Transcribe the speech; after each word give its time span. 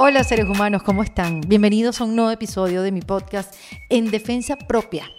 Hola 0.00 0.22
seres 0.22 0.46
humanos, 0.46 0.84
¿cómo 0.84 1.02
están? 1.02 1.40
Bienvenidos 1.40 2.00
a 2.00 2.04
un 2.04 2.14
nuevo 2.14 2.30
episodio 2.30 2.82
de 2.82 2.92
mi 2.92 3.00
podcast 3.00 3.52
En 3.88 4.12
Defensa 4.12 4.54
Propia. 4.54 5.10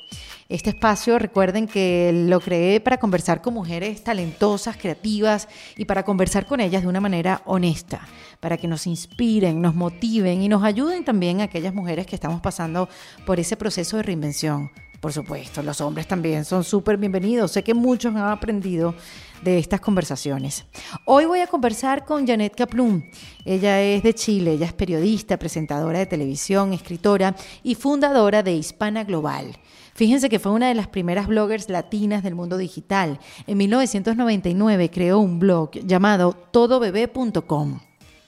Este 0.48 0.70
espacio, 0.70 1.20
recuerden 1.20 1.67
que 1.67 2.11
lo 2.13 2.40
creé 2.40 2.79
para 2.79 2.95
conversar 2.97 3.42
con 3.42 3.56
mujeres 3.56 4.06
talentosas, 4.06 4.77
creativas 4.77 5.50
y 5.75 5.84
para 5.84 6.04
conversar 6.04 6.45
con 6.45 6.61
ellas 6.61 6.84
de 6.84 6.88
una 6.88 7.02
manera 7.02 7.42
honesta, 7.43 8.07
para 8.39 8.55
que 8.55 8.70
nos 8.70 8.88
inspiren, 8.88 9.61
nos 9.61 9.75
motiven 9.75 10.41
y 10.41 10.47
nos 10.47 10.63
ayuden 10.63 11.04
también 11.04 11.41
a 11.41 11.43
aquellas 11.43 11.73
mujeres 11.73 12.07
que 12.07 12.16
estamos 12.16 12.39
pasando 12.39 12.88
por 13.25 13.38
ese 13.38 13.57
proceso 13.57 13.98
de 13.98 14.04
reinvención. 14.04 14.71
Por 15.00 15.13
supuesto, 15.13 15.63
los 15.63 15.79
hombres 15.79 16.07
también 16.07 16.43
son 16.43 16.63
súper 16.66 16.97
bienvenidos. 16.97 17.52
Sé 17.52 17.63
que 17.63 17.73
muchos 17.73 18.13
han 18.13 18.29
aprendido 18.29 18.93
de 19.41 19.57
estas 19.57 19.79
conversaciones. 19.79 20.66
Hoy 21.05 21.23
voy 21.23 21.39
a 21.39 21.48
conversar 21.48 22.04
con 22.04 22.27
Janet 22.27 22.54
Kaplum. 22.54 23.04
Ella 23.45 23.81
es 23.81 24.04
de 24.04 24.13
Chile, 24.13 24.53
ella 24.53 24.66
es 24.66 24.73
periodista, 24.73 25.38
presentadora 25.38 25.99
de 25.99 26.05
televisión, 26.05 26.73
escritora 26.73 27.34
y 27.63 27.75
fundadora 27.75 28.44
de 28.44 28.53
Hispana 28.53 29.05
Global. 29.05 29.58
Fíjense 29.95 30.30
que 30.30 30.39
fue 30.39 30.52
una 30.52 30.67
de 30.67 30.75
las 30.75 30.88
primeras 30.88 31.27
bloggers 31.27 31.70
latinas 31.70 32.22
del 32.22 32.36
mundo 32.36 32.58
digital. 32.58 33.20
En 33.47 33.58
1999 33.58 34.91
creó 34.91 35.20
un 35.20 35.39
blog 35.39 35.72
llamado 35.72 36.34
todobebé.com. 36.34 37.80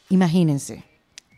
Imagínense, 0.09 0.83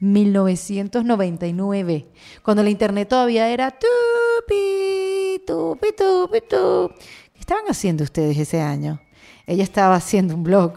1999, 0.04 2.08
cuando 2.44 2.62
la 2.62 2.70
internet 2.70 3.08
todavía 3.08 3.50
era 3.50 3.72
tupi, 3.72 5.42
tupi, 5.48 5.88
tupi, 5.96 6.42
tupi. 6.42 6.96
¿Qué 7.34 7.40
estaban 7.40 7.64
haciendo 7.70 8.04
ustedes 8.04 8.38
ese 8.38 8.60
año? 8.60 9.00
Ella 9.48 9.64
estaba 9.64 9.96
haciendo 9.96 10.36
un 10.36 10.44
blog. 10.44 10.74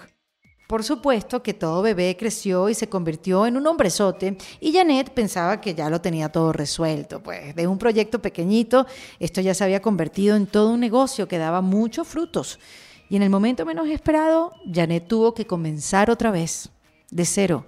Por 0.68 0.84
supuesto 0.84 1.42
que 1.42 1.54
todo 1.54 1.82
bebé 1.82 2.16
creció 2.16 2.68
y 2.68 2.74
se 2.74 2.88
convirtió 2.88 3.46
en 3.46 3.56
un 3.56 3.66
hombrezote 3.66 4.38
y 4.60 4.72
Janet 4.72 5.10
pensaba 5.10 5.60
que 5.60 5.74
ya 5.74 5.90
lo 5.90 6.00
tenía 6.00 6.28
todo 6.28 6.52
resuelto. 6.52 7.20
Pues 7.20 7.56
de 7.56 7.66
un 7.66 7.78
proyecto 7.78 8.22
pequeñito, 8.22 8.86
esto 9.18 9.40
ya 9.40 9.54
se 9.54 9.64
había 9.64 9.82
convertido 9.82 10.36
en 10.36 10.46
todo 10.46 10.70
un 10.70 10.78
negocio 10.78 11.26
que 11.26 11.38
daba 11.38 11.62
muchos 11.62 12.06
frutos. 12.06 12.60
Y 13.08 13.16
en 13.16 13.22
el 13.22 13.30
momento 13.30 13.66
menos 13.66 13.88
esperado, 13.88 14.52
Janet 14.72 15.08
tuvo 15.08 15.34
que 15.34 15.48
comenzar 15.48 16.10
otra 16.10 16.30
vez, 16.30 16.70
de 17.10 17.24
cero. 17.24 17.66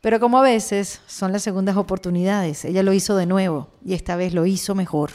Pero 0.00 0.18
como 0.18 0.38
a 0.38 0.42
veces 0.42 1.00
son 1.06 1.32
las 1.32 1.42
segundas 1.42 1.76
oportunidades, 1.76 2.64
ella 2.64 2.82
lo 2.82 2.92
hizo 2.92 3.16
de 3.16 3.26
nuevo 3.26 3.68
y 3.84 3.94
esta 3.94 4.16
vez 4.16 4.32
lo 4.32 4.46
hizo 4.46 4.74
mejor. 4.74 5.10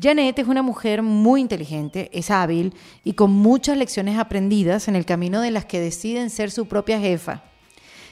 Janet 0.00 0.38
es 0.38 0.46
una 0.46 0.62
mujer 0.62 1.02
muy 1.02 1.40
inteligente, 1.40 2.08
es 2.12 2.30
hábil 2.30 2.72
y 3.02 3.14
con 3.14 3.32
muchas 3.32 3.76
lecciones 3.76 4.16
aprendidas 4.16 4.86
en 4.86 4.94
el 4.94 5.04
camino 5.04 5.40
de 5.40 5.50
las 5.50 5.64
que 5.64 5.80
deciden 5.80 6.30
ser 6.30 6.52
su 6.52 6.68
propia 6.68 7.00
jefa. 7.00 7.42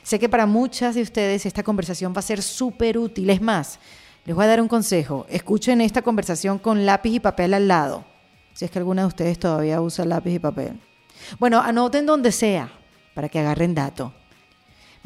Sé 0.03 0.19
que 0.19 0.29
para 0.29 0.47
muchas 0.47 0.97
de 0.97 1.03
ustedes 1.03 1.47
esta 1.47 1.63
conversación 1.63 2.13
va 2.13 2.19
a 2.19 2.23
ser 2.23 2.43
súper 2.43 2.99
útil. 2.99 3.31
Es 3.31 3.41
más, 3.41 3.79
les 4.25 4.35
voy 4.35 4.45
a 4.45 4.49
dar 4.49 4.61
un 4.61 4.69
consejo. 4.69 5.27
Escuchen 5.29 5.81
esta 5.81 6.03
conversación 6.03 6.59
con 6.59 6.87
lápiz 6.87 7.11
y 7.11 7.21
papel 7.21 7.55
al 7.55 7.69
lado. 7.69 8.05
Si 8.53 8.65
es 8.65 8.71
que 8.71 8.79
alguna 8.79 9.03
de 9.03 9.09
ustedes 9.09 9.39
todavía 9.39 9.81
usa 9.81 10.05
lápiz 10.05 10.35
y 10.35 10.39
papel. 10.41 10.81
Bueno, 11.39 11.61
anoten 11.61 12.07
donde 12.07 12.33
sea 12.33 12.73
para 13.15 13.29
que 13.29 13.39
agarren 13.39 13.75
dato. 13.75 14.13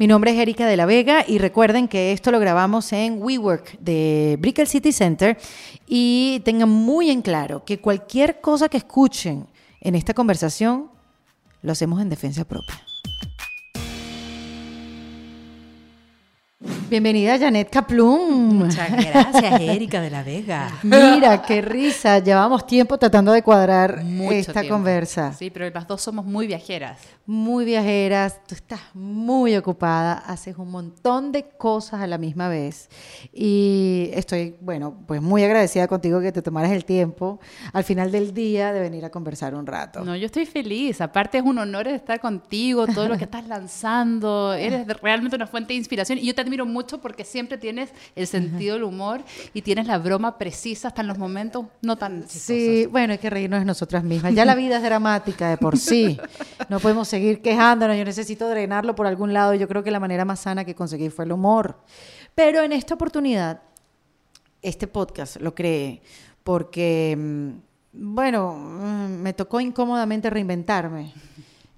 Mi 0.01 0.07
nombre 0.07 0.31
es 0.31 0.39
Erika 0.39 0.65
de 0.65 0.77
la 0.77 0.87
Vega 0.87 1.23
y 1.27 1.37
recuerden 1.37 1.87
que 1.87 2.11
esto 2.11 2.31
lo 2.31 2.39
grabamos 2.39 2.91
en 2.91 3.21
WeWork 3.21 3.77
de 3.77 4.35
Brickell 4.39 4.65
City 4.65 4.91
Center 4.91 5.37
y 5.85 6.41
tengan 6.43 6.69
muy 6.69 7.11
en 7.11 7.21
claro 7.21 7.63
que 7.63 7.79
cualquier 7.79 8.41
cosa 8.41 8.67
que 8.67 8.77
escuchen 8.77 9.45
en 9.79 9.93
esta 9.93 10.15
conversación 10.15 10.89
lo 11.61 11.71
hacemos 11.71 12.01
en 12.01 12.09
defensa 12.09 12.45
propia. 12.45 12.83
Bienvenida 16.91 17.39
Janet 17.39 17.69
Kaplum. 17.69 18.65
Muchas 18.65 18.91
gracias, 18.91 19.61
Erika 19.61 20.01
de 20.01 20.09
la 20.09 20.23
Vega. 20.23 20.77
Mira, 20.83 21.41
qué 21.41 21.61
risa. 21.61 22.19
Llevamos 22.19 22.67
tiempo 22.67 22.97
tratando 22.97 23.31
de 23.31 23.41
cuadrar 23.41 24.03
esta 24.29 24.67
conversa. 24.67 25.31
Sí, 25.31 25.49
pero 25.49 25.69
las 25.69 25.87
dos 25.87 26.01
somos 26.01 26.25
muy 26.25 26.47
viajeras. 26.47 26.99
Muy 27.25 27.63
viajeras. 27.63 28.41
Tú 28.45 28.55
estás 28.55 28.81
muy 28.93 29.55
ocupada, 29.55 30.15
haces 30.15 30.57
un 30.57 30.69
montón 30.69 31.31
de 31.31 31.47
cosas 31.57 32.01
a 32.01 32.07
la 32.07 32.17
misma 32.17 32.49
vez. 32.49 32.89
Y 33.31 34.09
estoy, 34.11 34.57
bueno, 34.59 34.93
pues 35.07 35.21
muy 35.21 35.45
agradecida 35.45 35.87
contigo 35.87 36.19
que 36.19 36.33
te 36.33 36.41
tomaras 36.41 36.73
el 36.73 36.83
tiempo 36.83 37.39
al 37.71 37.85
final 37.85 38.11
del 38.11 38.33
día 38.33 38.73
de 38.73 38.81
venir 38.81 39.05
a 39.05 39.09
conversar 39.09 39.55
un 39.55 39.65
rato. 39.65 40.03
No, 40.03 40.17
yo 40.17 40.25
estoy 40.25 40.45
feliz. 40.45 40.99
Aparte 40.99 41.37
es 41.37 41.43
un 41.45 41.57
honor 41.57 41.87
estar 41.87 42.19
contigo, 42.19 42.85
todo 42.85 43.07
lo 43.07 43.17
que 43.17 43.23
estás 43.23 43.47
lanzando. 43.47 44.53
Eres 44.59 44.85
realmente 45.01 45.37
una 45.37 45.47
fuente 45.47 45.71
de 45.71 45.77
inspiración 45.77 46.19
y 46.19 46.25
yo 46.25 46.35
te 46.35 46.41
admiro 46.41 46.65
mucho 46.81 46.99
porque 46.99 47.23
siempre 47.23 47.59
tienes 47.59 47.91
el 48.15 48.25
sentido 48.25 48.73
del 48.73 48.83
humor 48.83 49.21
y 49.53 49.61
tienes 49.61 49.85
la 49.85 49.99
broma 49.99 50.39
precisa 50.39 50.87
hasta 50.87 51.01
en 51.01 51.07
los 51.07 51.19
momentos 51.19 51.65
no 51.81 51.95
tan 51.95 52.27
Sí, 52.27 52.87
bueno, 52.87 53.13
hay 53.13 53.19
que 53.19 53.29
reírnos 53.29 53.59
de 53.59 53.65
nosotras 53.65 54.03
mismas. 54.03 54.33
Ya 54.33 54.45
la 54.45 54.55
vida 54.55 54.77
es 54.77 54.83
dramática 54.83 55.49
de 55.49 55.57
por 55.57 55.77
sí. 55.77 56.19
No 56.69 56.79
podemos 56.79 57.07
seguir 57.07 57.41
quejándonos. 57.41 57.95
Yo 57.97 58.05
necesito 58.05 58.49
drenarlo 58.49 58.95
por 58.95 59.05
algún 59.05 59.31
lado. 59.31 59.53
Yo 59.53 59.67
creo 59.67 59.83
que 59.83 59.91
la 59.91 59.99
manera 59.99 60.25
más 60.25 60.39
sana 60.39 60.65
que 60.65 60.73
conseguí 60.73 61.09
fue 61.09 61.25
el 61.25 61.31
humor. 61.33 61.77
Pero 62.33 62.63
en 62.63 62.71
esta 62.71 62.95
oportunidad, 62.95 63.61
este 64.61 64.87
podcast 64.87 65.37
lo 65.37 65.53
creé 65.53 66.01
porque, 66.43 67.15
mm, 67.15 67.49
bueno, 68.13 68.53
mm, 68.53 69.21
me 69.21 69.33
tocó 69.33 69.59
incómodamente 69.59 70.29
reinventarme. 70.31 71.13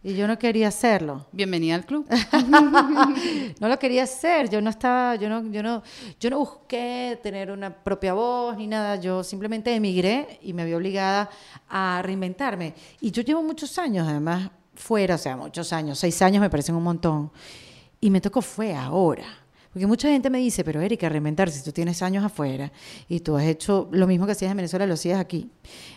Y 0.06 0.16
yo 0.16 0.28
no 0.28 0.38
quería 0.38 0.68
hacerlo. 0.68 1.26
Bienvenida 1.32 1.76
al 1.76 1.86
club. 1.86 2.06
no 3.60 3.68
lo 3.70 3.80
quería 3.80 4.04
hacer. 4.04 4.50
Yo 4.50 4.60
no 4.60 4.70
estaba, 4.70 5.16
yo 5.16 5.30
no, 5.30 5.50
yo 5.50 5.64
no, 5.64 5.82
yo 6.20 6.30
no 6.30 6.40
busqué 6.40 7.18
tener 7.24 7.50
una 7.50 7.74
propia 7.74 8.14
voz 8.14 8.58
ni 8.58 8.68
nada. 8.68 8.98
Yo 8.98 9.24
simplemente 9.24 9.74
emigré 9.74 10.40
y 10.42 10.52
me 10.52 10.66
vi 10.66 10.74
obligada 10.74 11.30
a 11.70 12.02
reinventarme. 12.04 12.74
Y 13.00 13.12
yo 13.12 13.24
llevo 13.24 13.42
muchos 13.44 13.80
años, 13.80 14.06
además, 14.06 14.52
fuera, 14.76 15.16
o 15.16 15.18
sea, 15.18 15.38
muchos 15.38 15.72
años, 15.72 16.00
seis 16.00 16.22
años 16.22 16.42
me 16.42 16.50
parecen 16.50 16.76
un 16.76 16.84
montón. 16.84 17.32
Y 18.02 18.10
me 18.10 18.20
tocó 18.20 18.42
fue 18.42 18.76
ahora. 18.76 19.43
Porque 19.74 19.88
mucha 19.88 20.08
gente 20.08 20.30
me 20.30 20.38
dice, 20.38 20.64
pero 20.64 20.82
Erika, 20.82 21.10
reinventarse, 21.10 21.58
si 21.58 21.66
tú 21.66 21.72
tienes 21.72 22.04
años 22.04 22.24
afuera 22.24 22.72
y 23.10 23.22
tú 23.22 23.36
has 23.36 23.46
hecho 23.46 23.90
lo 23.92 24.06
mismo 24.06 24.28
que 24.28 24.34
hacías 24.34 24.52
en 24.52 24.58
Venezuela, 24.58 24.86
lo 24.86 24.94
hacías 24.94 25.20
aquí, 25.20 25.50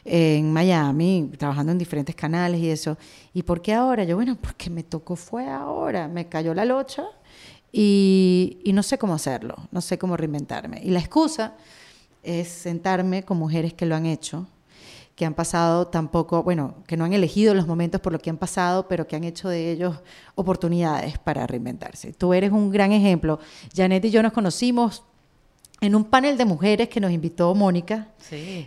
en 0.02 0.50
Miami, 0.50 1.30
trabajando 1.36 1.72
en 1.72 1.78
diferentes 1.78 2.14
canales 2.14 2.58
y 2.58 2.70
eso. 2.70 2.96
¿Y 3.34 3.42
por 3.42 3.60
qué 3.60 3.74
ahora? 3.74 4.04
Yo, 4.04 4.16
bueno, 4.16 4.38
porque 4.40 4.70
me 4.70 4.82
tocó 4.82 5.14
fue 5.14 5.46
ahora, 5.46 6.08
me 6.08 6.26
cayó 6.26 6.54
la 6.54 6.64
locha 6.64 7.04
y, 7.70 8.60
y 8.64 8.72
no 8.72 8.82
sé 8.82 8.96
cómo 8.96 9.12
hacerlo, 9.12 9.54
no 9.70 9.82
sé 9.82 9.98
cómo 9.98 10.16
reinventarme. 10.16 10.80
Y 10.82 10.88
la 10.88 11.00
excusa 11.00 11.54
es 12.22 12.48
sentarme 12.48 13.24
con 13.24 13.36
mujeres 13.36 13.74
que 13.74 13.84
lo 13.84 13.94
han 13.94 14.06
hecho, 14.06 14.48
que 15.16 15.24
han 15.24 15.34
pasado 15.34 15.86
tampoco, 15.86 16.42
bueno, 16.42 16.76
que 16.86 16.96
no 16.96 17.04
han 17.04 17.14
elegido 17.14 17.54
los 17.54 17.66
momentos 17.66 18.02
por 18.02 18.12
lo 18.12 18.18
que 18.18 18.28
han 18.28 18.36
pasado, 18.36 18.86
pero 18.86 19.08
que 19.08 19.16
han 19.16 19.24
hecho 19.24 19.48
de 19.48 19.72
ellos 19.72 19.96
oportunidades 20.34 21.18
para 21.18 21.46
reinventarse. 21.46 22.12
Tú 22.12 22.34
eres 22.34 22.52
un 22.52 22.70
gran 22.70 22.92
ejemplo. 22.92 23.40
Janet 23.74 24.04
y 24.04 24.10
yo 24.10 24.22
nos 24.22 24.34
conocimos 24.34 25.02
en 25.80 25.94
un 25.94 26.04
panel 26.04 26.36
de 26.36 26.44
mujeres 26.44 26.88
que 26.88 27.00
nos 27.00 27.10
invitó 27.10 27.54
Mónica, 27.54 28.08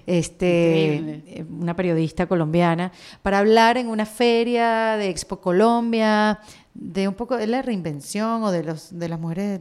este, 0.05 1.45
una 1.49 1.75
periodista 1.75 2.27
colombiana, 2.27 2.91
para 3.21 3.39
hablar 3.39 3.77
en 3.77 3.87
una 3.87 4.05
feria 4.05 4.95
de 4.97 5.09
Expo 5.09 5.39
Colombia, 5.39 6.39
de 6.73 7.07
un 7.07 7.13
poco 7.13 7.35
de 7.35 7.47
la 7.47 7.61
reinvención 7.61 8.43
o 8.43 8.51
de 8.51 8.63
los 8.63 8.97
de 8.97 9.09
las 9.09 9.19
mujeres 9.19 9.59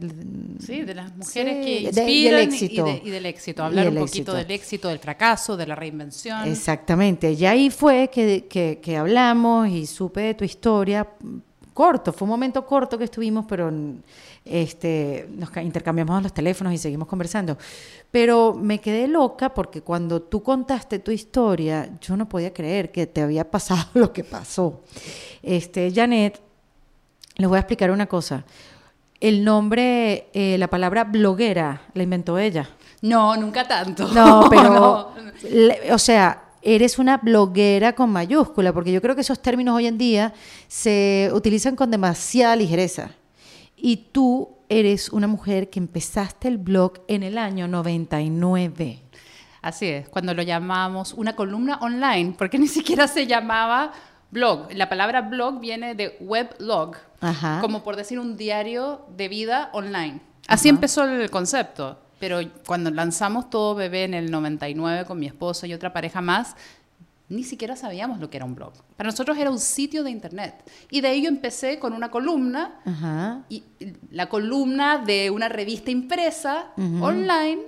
sí 0.59 0.81
de 0.81 0.93
las 0.93 1.15
mujeres 1.15 1.65
que 1.65 1.81
inspiran 1.81 2.41
éxito. 2.41 3.01
Y, 3.03 3.09
del 3.09 3.25
éxito. 3.25 3.63
Hablar 3.63 3.89
un 3.89 3.95
poquito 3.95 4.33
del 4.33 4.49
éxito 4.51 4.87
del 4.89 4.99
fracaso 4.99 5.57
de 5.57 5.67
la 5.67 5.75
reinvención. 5.75 6.47
Exactamente. 6.47 7.31
Y 7.33 7.45
ahí 7.45 7.69
fue 7.69 8.09
que, 8.09 8.45
que, 8.47 8.79
que 8.81 8.97
hablamos 8.97 9.69
y 9.69 9.85
supe 9.85 10.21
de 10.21 10.33
tu 10.35 10.45
historia. 10.45 11.07
Corto 11.73 12.11
fue 12.11 12.25
un 12.25 12.31
momento 12.31 12.65
corto 12.65 12.97
que 12.97 13.05
estuvimos 13.05 13.45
pero 13.47 13.71
este 14.43 15.29
nos 15.31 15.49
intercambiamos 15.57 16.21
los 16.21 16.33
teléfonos 16.33 16.73
y 16.73 16.77
seguimos 16.77 17.07
conversando. 17.07 17.57
Pero 18.11 18.53
me 18.53 18.79
quedé 18.79 19.07
loca 19.07 19.53
porque 19.53 19.81
cuando 19.81 20.21
tú 20.21 20.43
contaste 20.43 20.99
tu 20.99 21.11
historia 21.11 21.89
yo 22.01 22.15
no 22.17 22.29
podía 22.29 22.53
creer 22.53 22.91
que 22.91 23.07
te 23.07 23.21
había 23.21 23.49
pasado 23.49 23.89
lo 23.93 24.13
que 24.13 24.23
pasó. 24.23 24.81
Este 25.41 25.91
Janet 25.93 26.48
les 27.39 27.47
voy 27.47 27.55
a 27.55 27.61
explicar 27.61 27.89
una 27.89 28.05
cosa. 28.05 28.43
El 29.19 29.43
nombre, 29.43 30.29
eh, 30.33 30.57
la 30.57 30.67
palabra 30.67 31.05
bloguera, 31.05 31.81
la 31.93 32.03
inventó 32.03 32.37
ella. 32.37 32.69
No, 33.01 33.35
nunca 33.35 33.67
tanto. 33.67 34.07
No, 34.09 34.47
pero, 34.49 35.13
o 35.91 35.97
sea, 35.97 36.43
eres 36.61 36.99
una 36.99 37.17
bloguera 37.17 37.93
con 37.93 38.11
mayúscula, 38.11 38.73
porque 38.73 38.91
yo 38.91 39.01
creo 39.01 39.15
que 39.15 39.21
esos 39.21 39.41
términos 39.41 39.75
hoy 39.75 39.87
en 39.87 39.97
día 39.97 40.33
se 40.67 41.31
utilizan 41.33 41.75
con 41.75 41.89
demasiada 41.89 42.55
ligereza. 42.55 43.11
Y 43.75 44.09
tú 44.11 44.57
eres 44.67 45.09
una 45.09 45.27
mujer 45.27 45.69
que 45.69 45.79
empezaste 45.79 46.49
el 46.49 46.57
blog 46.57 46.99
en 47.07 47.23
el 47.23 47.37
año 47.37 47.67
99. 47.69 48.99
Así 49.61 49.87
es, 49.87 50.09
cuando 50.09 50.33
lo 50.33 50.41
llamamos 50.41 51.13
una 51.13 51.35
columna 51.35 51.79
online, 51.81 52.35
porque 52.37 52.59
ni 52.59 52.67
siquiera 52.67 53.07
se 53.07 53.27
llamaba 53.27 53.93
blog. 54.31 54.67
La 54.73 54.89
palabra 54.89 55.21
blog 55.21 55.59
viene 55.59 55.95
de 55.95 56.17
weblog, 56.19 56.97
como 57.61 57.83
por 57.83 57.95
decir 57.95 58.19
un 58.19 58.37
diario 58.37 59.05
de 59.15 59.27
vida 59.27 59.69
online. 59.73 60.21
Así 60.47 60.69
empezó 60.69 61.03
el 61.03 61.29
concepto. 61.29 61.99
Pero 62.19 62.39
cuando 62.65 62.91
lanzamos 62.91 63.49
Todo 63.49 63.75
Bebé 63.75 64.03
en 64.03 64.13
el 64.13 64.29
99 64.29 65.05
con 65.05 65.17
mi 65.19 65.25
esposo 65.27 65.65
y 65.65 65.73
otra 65.73 65.93
pareja 65.93 66.19
más, 66.21 66.55
ni 67.29 67.43
siquiera 67.43 67.75
sabíamos 67.77 68.19
lo 68.19 68.29
que 68.29 68.37
era 68.37 68.45
un 68.45 68.55
blog. 68.55 68.73
Para 68.97 69.09
nosotros 69.09 69.37
era 69.37 69.49
un 69.51 69.59
sitio 69.59 70.03
de 70.03 70.11
internet. 70.11 70.55
Y 70.89 70.99
de 70.99 71.13
ello 71.13 71.29
empecé 71.29 71.79
con 71.79 71.93
una 71.93 72.11
columna, 72.11 72.81
Ajá. 72.85 73.43
y 73.47 73.63
la 74.11 74.27
columna 74.27 74.97
de 74.97 75.29
una 75.29 75.47
revista 75.47 75.91
impresa 75.91 76.71
online, 76.99 77.61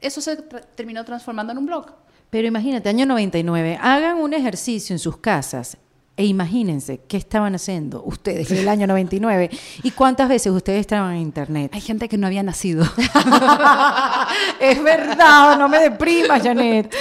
eso 0.00 0.20
se 0.20 0.46
tra- 0.46 0.64
terminó 0.74 1.02
transformando 1.04 1.52
en 1.52 1.58
un 1.58 1.66
blog. 1.66 1.86
Pero 2.28 2.46
imagínate, 2.48 2.88
año 2.88 3.06
99, 3.06 3.78
hagan 3.80 4.18
un 4.18 4.34
ejercicio 4.34 4.92
en 4.94 4.98
sus 4.98 5.16
casas 5.18 5.76
e 6.20 6.26
imagínense 6.26 7.00
qué 7.08 7.16
estaban 7.16 7.54
haciendo 7.54 8.02
ustedes 8.04 8.50
en 8.50 8.58
el 8.58 8.68
año 8.68 8.86
99 8.86 9.48
y 9.82 9.90
cuántas 9.92 10.28
veces 10.28 10.52
ustedes 10.52 10.80
estaban 10.80 11.14
en 11.14 11.22
internet. 11.22 11.70
Hay 11.72 11.80
gente 11.80 12.10
que 12.10 12.18
no 12.18 12.26
había 12.26 12.42
nacido. 12.42 12.84
es 14.60 14.82
verdad, 14.82 15.58
no 15.58 15.66
me 15.66 15.78
deprimas, 15.78 16.42
Janet. 16.42 16.94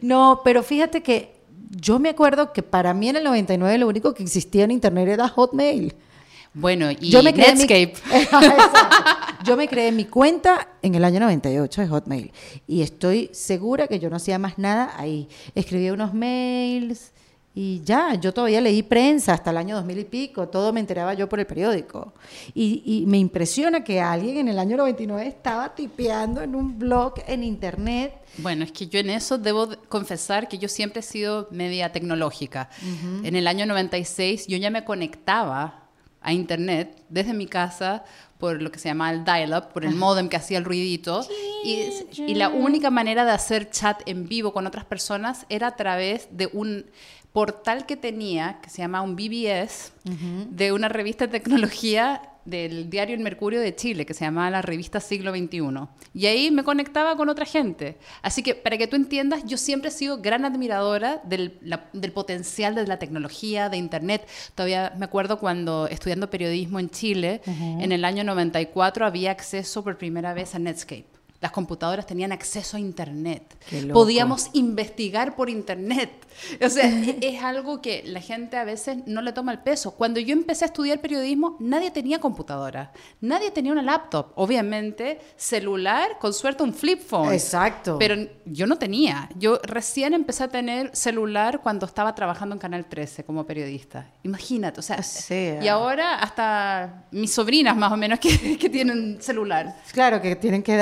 No, 0.00 0.40
pero 0.42 0.62
fíjate 0.62 1.02
que 1.02 1.34
yo 1.68 1.98
me 1.98 2.08
acuerdo 2.08 2.54
que 2.54 2.62
para 2.62 2.94
mí 2.94 3.10
en 3.10 3.16
el 3.16 3.24
99 3.24 3.76
lo 3.76 3.88
único 3.88 4.14
que 4.14 4.22
existía 4.22 4.64
en 4.64 4.70
internet 4.70 5.06
era 5.06 5.28
Hotmail. 5.28 5.94
Bueno, 6.54 6.90
y 6.90 7.10
Yo 7.10 7.22
me 7.22 7.34
creé 7.34 7.52
mi- 7.54 7.66
Netscape. 7.66 7.92
Yo 9.44 9.54
me 9.58 9.68
creé 9.68 9.92
mi 9.92 10.06
cuenta 10.06 10.68
en 10.80 10.94
el 10.94 11.04
año 11.04 11.20
98 11.20 11.82
de 11.82 11.88
Hotmail 11.88 12.32
y 12.66 12.80
estoy 12.80 13.28
segura 13.34 13.86
que 13.86 13.98
yo 13.98 14.08
no 14.08 14.16
hacía 14.16 14.38
más 14.38 14.56
nada 14.56 14.94
ahí. 14.96 15.28
Escribía 15.54 15.92
unos 15.92 16.14
mails 16.14 17.12
y 17.54 17.82
ya, 17.84 18.14
yo 18.14 18.32
todavía 18.32 18.60
leí 18.62 18.82
prensa 18.82 19.34
hasta 19.34 19.50
el 19.50 19.58
año 19.58 19.76
2000 19.76 19.98
y 19.98 20.04
pico, 20.04 20.48
todo 20.48 20.72
me 20.72 20.80
enteraba 20.80 21.12
yo 21.12 21.28
por 21.28 21.38
el 21.38 21.46
periódico. 21.46 22.14
Y, 22.54 22.82
y 22.84 23.04
me 23.06 23.18
impresiona 23.18 23.84
que 23.84 24.00
alguien 24.00 24.38
en 24.38 24.48
el 24.48 24.58
año 24.58 24.76
99 24.78 25.26
estaba 25.28 25.74
tipeando 25.74 26.40
en 26.40 26.54
un 26.54 26.78
blog 26.78 27.14
en 27.26 27.44
internet. 27.44 28.14
Bueno, 28.38 28.64
es 28.64 28.72
que 28.72 28.86
yo 28.86 29.00
en 29.00 29.10
eso 29.10 29.36
debo 29.36 29.66
de- 29.66 29.76
confesar 29.76 30.48
que 30.48 30.56
yo 30.56 30.66
siempre 30.68 31.00
he 31.00 31.02
sido 31.02 31.48
media 31.50 31.92
tecnológica. 31.92 32.70
En 33.22 33.36
el 33.36 33.46
año 33.46 33.66
96 33.66 34.46
yo 34.46 34.56
ya 34.56 34.70
me 34.70 34.84
conectaba 34.84 35.78
a 36.22 36.32
internet 36.32 37.02
desde 37.10 37.34
mi 37.34 37.46
casa 37.46 38.04
por 38.38 38.60
lo 38.62 38.72
que 38.72 38.78
se 38.78 38.88
llama 38.88 39.10
el 39.12 39.24
dial-up, 39.24 39.68
por 39.72 39.84
el 39.84 39.94
modem 39.94 40.28
que 40.28 40.36
hacía 40.36 40.58
el 40.58 40.64
ruidito. 40.64 41.24
Y, 41.64 41.90
y 42.26 42.34
la 42.34 42.48
única 42.48 42.90
manera 42.90 43.24
de 43.24 43.30
hacer 43.30 43.70
chat 43.70 44.00
en 44.06 44.26
vivo 44.28 44.52
con 44.52 44.66
otras 44.66 44.84
personas 44.84 45.46
era 45.48 45.68
a 45.68 45.76
través 45.76 46.28
de 46.32 46.48
un 46.52 46.86
portal 47.32 47.86
que 47.86 47.96
tenía, 47.96 48.58
que 48.62 48.68
se 48.70 48.78
llama 48.78 49.00
un 49.02 49.16
BBS, 49.16 49.92
de 50.50 50.72
una 50.72 50.88
revista 50.88 51.26
de 51.26 51.38
tecnología 51.40 52.22
del 52.44 52.90
diario 52.90 53.14
El 53.14 53.22
Mercurio 53.22 53.60
de 53.60 53.74
Chile, 53.76 54.04
que 54.04 54.14
se 54.14 54.24
llamaba 54.24 54.50
la 54.50 54.62
revista 54.62 54.98
Siglo 54.98 55.30
XXI. 55.30 55.60
Y 56.12 56.26
ahí 56.26 56.50
me 56.50 56.64
conectaba 56.64 57.16
con 57.16 57.28
otra 57.28 57.44
gente. 57.46 57.96
Así 58.20 58.42
que, 58.42 58.56
para 58.56 58.76
que 58.76 58.88
tú 58.88 58.96
entiendas, 58.96 59.44
yo 59.46 59.56
siempre 59.56 59.90
he 59.90 59.92
sido 59.92 60.20
gran 60.20 60.44
admiradora 60.44 61.20
del, 61.22 61.56
la- 61.62 61.88
del 61.92 62.10
potencial 62.10 62.74
de 62.74 62.84
la 62.88 62.98
tecnología, 62.98 63.68
de 63.68 63.76
Internet. 63.76 64.26
Todavía 64.56 64.92
me 64.98 65.04
acuerdo 65.04 65.38
cuando 65.38 65.86
estudiando 65.86 66.28
periodismo 66.30 66.80
en 66.80 66.90
Chile, 66.90 67.40
en 67.46 67.92
el 67.92 68.04
año 68.04 68.24
94 68.24 69.06
había 69.06 69.30
acceso 69.30 69.84
por 69.84 69.96
primera 69.96 70.34
vez 70.34 70.56
a 70.56 70.58
Netscape. 70.58 71.06
Las 71.42 71.50
computadoras 71.50 72.06
tenían 72.06 72.32
acceso 72.32 72.76
a 72.76 72.80
Internet. 72.80 73.42
Podíamos 73.92 74.48
investigar 74.54 75.34
por 75.36 75.50
Internet. 75.50 76.10
O 76.64 76.68
sea, 76.70 76.88
e- 76.88 77.18
es 77.20 77.42
algo 77.42 77.82
que 77.82 78.02
la 78.06 78.20
gente 78.20 78.56
a 78.56 78.64
veces 78.64 78.98
no 79.06 79.20
le 79.22 79.32
toma 79.32 79.50
el 79.52 79.58
peso. 79.58 79.90
Cuando 79.90 80.20
yo 80.20 80.32
empecé 80.32 80.64
a 80.64 80.68
estudiar 80.68 81.00
periodismo, 81.00 81.56
nadie 81.58 81.90
tenía 81.90 82.20
computadora. 82.20 82.92
Nadie 83.20 83.50
tenía 83.50 83.72
una 83.72 83.82
laptop. 83.82 84.28
Obviamente, 84.36 85.20
celular, 85.36 86.16
con 86.20 86.32
suerte 86.32 86.62
un 86.62 86.72
flip 86.72 87.00
phone. 87.00 87.32
Exacto. 87.32 87.98
Pero 87.98 88.14
yo 88.46 88.66
no 88.68 88.76
tenía. 88.78 89.28
Yo 89.36 89.58
recién 89.64 90.14
empecé 90.14 90.44
a 90.44 90.48
tener 90.48 90.94
celular 90.94 91.60
cuando 91.60 91.86
estaba 91.86 92.14
trabajando 92.14 92.54
en 92.54 92.60
Canal 92.60 92.84
13 92.86 93.24
como 93.24 93.44
periodista. 93.44 94.06
Imagínate, 94.22 94.78
o 94.78 94.82
sea, 94.82 94.96
O 95.00 95.02
sea. 95.02 95.62
y 95.62 95.66
ahora 95.66 96.20
hasta 96.20 97.04
mis 97.10 97.32
sobrinas 97.32 97.76
más 97.76 97.90
o 97.90 97.96
menos 97.96 98.20
que, 98.20 98.56
que 98.56 98.70
tienen 98.70 99.20
celular. 99.20 99.74
Claro 99.92 100.22
que 100.22 100.36
tienen 100.36 100.62
que 100.62 100.76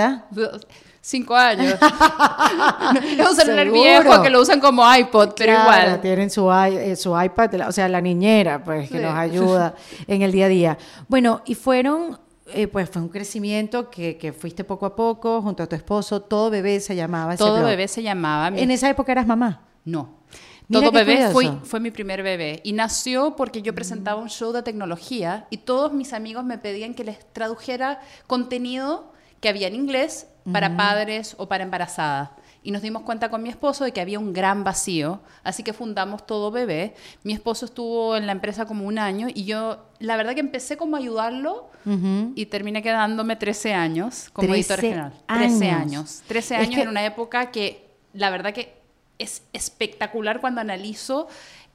Cinco 1.02 1.34
años. 1.34 1.74
es 3.18 3.28
un 3.30 3.36
celular 3.36 3.64
Seguro. 3.66 3.72
viejo 3.82 4.22
que 4.22 4.30
lo 4.30 4.40
usan 4.40 4.60
como 4.60 4.82
iPod, 4.94 5.30
pero 5.36 5.54
Claro, 5.54 5.82
igual. 5.86 6.00
Tienen 6.00 6.30
su, 6.30 6.50
eh, 6.52 6.94
su 6.96 7.18
iPad, 7.20 7.68
o 7.68 7.72
sea, 7.72 7.88
la 7.88 8.00
niñera, 8.00 8.62
pues, 8.62 8.90
que 8.90 8.98
Sí. 8.98 9.02
nos 9.04 9.14
ayuda 9.16 9.74
en 10.06 10.22
el 10.22 10.32
día 10.32 10.46
a 10.46 10.48
día. 10.48 10.78
Bueno, 11.08 11.42
y 11.46 11.54
fueron, 11.54 12.18
eh, 12.52 12.66
pues, 12.66 12.90
fue 12.90 13.00
un 13.02 13.08
crecimiento 13.08 13.88
que, 13.90 14.18
que 14.18 14.32
fuiste 14.32 14.62
poco 14.64 14.84
a 14.86 14.94
poco, 14.94 15.40
junto 15.42 15.62
a 15.62 15.66
tu 15.66 15.74
esposo, 15.76 16.20
todo 16.20 16.50
bebé 16.50 16.80
se 16.80 16.94
llamaba. 16.94 17.34
ese 17.34 17.44
Todo 17.44 17.56
blog. 17.56 17.68
bebé 17.70 17.88
se 17.88 18.02
llamaba. 18.02 18.50
mi- 18.50 18.60
En 18.60 18.70
esa 18.70 18.88
época 18.90 19.12
eras 19.12 19.26
mamá. 19.26 19.62
No. 19.84 20.20
Mira 20.68 20.82
Todo 20.82 20.92
bebé 20.92 21.30
fue, 21.32 21.50
fue 21.64 21.80
mi 21.80 21.90
primer 21.90 22.22
bebé 22.22 22.60
y 22.62 22.74
nació 22.74 23.34
porque 23.34 23.60
yo 23.60 23.74
presentaba 23.74 24.20
un 24.20 24.28
show 24.30 24.52
de 24.52 24.62
tecnología 24.62 25.46
y 25.50 25.56
todos 25.56 25.92
mis 25.92 26.12
amigos 26.12 26.44
me 26.44 26.58
pedían 26.58 26.94
que 26.94 27.02
les 27.02 27.18
tradujera 27.32 28.00
contenido 28.28 29.10
que 29.40 29.48
había 29.48 29.68
en 29.68 29.74
inglés 29.74 30.26
para 30.52 30.76
padres 30.76 31.34
o 31.38 31.48
para 31.48 31.64
embarazadas. 31.64 32.30
Y 32.62 32.72
nos 32.72 32.82
dimos 32.82 33.02
cuenta 33.02 33.30
con 33.30 33.42
mi 33.42 33.48
esposo 33.48 33.84
de 33.84 33.92
que 33.92 34.00
había 34.02 34.18
un 34.18 34.34
gran 34.34 34.64
vacío, 34.64 35.20
así 35.44 35.62
que 35.62 35.72
fundamos 35.72 36.26
Todo 36.26 36.50
Bebé. 36.50 36.94
Mi 37.22 37.32
esposo 37.32 37.64
estuvo 37.64 38.16
en 38.16 38.26
la 38.26 38.32
empresa 38.32 38.66
como 38.66 38.86
un 38.86 38.98
año 38.98 39.28
y 39.32 39.44
yo, 39.44 39.86
la 39.98 40.16
verdad 40.16 40.34
que 40.34 40.40
empecé 40.40 40.76
como 40.76 40.96
a 40.96 40.98
ayudarlo 40.98 41.70
y 42.34 42.46
terminé 42.46 42.82
quedándome 42.82 43.36
13 43.36 43.72
años 43.72 44.28
como 44.32 44.54
editora 44.54 44.80
13 44.80 44.88
general. 44.88 45.12
13 45.26 45.70
años. 45.70 45.80
años. 45.80 46.22
13 46.28 46.54
Es 46.56 46.60
años 46.60 46.74
que- 46.74 46.82
en 46.82 46.88
una 46.88 47.04
época 47.06 47.50
que 47.50 47.88
la 48.12 48.28
verdad 48.28 48.52
que 48.52 48.78
es 49.18 49.42
espectacular 49.54 50.40
cuando 50.40 50.60
analizo 50.60 51.28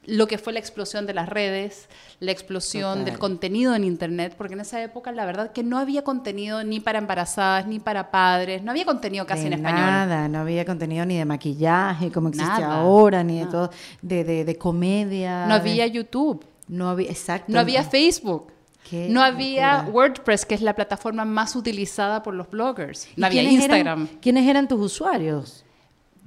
lo 0.08 0.28
que 0.28 0.38
fue 0.38 0.54
la 0.54 0.60
explosión 0.60 1.06
de 1.06 1.14
las 1.14 1.28
redes, 1.30 1.90
la 2.20 2.32
explosión 2.32 3.00
Total. 3.00 3.06
del 3.06 3.20
contenido 3.20 3.74
en 3.76 3.84
Internet, 3.84 4.36
porque 4.38 4.54
en 4.54 4.60
esa 4.62 4.82
época 4.84 5.12
la 5.12 5.26
verdad 5.26 5.52
que 5.52 5.64
no 5.64 5.78
había 5.80 6.04
contenido 6.04 6.64
ni 6.64 6.80
para 6.80 7.00
embarazadas, 7.00 7.66
ni 7.68 7.80
para 7.80 8.12
padres, 8.12 8.62
no 8.64 8.72
había 8.72 8.86
contenido 8.86 9.26
casi 9.26 9.42
de 9.42 9.48
en 9.48 9.54
español. 9.54 9.80
Nada, 9.82 10.28
no 10.28 10.40
había 10.40 10.64
contenido 10.66 11.06
ni 11.06 11.18
de 11.18 11.26
maquillaje 11.26 12.12
como 12.12 12.30
existe 12.30 12.50
Nada, 12.52 12.82
ahora, 12.82 13.24
ni 13.24 13.36
de 13.40 13.46
nada. 13.46 13.52
todo, 13.52 13.70
de, 14.02 14.24
de, 14.24 14.46
de 14.46 14.58
comedia. 14.58 15.46
No 15.48 15.56
de- 15.56 15.60
había 15.72 15.88
YouTube, 15.88 16.46
no 16.68 16.90
había, 16.90 17.10
exacto. 17.10 17.52
no 17.52 17.60
había 17.60 17.84
Facebook. 17.84 18.52
Qué 18.88 19.08
No 19.10 19.24
había 19.24 19.78
locura. 19.80 19.94
WordPress, 19.96 20.46
que 20.46 20.54
es 20.54 20.62
la 20.62 20.76
plataforma 20.76 21.26
más 21.26 21.56
utilizada 21.56 22.22
por 22.22 22.36
los 22.36 22.48
bloggers. 22.52 23.08
¿Y 23.18 23.20
No 23.22 23.26
había 23.26 23.42
quiénes 23.42 23.66
eran- 23.66 23.78
Instagram. 23.80 24.08
¿Quiénes 24.22 24.48
eran 24.48 24.68
tus 24.68 24.80
usuarios? 24.80 25.65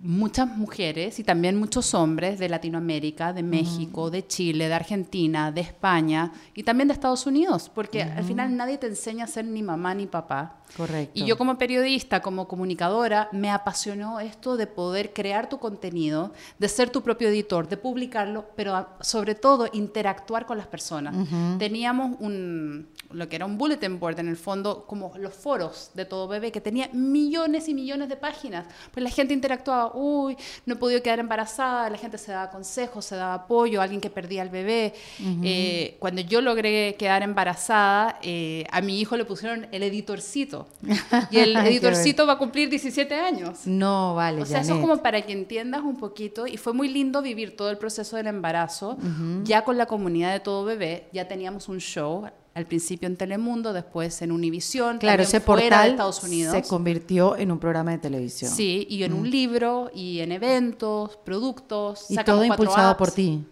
Muchas 0.00 0.47
mujeres 0.57 1.19
y 1.19 1.25
también 1.25 1.59
muchos 1.59 1.93
hombres 1.95 2.38
de 2.38 2.49
Latinoamérica, 2.49 3.33
de 3.33 3.43
México, 3.43 4.11
de 4.11 4.26
Chile, 4.26 4.69
de 4.69 4.75
Argentina, 4.75 5.50
de 5.50 5.61
España 5.61 6.33
y 6.55 6.62
también 6.62 6.88
de 6.88 6.95
Estados 6.95 7.26
Unidos, 7.26 7.71
porque 7.75 8.02
al 8.02 8.25
final 8.25 8.57
nadie 8.57 8.78
te 8.78 8.87
enseña 8.87 9.25
a 9.25 9.28
ser 9.28 9.45
ni 9.45 9.62
mamá 9.62 9.95
ni 9.95 10.07
papá. 10.07 10.58
Correcto. 10.77 11.13
Y 11.15 11.25
yo 11.25 11.37
como 11.37 11.59
periodista, 11.59 12.21
como 12.21 12.47
comunicadora, 12.47 13.29
me 13.33 13.51
apasionó 13.51 14.21
esto 14.21 14.57
de 14.57 14.67
poder 14.67 15.13
crear 15.13 15.49
tu 15.49 15.59
contenido, 15.59 16.33
de 16.59 16.69
ser 16.69 16.91
tu 16.91 17.03
propio 17.03 17.29
editor, 17.29 17.69
de 17.69 17.77
publicarlo, 17.77 18.47
pero 18.57 18.87
sobre 19.01 19.35
todo 19.35 19.69
interactuar 19.73 20.47
con 20.47 20.59
las 20.59 20.67
personas. 20.67 21.15
Teníamos 21.59 22.17
un, 22.21 22.89
lo 23.11 23.29
que 23.29 23.37
era 23.37 23.47
un 23.47 23.59
bulletin 23.59 23.99
board 23.99 24.21
en 24.21 24.29
el 24.29 24.37
fondo, 24.37 24.85
como 24.87 25.13
los 25.17 25.35
foros 25.35 25.91
de 25.95 26.05
todo 26.05 26.29
bebé, 26.29 26.53
que 26.53 26.61
tenía 26.61 26.89
millones 26.93 27.69
y 27.69 27.75
millones 27.75 28.09
de 28.09 28.17
páginas. 28.17 28.67
Pues 28.93 29.03
la 29.03 29.11
gente 29.11 29.35
interactuaba, 29.35 29.93
uy, 29.95 30.37
no 30.67 30.75
he 30.75 30.77
podido 30.77 31.03
quedar 31.03 31.19
embarazada, 31.19 31.91
la 31.91 31.99
gente 31.99 32.19
se 32.19 32.33
daba 32.33 32.51
consejos, 32.51 33.05
se 33.05 33.17
daba 33.17 33.35
apoyo, 33.35 33.81
alguien 33.81 34.01
que 34.01 34.11
perdía 34.11 34.43
al 34.43 34.51
bebé. 34.51 34.95
Eh, 35.43 35.97
cuando 35.99 36.21
yo 36.23 36.41
logré 36.41 36.97
quedar 36.99 37.23
embarazada, 37.23 38.19
eh, 38.23 38.65
a 38.71 38.81
mi 38.81 39.01
hijo 39.01 39.17
le 39.17 39.25
pusieron 39.25 39.67
el 39.73 39.83
editorcito. 39.83 40.58
Y 41.31 41.38
el 41.38 41.57
editorcito 41.67 42.27
va 42.27 42.35
a 42.35 42.38
cumplir 42.38 42.69
17 42.69 43.15
años. 43.15 43.61
No, 43.67 44.15
vale, 44.15 44.43
O 44.43 44.47
sea, 44.47 44.61
eso 44.61 44.75
es 44.75 44.81
como 44.81 44.99
para 44.99 45.23
que 45.23 45.33
entiendas 45.33 45.83
un 45.83 45.97
poquito. 45.97 46.47
Y 46.47 46.57
fue 46.57 46.73
muy 46.73 46.88
lindo 46.88 47.23
vivir 47.23 47.57
todo 47.57 47.71
el 47.71 47.79
proceso 47.79 48.17
del 48.17 48.27
embarazo. 48.29 48.97
Ya 49.45 49.65
con 49.65 49.77
la 49.79 49.87
comunidad 49.87 50.33
de 50.33 50.41
Todo 50.41 50.65
Bebé, 50.65 51.09
ya 51.12 51.29
teníamos 51.29 51.69
un 51.69 51.79
show. 51.79 52.27
Al 52.55 52.67
principio 52.67 53.07
en 53.07 53.17
Telemundo, 53.17 53.73
después 53.73 54.21
en 54.21 54.33
Univisión, 54.33 54.99
Claro, 54.99 55.23
ese 55.23 55.38
fuera 55.41 55.62
portal 55.62 55.83
de 55.85 55.91
Estados 55.91 56.25
Unidos. 56.25 56.53
se 56.53 56.62
convirtió 56.65 57.37
en 57.37 57.53
un 57.53 57.61
programa 57.61 57.93
de 57.93 57.99
televisión. 57.99 58.50
Sí, 58.50 58.85
y 58.91 59.05
en 59.05 59.12
un 59.12 59.31
libro, 59.31 59.93
y 59.95 60.19
en 60.21 60.33
eventos, 60.33 61.17
productos. 61.25 62.07
Y 62.11 62.17
todo 62.17 62.45
impulsado 62.45 62.91
apps. 62.91 62.99
por 62.99 63.11
ti. 63.12 63.45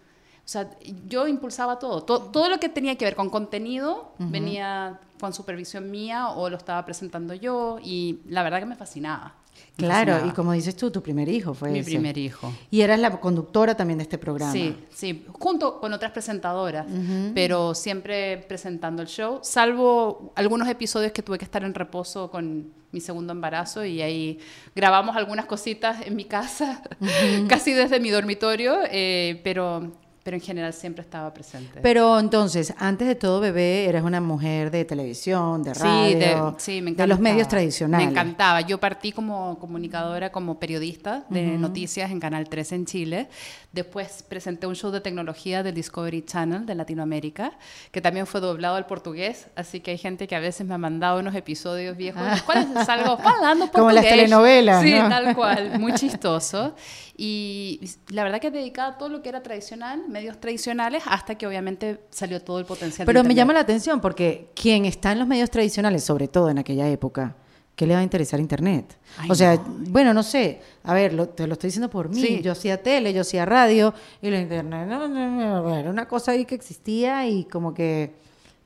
O 0.46 0.48
sea, 0.48 0.70
yo 1.08 1.26
impulsaba 1.26 1.78
todo. 1.80 2.04
To- 2.04 2.20
Todo, 2.22 2.48
lo 2.48 2.60
que 2.60 2.68
tenía 2.68 2.94
que 2.96 3.04
ver 3.04 3.16
con 3.16 3.30
contenido 3.30 4.12
venía 4.18 5.00
con 5.20 5.32
supervisión 5.32 5.90
mía 5.90 6.28
o 6.28 6.48
lo 6.48 6.56
estaba 6.56 6.84
presentando 6.84 7.34
yo 7.34 7.78
y 7.82 8.20
la 8.28 8.42
verdad 8.44 8.60
que 8.60 8.66
me 8.66 8.76
fascinaba. 8.76 9.34
Me 9.78 9.86
Claro, 9.86 10.12
fascinaba. 10.12 10.32
y 10.32 10.34
como 10.36 10.52
dices 10.52 10.76
tú, 10.76 10.90
tu 10.92 11.02
primer 11.02 11.28
hijo 11.28 11.52
fue 11.52 11.70
Mi 11.70 11.80
ese. 11.80 11.90
primer 11.90 12.16
hijo. 12.16 12.52
Y 12.70 12.82
eras 12.82 13.00
la 13.00 13.10
conductora 13.18 13.74
también 13.74 13.98
de 13.98 14.02
este 14.04 14.18
programa. 14.18 14.52
Sí, 14.52 14.76
sí, 14.94 15.26
junto 15.32 15.80
con 15.80 15.92
otras 15.92 16.12
presentadoras, 16.12 16.86
pero 17.34 17.74
siempre 17.74 18.38
presentando 18.46 19.02
el 19.02 19.08
show, 19.08 19.40
salvo 19.42 20.32
algunos 20.36 20.68
episodios 20.68 21.10
que 21.12 21.22
tuve 21.22 21.38
que 21.38 21.44
estar 21.44 21.64
en 21.64 21.74
reposo 21.74 22.30
con 22.30 22.70
mi 22.92 23.00
segundo 23.00 23.32
embarazo 23.32 23.84
y 23.84 24.00
ahí 24.00 24.38
grabamos 24.76 25.16
algunas 25.16 25.46
cositas 25.46 26.06
en 26.06 26.14
mi 26.14 26.24
casa, 26.26 26.82
casi 27.48 27.72
desde 27.72 27.98
mi 27.98 28.10
dormitorio, 28.10 28.76
eh, 28.90 29.40
pero, 29.42 29.90
pero 30.26 30.36
en 30.36 30.40
general 30.42 30.72
siempre 30.72 31.02
estaba 31.02 31.32
presente. 31.32 31.78
Pero 31.80 32.18
entonces, 32.18 32.74
antes 32.78 33.06
de 33.06 33.14
todo 33.14 33.38
bebé, 33.38 33.84
eras 33.88 34.02
una 34.02 34.20
mujer 34.20 34.72
de 34.72 34.84
televisión, 34.84 35.62
de 35.62 35.72
Sí, 35.72 35.80
radio, 35.84 36.18
de, 36.18 36.52
sí, 36.58 36.82
me 36.82 36.90
de 36.90 37.06
los 37.06 37.20
medios 37.20 37.46
tradicionales. 37.46 38.04
Me 38.08 38.10
encantaba. 38.10 38.60
Yo 38.62 38.78
partí 38.80 39.12
como 39.12 39.56
comunicadora, 39.60 40.32
como 40.32 40.58
periodista 40.58 41.24
de 41.30 41.42
noticias 41.56 42.10
en 42.10 42.18
Canal 42.18 42.48
13 42.48 42.74
en 42.74 42.86
Chile. 42.86 43.28
Después 43.70 44.24
presenté 44.28 44.66
un 44.66 44.74
show 44.74 44.90
de 44.90 45.00
tecnología 45.00 45.62
del 45.62 45.74
Discovery 45.76 46.22
Channel 46.24 46.66
de 46.66 46.74
Latinoamérica, 46.74 47.52
que 47.92 48.00
también 48.00 48.26
fue 48.26 48.40
doblado 48.40 48.74
al 48.74 48.86
portugués. 48.86 49.46
Así 49.54 49.78
que 49.78 49.92
hay 49.92 49.98
gente 49.98 50.26
que 50.26 50.34
a 50.34 50.40
veces 50.40 50.66
me 50.66 50.74
ha 50.74 50.78
mandado 50.78 51.20
unos 51.20 51.36
episodios 51.36 51.96
viejos. 51.96 52.22
¿Cuáles 52.42 52.66
salgo 52.84 53.12
hablando 53.24 53.66
portugués? 53.66 53.72
Como 53.74 53.92
las 53.92 54.04
telenovelas, 54.04 54.82
Sí, 54.82 54.92
¿no? 54.92 55.08
tal 55.08 55.36
cual. 55.36 55.78
Muy 55.78 55.92
chistoso. 55.94 56.74
Y 57.18 57.80
la 58.08 58.24
verdad 58.24 58.40
que 58.40 58.50
dedicada 58.50 58.88
a 58.90 58.98
todo 58.98 59.08
lo 59.08 59.22
que 59.22 59.30
era 59.30 59.42
tradicional, 59.42 60.06
medios 60.08 60.38
tradicionales, 60.38 61.02
hasta 61.06 61.36
que 61.36 61.46
obviamente 61.46 62.00
salió 62.10 62.42
todo 62.42 62.58
el 62.58 62.66
potencial. 62.66 63.06
de 63.06 63.12
Pero 63.12 63.24
me 63.24 63.34
llama 63.34 63.54
la 63.54 63.60
atención 63.60 64.00
porque 64.02 64.50
quien 64.54 64.84
está 64.84 65.12
en 65.12 65.20
los 65.20 65.28
medios 65.28 65.50
tradicionales, 65.50 66.04
sobre 66.04 66.28
todo 66.28 66.50
en 66.50 66.58
aquella 66.58 66.86
época, 66.90 67.34
¿qué 67.74 67.86
le 67.86 67.94
va 67.94 68.00
a 68.00 68.02
interesar 68.02 68.38
Internet? 68.38 68.98
Ay, 69.18 69.30
o 69.30 69.34
sea, 69.34 69.54
no. 69.56 69.64
bueno, 69.88 70.12
no 70.12 70.22
sé, 70.22 70.60
a 70.84 70.92
ver, 70.92 71.14
lo- 71.14 71.28
te 71.30 71.46
lo 71.46 71.54
estoy 71.54 71.68
diciendo 71.68 71.88
por 71.88 72.10
mí. 72.10 72.20
Sí. 72.20 72.40
Yo 72.42 72.52
hacía 72.52 72.82
tele, 72.82 73.14
yo 73.14 73.22
hacía 73.22 73.46
radio 73.46 73.94
y 74.20 74.28
la 74.28 74.38
Internet 74.40 74.86
no, 74.86 75.08
no, 75.08 75.62
no, 75.62 75.74
era 75.74 75.88
una 75.88 76.06
cosa 76.06 76.32
ahí 76.32 76.44
que 76.44 76.54
existía 76.54 77.26
y 77.26 77.44
como 77.44 77.72
que 77.72 78.12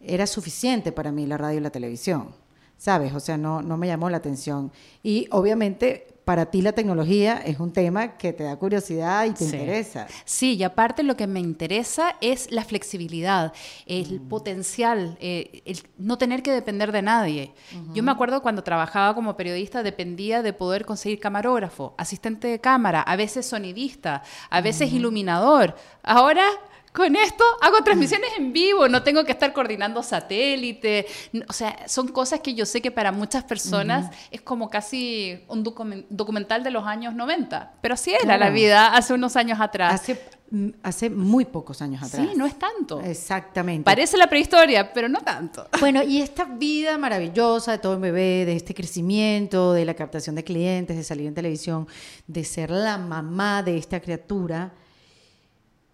era 0.02 0.26
suficiente 0.26 0.90
para 0.90 1.12
mí 1.12 1.24
la 1.26 1.36
radio 1.38 1.58
y 1.58 1.62
la 1.62 1.70
televisión, 1.70 2.30
¿sabes? 2.78 3.12
O 3.14 3.20
sea, 3.20 3.36
no, 3.36 3.62
no 3.62 3.76
me 3.76 3.86
llamó 3.86 4.10
la 4.10 4.16
atención. 4.16 4.72
Y 5.04 5.28
obviamente 5.30 6.08
para 6.30 6.46
ti 6.46 6.62
la 6.62 6.70
tecnología 6.70 7.42
es 7.44 7.58
un 7.58 7.72
tema 7.72 8.16
que 8.16 8.32
te 8.32 8.44
da 8.44 8.54
curiosidad 8.54 9.24
y 9.26 9.30
te 9.32 9.44
Sí. 9.46 9.56
interesa. 9.56 10.06
Sí, 10.24 10.54
y 10.54 10.62
aparte 10.62 11.02
lo 11.02 11.16
que 11.16 11.26
me 11.26 11.40
interesa 11.40 12.14
es 12.20 12.52
la 12.52 12.62
flexibilidad, 12.62 13.52
el 13.84 14.20
potencial, 14.20 15.16
eh, 15.20 15.60
el 15.64 15.82
no 15.98 16.18
tener 16.18 16.44
que 16.44 16.52
depender 16.52 16.92
de 16.92 17.02
nadie. 17.02 17.52
Yo 17.94 18.04
me 18.04 18.12
acuerdo 18.12 18.42
cuando 18.42 18.62
trabajaba 18.62 19.12
como 19.16 19.36
periodista 19.36 19.82
dependía 19.82 20.40
de 20.44 20.52
poder 20.52 20.86
conseguir 20.86 21.18
camarógrafo, 21.18 21.94
asistente 21.98 22.46
de 22.46 22.60
cámara, 22.60 23.00
a 23.02 23.16
veces 23.16 23.44
sonidista, 23.46 24.22
a 24.50 24.60
veces 24.60 24.92
iluminador. 24.92 25.74
Ahora... 26.04 26.44
Con 26.92 27.14
esto 27.14 27.44
hago 27.60 27.84
transmisiones 27.84 28.30
en 28.36 28.52
vivo, 28.52 28.88
no 28.88 29.02
tengo 29.04 29.24
que 29.24 29.30
estar 29.32 29.52
coordinando 29.52 30.02
satélite. 30.02 31.06
O 31.48 31.52
sea, 31.52 31.86
son 31.88 32.08
cosas 32.08 32.40
que 32.40 32.54
yo 32.54 32.66
sé 32.66 32.82
que 32.82 32.90
para 32.90 33.12
muchas 33.12 33.44
personas 33.44 34.10
es 34.32 34.40
como 34.40 34.68
casi 34.68 35.44
un 35.48 35.64
documen- 35.64 36.06
documental 36.10 36.64
de 36.64 36.70
los 36.72 36.84
años 36.84 37.14
90. 37.14 37.74
Pero 37.80 37.94
así 37.94 38.10
era 38.10 38.20
Claro. 38.24 38.40
la 38.44 38.50
vida 38.50 38.88
hace 38.96 39.14
unos 39.14 39.36
años 39.36 39.60
atrás. 39.60 39.94
Hace, 39.94 40.20
mm, 40.50 40.68
hace 40.82 41.10
muy 41.10 41.44
pocos 41.44 41.80
años 41.80 42.02
atrás. 42.02 42.26
Sí, 42.28 42.36
no 42.36 42.44
es 42.44 42.58
tanto. 42.58 43.00
Exactamente. 43.00 43.84
Parece 43.84 44.16
la 44.16 44.26
prehistoria, 44.26 44.92
pero 44.92 45.08
no 45.08 45.20
tanto. 45.20 45.68
Bueno, 45.80 46.02
y 46.02 46.20
esta 46.20 46.44
vida 46.44 46.98
maravillosa 46.98 47.70
de 47.70 47.78
todo 47.78 47.94
el 47.94 48.00
bebé, 48.00 48.44
de 48.46 48.56
este 48.56 48.74
crecimiento, 48.74 49.72
de 49.74 49.84
la 49.84 49.94
captación 49.94 50.34
de 50.34 50.42
clientes, 50.42 50.96
de 50.96 51.04
salir 51.04 51.28
en 51.28 51.34
televisión, 51.34 51.86
de 52.26 52.42
ser 52.42 52.70
la 52.70 52.98
mamá 52.98 53.62
de 53.62 53.76
esta 53.78 54.00
criatura, 54.00 54.72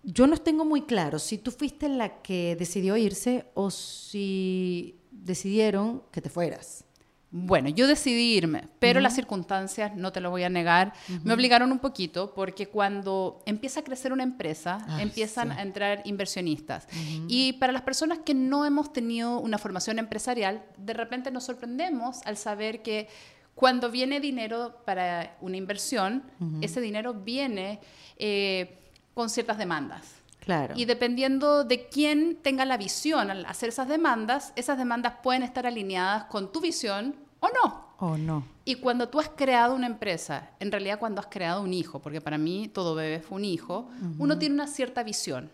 yo 0.07 0.29
no 0.29 0.37
tengo 0.37 0.65
muy 0.65 0.83
claro 0.83 1.19
si 1.19 1.37
tú 1.37 1.51
fuiste 1.51 1.89
la 1.89 2.23
que 2.23 2.55
decidió 2.57 2.97
irse 2.97 3.47
o 3.55 3.73
si 3.73 5.01
decidieron 5.11 6.05
que 6.13 6.23
te 6.23 6.31
fueras. 6.31 6.85
Bueno, 7.33 7.69
yo 7.69 7.89
decidí 7.89 8.35
irme, 8.37 8.69
pero 8.79 9.01
las 9.01 9.17
circunstancias, 9.17 9.97
no 9.97 10.13
te 10.13 10.21
lo 10.21 10.31
voy 10.31 10.45
a 10.45 10.49
negar, 10.49 10.93
me 11.25 11.35
obligaron 11.35 11.73
un 11.73 11.81
poquito 11.81 12.33
porque 12.35 12.69
cuando 12.69 13.43
empieza 13.47 13.81
a 13.81 13.83
crecer 13.83 14.13
una 14.13 14.23
empresa, 14.23 14.79
Ay, 14.89 15.03
empiezan 15.03 15.51
sí. 15.51 15.57
a 15.59 15.63
entrar 15.63 16.03
inversionistas. 16.05 16.87
Y 17.29 17.55
para 17.55 17.73
las 17.73 17.83
personas 17.83 18.21
que 18.21 18.33
no 18.33 18.65
hemos 18.65 18.93
tenido 18.93 19.41
una 19.41 19.59
formación 19.59 19.99
empresarial, 19.99 20.65
de 20.79 20.95
repente 20.95 21.33
nos 21.33 21.45
sorprendemos 21.45 22.21
al 22.25 22.37
saber 22.37 22.81
que 22.81 23.09
cuando 23.57 23.91
viene 23.91 24.21
dinero 24.21 24.83
para 24.87 25.37
una 25.41 25.57
inversión, 25.57 26.23
ese 26.63 26.81
dinero 26.81 27.13
viene 27.13 27.81
eh, 28.19 28.86
con 29.17 29.31
ciertas 29.31 29.57
demandas. 29.57 30.17
Claro. 30.41 30.75
Y 30.77 30.85
dependiendo 30.85 31.65
de 31.65 31.89
quién 31.89 32.37
tenga 32.43 32.67
la 32.67 32.77
visión 32.77 33.31
al 33.31 33.47
hacer 33.47 33.71
esas 33.71 33.89
demandas, 33.89 34.53
esas 34.57 34.77
demandas 34.77 35.15
pueden 35.23 35.43
estar 35.43 35.67
alineadas 35.67 36.25
con 36.25 36.53
tu 36.53 36.61
visión 36.61 37.17
o 37.41 37.49
no. 37.49 37.87
¿O 37.97 38.19
no? 38.19 38.47
Y 38.67 38.75
cuando 38.75 39.09
tú 39.09 39.19
has 39.19 39.31
creado 39.31 39.75
una 39.75 39.87
empresa, 39.87 40.51
en 40.61 40.71
realidad 40.71 40.99
cuando 40.99 41.23
has 41.23 41.29
creado 41.29 41.63
un 41.63 41.73
hijo, 41.73 42.01
porque 42.01 42.21
para 42.21 42.37
mí 42.37 42.69
todo 42.69 42.95
bebé 42.95 43.21
fue 43.21 43.39
un 43.39 43.47
hijo, 43.47 43.89
uno 44.19 44.39
tiene 44.39 44.55
una 44.55 44.67
cierta 44.67 45.03
visión. 45.03 45.51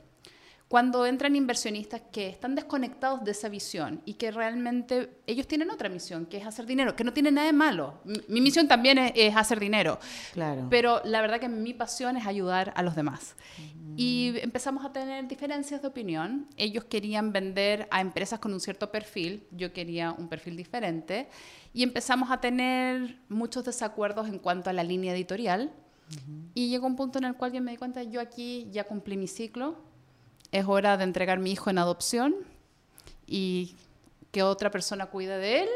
Cuando 0.72 1.04
entran 1.04 1.36
inversionistas 1.36 2.00
que 2.10 2.28
están 2.30 2.54
desconectados 2.54 3.22
de 3.24 3.32
esa 3.32 3.50
visión 3.50 4.00
y 4.06 4.14
que 4.14 4.30
realmente 4.30 5.18
ellos 5.26 5.46
tienen 5.46 5.70
otra 5.70 5.90
misión, 5.90 6.24
que 6.24 6.38
es 6.38 6.46
hacer 6.46 6.64
dinero, 6.64 6.96
que 6.96 7.04
no 7.04 7.12
tiene 7.12 7.30
nada 7.30 7.46
de 7.46 7.52
malo. 7.52 8.00
Mi, 8.04 8.18
mi 8.28 8.40
misión 8.40 8.66
también 8.68 8.96
es, 8.96 9.12
es 9.14 9.36
hacer 9.36 9.60
dinero, 9.60 9.98
Claro. 10.32 10.68
pero 10.70 11.02
la 11.04 11.20
verdad 11.20 11.40
que 11.40 11.50
mi 11.50 11.74
pasión 11.74 12.16
es 12.16 12.24
ayudar 12.26 12.72
a 12.74 12.82
los 12.82 12.96
demás. 12.96 13.36
Y 13.98 14.32
empezamos 14.40 14.82
a 14.86 14.94
tener 14.94 15.28
diferencias 15.28 15.82
de 15.82 15.88
opinión. 15.88 16.46
Ellos 16.56 16.84
querían 16.84 17.34
vender 17.34 17.86
a 17.90 18.00
empresas 18.00 18.38
con 18.38 18.54
un 18.54 18.60
cierto 18.60 18.90
perfil, 18.90 19.46
yo 19.50 19.74
quería 19.74 20.12
un 20.12 20.26
perfil 20.28 20.56
diferente. 20.56 21.28
Y 21.74 21.82
empezamos 21.82 22.30
a 22.30 22.40
tener 22.40 23.18
muchos 23.28 23.62
desacuerdos 23.66 24.26
en 24.26 24.38
cuanto 24.38 24.70
a 24.70 24.72
la 24.72 24.84
línea 24.84 25.12
editorial. 25.14 25.70
Y 26.54 26.68
llegó 26.70 26.86
un 26.86 26.96
punto 26.96 27.18
en 27.18 27.24
el 27.24 27.34
cual 27.34 27.52
yo 27.52 27.60
me 27.60 27.72
di 27.72 27.76
cuenta, 27.76 28.02
yo 28.04 28.22
aquí 28.22 28.68
ya 28.70 28.84
cumplí 28.84 29.18
mi 29.18 29.28
ciclo, 29.28 29.91
es 30.52 30.64
hora 30.68 30.96
de 30.96 31.04
entregar 31.04 31.38
mi 31.40 31.50
hijo 31.52 31.70
en 31.70 31.78
adopción 31.78 32.34
y 33.26 33.74
que 34.30 34.42
otra 34.42 34.70
persona 34.70 35.06
cuide 35.06 35.38
de 35.38 35.62
él. 35.62 35.68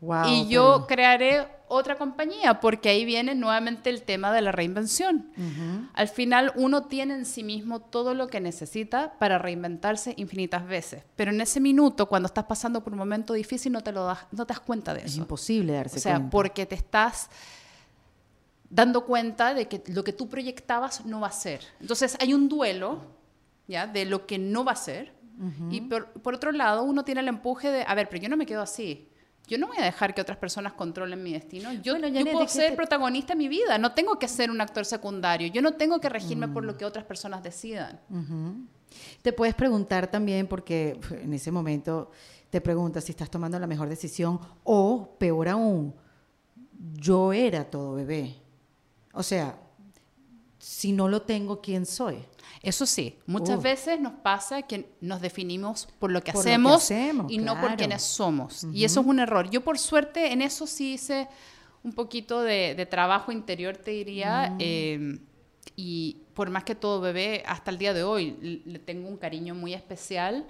Wow, 0.00 0.24
y 0.28 0.48
yo 0.48 0.74
pero- 0.76 0.86
crearé 0.86 1.46
otra 1.68 1.96
compañía, 1.96 2.58
porque 2.58 2.88
ahí 2.88 3.04
viene 3.04 3.34
nuevamente 3.34 3.90
el 3.90 4.02
tema 4.02 4.32
de 4.32 4.40
la 4.40 4.50
reinvención. 4.50 5.30
Al 5.92 6.08
final 6.08 6.52
uno 6.56 6.86
tiene 6.86 7.14
en 7.14 7.26
sí 7.26 7.44
mismo 7.44 7.80
todo 7.80 8.14
lo 8.14 8.26
que 8.28 8.40
necesita 8.40 9.12
para 9.18 9.36
reinventarse 9.38 10.14
infinitas 10.16 10.66
veces, 10.66 11.04
pero 11.16 11.30
en 11.30 11.40
ese 11.42 11.60
minuto, 11.60 12.06
cuando 12.08 12.26
estás 12.28 12.44
pasando 12.44 12.82
por 12.82 12.94
un 12.94 12.98
momento 12.98 13.34
difícil, 13.34 13.70
no 13.72 13.82
te, 13.82 13.92
lo 13.92 14.04
das, 14.06 14.20
no 14.32 14.46
te 14.46 14.54
das 14.54 14.60
cuenta 14.60 14.94
de 14.94 15.00
es 15.00 15.12
eso. 15.12 15.18
imposible 15.20 15.74
darse 15.74 15.98
O 15.98 16.00
sea, 16.00 16.14
cuenta. 16.14 16.30
porque 16.30 16.66
te 16.66 16.74
estás 16.76 17.28
dando 18.68 19.04
cuenta 19.04 19.54
de 19.54 19.68
que 19.68 19.82
lo 19.88 20.02
que 20.02 20.12
tú 20.12 20.28
proyectabas 20.28 21.04
no 21.04 21.20
va 21.20 21.28
a 21.28 21.32
ser. 21.32 21.60
Entonces 21.80 22.16
hay 22.20 22.32
un 22.34 22.48
duelo, 22.48 23.00
¿ya? 23.70 23.86
De 23.86 24.04
lo 24.04 24.26
que 24.26 24.38
no 24.38 24.64
va 24.64 24.72
a 24.72 24.76
ser. 24.76 25.14
Y 25.70 25.80
por, 25.80 26.08
por 26.20 26.34
otro 26.34 26.52
lado, 26.52 26.82
uno 26.82 27.02
tiene 27.02 27.22
el 27.22 27.28
empuje 27.28 27.70
de, 27.70 27.82
a 27.86 27.94
ver, 27.94 28.10
pero 28.10 28.20
yo 28.22 28.28
no 28.28 28.36
me 28.36 28.44
quedo 28.44 28.60
así. 28.60 29.08
Yo 29.46 29.56
no 29.56 29.68
voy 29.68 29.78
a 29.78 29.84
dejar 29.84 30.14
que 30.14 30.20
otras 30.20 30.36
personas 30.36 30.74
controlen 30.74 31.22
mi 31.22 31.32
destino. 31.32 31.72
Yo, 31.72 31.94
Bueno, 31.94 32.08
yo 32.08 32.22
puedo 32.26 32.40
¿de 32.40 32.48
ser 32.48 32.70
te- 32.72 32.76
protagonista 32.76 33.32
en 33.32 33.38
mi 33.38 33.48
vida. 33.48 33.78
No 33.78 33.92
tengo 33.94 34.18
que 34.18 34.28
ser 34.28 34.50
un 34.50 34.60
actor 34.60 34.84
secundario. 34.84 35.48
Yo 35.48 35.62
no 35.62 35.72
tengo 35.72 35.98
que 35.98 36.10
regirme 36.10 36.46
por 36.46 36.62
Mm. 36.62 36.66
lo 36.66 36.76
que 36.76 36.84
otras 36.84 37.06
personas 37.06 37.42
decidan. 37.42 37.98
Te 39.22 39.32
puedes 39.32 39.54
preguntar 39.54 40.08
también, 40.10 40.46
porque 40.46 41.00
en 41.22 41.32
ese 41.32 41.50
momento 41.50 42.10
te 42.50 42.60
preguntas 42.60 43.04
si 43.04 43.12
estás 43.12 43.30
tomando 43.30 43.58
la 43.58 43.66
mejor 43.66 43.88
decisión 43.88 44.38
o, 44.64 45.16
peor 45.18 45.48
aún, 45.48 45.94
yo 46.98 47.32
era 47.32 47.64
todo 47.64 47.94
bebé. 47.94 48.34
O 49.14 49.22
sea, 49.22 49.58
si 50.60 50.92
no 50.92 51.08
lo 51.08 51.22
tengo, 51.22 51.60
¿quién 51.62 51.86
soy? 51.86 52.18
Eso 52.62 52.84
sí, 52.84 53.18
muchas 53.26 53.56
Uf. 53.56 53.62
veces 53.64 53.98
nos 53.98 54.12
pasa 54.12 54.62
que 54.62 54.90
nos 55.00 55.22
definimos 55.22 55.88
por 55.98 56.10
lo 56.10 56.22
que, 56.22 56.32
Por 56.32 56.44
lo 56.44 56.44
que 56.44 56.50
hacemos, 56.54 56.90
y 57.30 57.38
no 57.38 57.58
por 57.58 57.74
quienes 57.76 58.02
somos. 58.02 58.66
Y 58.72 58.84
eso 58.84 59.00
es 59.00 59.06
un 59.06 59.18
error. 59.18 59.48
Yo 59.48 59.62
por 59.62 59.78
suerte 59.78 60.32
en 60.32 60.42
eso 60.42 60.66
sí 60.66 60.92
hice 60.92 61.28
un 61.82 61.94
poquito 61.94 62.42
de, 62.42 62.74
de 62.74 62.84
trabajo 62.86 63.32
interior, 63.32 63.76
te 63.78 63.92
diría. 63.92 64.54
eh, 64.58 65.18
y 65.76 66.18
por 66.34 66.50
más 66.50 66.64
que 66.64 66.74
todo 66.74 67.00
bebé, 67.00 67.42
hasta 67.46 67.70
el 67.70 67.78
día 67.78 67.94
de 67.94 68.02
hoy 68.02 68.62
le 68.66 68.78
tengo 68.78 69.08
un 69.08 69.16
cariño 69.16 69.54
muy 69.54 69.72
especial. 69.72 70.46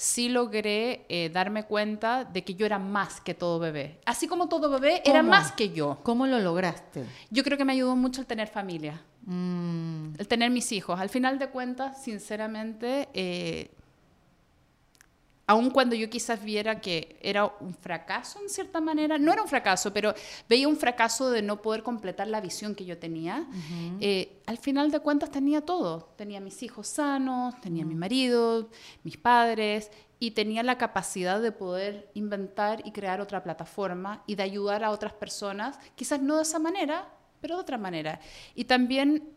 Sí 0.00 0.30
logré 0.30 1.04
eh, 1.10 1.28
darme 1.28 1.64
cuenta 1.64 2.24
de 2.24 2.42
que 2.42 2.54
yo 2.54 2.64
era 2.64 2.78
más 2.78 3.20
que 3.20 3.34
todo 3.34 3.58
bebé. 3.58 4.00
Así 4.06 4.26
como 4.26 4.48
todo 4.48 4.70
bebé 4.70 5.02
era 5.04 5.22
más 5.22 5.52
que 5.52 5.70
yo. 5.70 5.98
¿Cómo 6.02 6.26
lo 6.26 6.38
lograste? 6.38 7.04
Yo 7.28 7.44
creo 7.44 7.58
que 7.58 7.66
me 7.66 7.74
ayudó 7.74 7.96
mucho 7.96 8.22
el 8.22 8.26
tener 8.26 8.48
familia 8.48 9.02
Mm, 9.26 10.14
el 10.18 10.28
tener 10.28 10.50
mis 10.50 10.72
hijos. 10.72 10.98
Al 10.98 11.08
final 11.08 11.38
de 11.38 11.50
cuentas, 11.50 12.02
sinceramente, 12.02 13.08
eh, 13.12 13.70
aun 15.50 15.68
cuando 15.70 15.96
yo 15.96 16.08
quizás 16.08 16.44
viera 16.44 16.80
que 16.80 17.18
era 17.20 17.44
un 17.44 17.74
fracaso 17.74 18.38
en 18.40 18.48
cierta 18.48 18.80
manera, 18.80 19.18
no 19.18 19.32
era 19.32 19.42
un 19.42 19.48
fracaso, 19.48 19.92
pero 19.92 20.14
veía 20.48 20.68
un 20.68 20.76
fracaso 20.76 21.28
de 21.28 21.42
no 21.42 21.60
poder 21.60 21.82
completar 21.82 22.28
la 22.28 22.40
visión 22.40 22.76
que 22.76 22.84
yo 22.84 22.98
tenía, 22.98 23.48
eh, 24.00 24.40
al 24.46 24.58
final 24.58 24.92
de 24.92 25.00
cuentas 25.00 25.28
tenía 25.28 25.60
todo. 25.62 26.12
Tenía 26.14 26.38
mis 26.38 26.62
hijos 26.62 26.86
sanos, 26.86 27.60
tenía 27.60 27.84
mi 27.84 27.96
marido, 27.96 28.68
mis 29.02 29.16
padres, 29.16 29.90
y 30.20 30.30
tenía 30.30 30.62
la 30.62 30.78
capacidad 30.78 31.42
de 31.42 31.50
poder 31.50 32.12
inventar 32.14 32.86
y 32.86 32.92
crear 32.92 33.20
otra 33.20 33.42
plataforma 33.42 34.22
y 34.28 34.36
de 34.36 34.44
ayudar 34.44 34.84
a 34.84 34.92
otras 34.92 35.14
personas, 35.14 35.80
quizás 35.96 36.22
no 36.22 36.36
de 36.36 36.42
esa 36.42 36.60
manera, 36.60 37.08
pero 37.40 37.56
de 37.56 37.62
otra 37.62 37.76
manera. 37.76 38.20
Y 38.54 38.66
también 38.66 39.30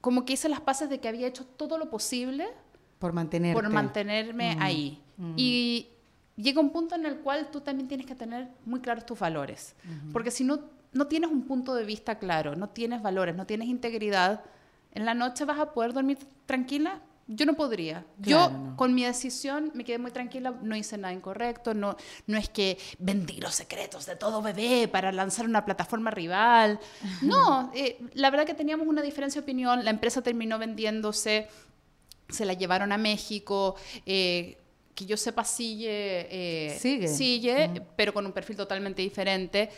como 0.00 0.24
que 0.24 0.32
hice 0.32 0.48
las 0.48 0.60
paces 0.60 0.90
de 0.90 0.98
que 0.98 1.06
había 1.06 1.28
hecho 1.28 1.46
todo 1.46 1.78
lo 1.78 1.88
posible 1.88 2.48
por, 2.98 3.14
por 3.62 3.70
mantenerme 3.70 4.56
mm. 4.56 4.60
ahí. 4.60 5.02
Mm. 5.16 5.34
Y 5.36 5.88
llega 6.36 6.60
un 6.60 6.70
punto 6.70 6.94
en 6.94 7.06
el 7.06 7.18
cual 7.18 7.50
tú 7.50 7.60
también 7.60 7.88
tienes 7.88 8.06
que 8.06 8.14
tener 8.14 8.48
muy 8.64 8.80
claros 8.80 9.06
tus 9.06 9.18
valores, 9.18 9.74
porque 10.12 10.30
si 10.30 10.44
no, 10.44 10.60
no 10.92 11.06
tienes 11.06 11.30
un 11.30 11.42
punto 11.42 11.74
de 11.74 11.84
vista 11.84 12.18
claro, 12.18 12.56
no 12.56 12.68
tienes 12.68 13.02
valores, 13.02 13.34
no 13.34 13.46
tienes 13.46 13.68
integridad, 13.68 14.42
en 14.92 15.04
la 15.04 15.14
noche 15.14 15.44
vas 15.44 15.58
a 15.58 15.72
poder 15.72 15.92
dormir 15.92 16.18
tranquila 16.46 17.02
yo 17.28 17.44
no 17.44 17.54
podría. 17.54 18.04
yo 18.18 18.74
con 18.76 18.94
mi 18.94 19.04
decisión 19.04 19.72
me 19.74 19.84
quedé 19.84 19.98
muy 19.98 20.12
tranquila, 20.12 20.54
no 20.62 20.76
hice 20.76 20.96
nada 20.96 21.12
incorrecto, 21.12 21.74
no, 21.74 21.96
no 22.26 22.38
es 22.38 22.48
que 22.48 22.78
vendí 22.98 23.40
los 23.40 23.54
secretos 23.54 24.06
de 24.06 24.14
todo 24.14 24.42
bebé 24.42 24.86
para 24.86 25.10
lanzar 25.10 25.46
una 25.46 25.64
plataforma 25.64 26.10
rival. 26.10 26.78
No, 27.22 27.72
eh, 27.74 27.98
la 28.14 28.30
verdad 28.30 28.46
que 28.46 28.54
teníamos 28.54 28.86
una 28.86 29.02
diferencia 29.02 29.40
de 29.40 29.44
opinión, 29.44 29.84
la 29.84 29.90
empresa 29.90 30.22
terminó 30.22 30.58
vendiéndose, 30.58 31.48
se 32.28 32.44
la 32.44 32.52
llevaron 32.52 32.92
a 32.92 32.98
México. 32.98 33.74
Eh, 34.04 34.58
que 34.96 35.06
yo 35.06 35.16
sepa 35.16 35.44
sigue, 35.44 36.26
eh, 36.30 36.76
sigue, 36.80 37.06
sigue 37.06 37.82
pero 37.94 38.12
con 38.12 38.26
un 38.26 38.32
perfil 38.32 38.56
totalmente 38.56 39.02
diferente. 39.02 39.70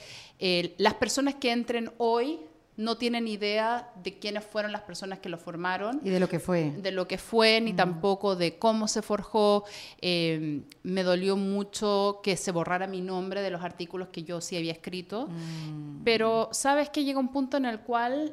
las 0.79 0.95
personas 0.95 1.35
que 1.35 1.53
entren 1.53 1.91
hoy 1.99 2.41
no 2.79 2.97
tienen 2.97 3.27
idea 3.27 3.91
de 4.05 4.21
quiénes 4.21 4.45
fueron 4.45 4.71
las 4.71 4.83
personas 4.83 5.19
que 5.19 5.29
lo 5.29 5.37
formaron. 5.37 6.01
Y 6.05 6.11
de 6.11 6.21
lo 6.21 6.29
que 6.29 6.39
fue. 6.39 6.71
De 6.71 6.93
lo 6.93 7.09
que 7.09 7.19
fue, 7.19 7.61
ni 7.61 7.73
tampoco 7.73 8.37
de 8.37 8.57
cómo 8.57 8.87
se 8.87 9.03
forjó. 9.03 9.65
Eh, 10.01 10.63
me 10.85 11.03
dolió 11.03 11.37
mucho 11.37 12.21
que 12.23 12.37
se 12.37 12.53
borrara 12.53 12.87
mi 12.87 13.01
nombre 13.01 13.43
de 13.43 13.51
los 13.51 13.63
artículos 13.63 14.09
que 14.09 14.23
yo 14.23 14.41
sí 14.41 14.57
había 14.57 14.71
escrito. 14.71 15.27
Mm. 15.27 16.05
Pero 16.05 16.51
sabes 16.53 16.89
que 16.89 17.03
llega 17.03 17.19
un 17.19 17.33
punto 17.33 17.57
en 17.57 17.65
el 17.65 17.81
cual... 17.81 18.33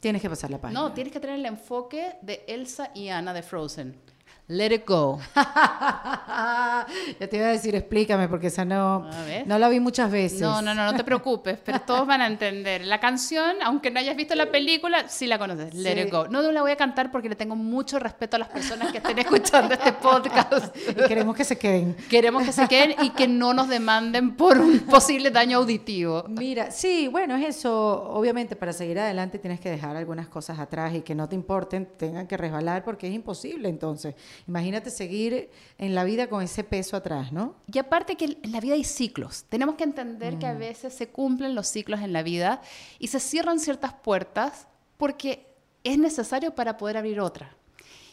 Tienes 0.00 0.20
que 0.20 0.28
pasar 0.28 0.50
la 0.50 0.60
página. 0.60 0.78
No, 0.78 0.92
tienes 0.92 1.10
que 1.10 1.20
tener 1.20 1.38
el 1.38 1.46
enfoque 1.46 2.16
de 2.20 2.44
Elsa 2.48 2.90
y 2.94 3.08
Anna 3.08 3.32
de 3.32 3.42
Frozen. 3.42 3.96
Let 4.52 4.72
It 4.74 4.86
Go. 4.86 5.18
ya 5.34 6.86
te 7.28 7.36
iba 7.36 7.46
a 7.46 7.52
decir, 7.52 7.74
explícame, 7.74 8.28
porque 8.28 8.48
esa 8.48 8.64
no, 8.66 9.08
no 9.46 9.58
la 9.58 9.68
vi 9.70 9.80
muchas 9.80 10.10
veces. 10.10 10.42
No, 10.42 10.60
no, 10.60 10.74
no, 10.74 10.84
no 10.84 10.94
te 10.94 11.04
preocupes, 11.04 11.58
pero 11.64 11.80
todos 11.86 12.06
van 12.06 12.20
a 12.20 12.26
entender. 12.26 12.84
La 12.84 13.00
canción, 13.00 13.56
aunque 13.64 13.90
no 13.90 13.98
hayas 13.98 14.14
visto 14.14 14.34
la 14.34 14.50
película, 14.50 15.08
sí 15.08 15.26
la 15.26 15.38
conoces. 15.38 15.72
Let 15.74 16.02
It 16.02 16.12
Go. 16.12 16.28
No, 16.28 16.42
no 16.42 16.52
la 16.52 16.60
voy 16.60 16.70
a 16.70 16.76
cantar 16.76 17.10
porque 17.10 17.30
le 17.30 17.36
tengo 17.36 17.56
mucho 17.56 17.98
respeto 17.98 18.36
a 18.36 18.40
las 18.40 18.48
personas 18.48 18.92
que 18.92 18.98
estén 18.98 19.18
escuchando 19.18 19.74
este 19.74 19.92
podcast. 19.92 20.76
Y 20.92 21.08
queremos 21.08 21.34
que 21.34 21.44
se 21.44 21.56
queden. 21.56 21.96
Queremos 22.10 22.44
que 22.44 22.52
se 22.52 22.68
queden 22.68 22.94
y 23.02 23.10
que 23.10 23.26
no 23.26 23.54
nos 23.54 23.68
demanden 23.68 24.36
por 24.36 24.58
un 24.58 24.80
posible 24.80 25.30
daño 25.30 25.58
auditivo. 25.58 26.24
Mira, 26.28 26.70
sí, 26.70 27.08
bueno, 27.08 27.36
es 27.36 27.56
eso. 27.56 28.10
Obviamente, 28.10 28.56
para 28.56 28.72
seguir 28.72 28.98
adelante 28.98 29.38
tienes 29.38 29.60
que 29.60 29.70
dejar 29.70 29.96
algunas 29.96 30.28
cosas 30.28 30.58
atrás 30.58 30.94
y 30.94 31.00
que 31.00 31.14
no 31.14 31.28
te 31.28 31.34
importen, 31.34 31.88
tengan 31.96 32.26
que 32.26 32.36
resbalar 32.36 32.84
porque 32.84 33.08
es 33.08 33.14
imposible 33.14 33.68
entonces. 33.68 34.14
Imagínate 34.46 34.90
seguir 34.90 35.50
en 35.78 35.94
la 35.94 36.04
vida 36.04 36.28
con 36.28 36.42
ese 36.42 36.64
peso 36.64 36.96
atrás, 36.96 37.32
¿no? 37.32 37.56
Y 37.72 37.78
aparte 37.78 38.16
que 38.16 38.38
en 38.42 38.52
la 38.52 38.60
vida 38.60 38.74
hay 38.74 38.84
ciclos. 38.84 39.44
Tenemos 39.48 39.76
que 39.76 39.84
entender 39.84 40.38
que 40.38 40.46
a 40.46 40.54
mm. 40.54 40.58
veces 40.58 40.94
se 40.94 41.08
cumplen 41.08 41.54
los 41.54 41.68
ciclos 41.68 42.00
en 42.00 42.12
la 42.12 42.22
vida 42.22 42.60
y 42.98 43.08
se 43.08 43.20
cierran 43.20 43.58
ciertas 43.58 43.92
puertas 43.94 44.66
porque 44.96 45.46
es 45.84 45.98
necesario 45.98 46.54
para 46.54 46.76
poder 46.76 46.96
abrir 46.96 47.20
otra. 47.20 47.56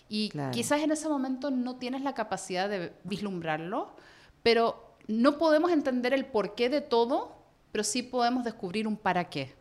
Y 0.08 0.32
quizás 0.52 0.82
en 0.82 0.92
ese 0.92 1.08
momento 1.08 1.52
no 1.52 1.76
tienes 1.76 2.02
la 2.02 2.16
capacidad 2.16 2.68
de 2.68 2.94
vislumbrarlo, 3.04 3.96
pero 4.42 4.96
no 5.08 5.38
podemos 5.38 5.72
entender 5.72 6.14
el 6.14 6.26
porqué 6.26 6.70
de 6.70 6.82
todo, 6.82 7.36
pero 7.72 7.84
sí 7.84 8.02
podemos 8.02 8.44
descubrir 8.44 8.88
un 8.88 8.98
para 8.98 9.30
qué. 9.30 9.59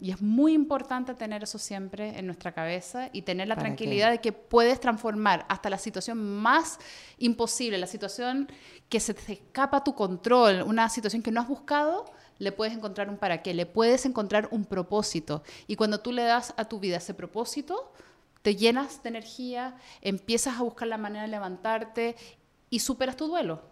Y 0.00 0.10
es 0.10 0.20
muy 0.20 0.54
importante 0.54 1.14
tener 1.14 1.44
eso 1.44 1.58
siempre 1.58 2.18
en 2.18 2.26
nuestra 2.26 2.50
cabeza 2.50 3.10
y 3.12 3.22
tener 3.22 3.46
la 3.46 3.54
tranquilidad 3.54 4.10
de 4.10 4.20
que 4.20 4.32
puedes 4.32 4.80
transformar 4.80 5.46
hasta 5.48 5.70
la 5.70 5.78
situación 5.78 6.18
más 6.18 6.80
imposible, 7.18 7.78
la 7.78 7.86
situación 7.86 8.48
que 8.88 8.98
se 8.98 9.14
te 9.14 9.34
escapa 9.34 9.78
a 9.78 9.84
tu 9.84 9.94
control, 9.94 10.62
una 10.62 10.88
situación 10.88 11.22
que 11.22 11.30
no 11.30 11.40
has 11.40 11.46
buscado, 11.46 12.06
le 12.38 12.50
puedes 12.50 12.74
encontrar 12.74 13.08
un 13.08 13.18
para 13.18 13.42
qué, 13.42 13.54
le 13.54 13.66
puedes 13.66 14.04
encontrar 14.04 14.48
un 14.50 14.64
propósito. 14.64 15.44
Y 15.68 15.76
cuando 15.76 16.00
tú 16.00 16.10
le 16.10 16.24
das 16.24 16.52
a 16.56 16.64
tu 16.64 16.80
vida 16.80 16.96
ese 16.96 17.14
propósito, 17.14 17.92
te 18.42 18.56
llenas 18.56 19.02
de 19.04 19.10
energía, 19.10 19.76
empiezas 20.02 20.58
a 20.58 20.62
buscar 20.62 20.88
la 20.88 20.98
manera 20.98 21.22
de 21.22 21.28
levantarte 21.28 22.16
y 22.68 22.80
superas 22.80 23.16
tu 23.16 23.28
duelo. 23.28 23.62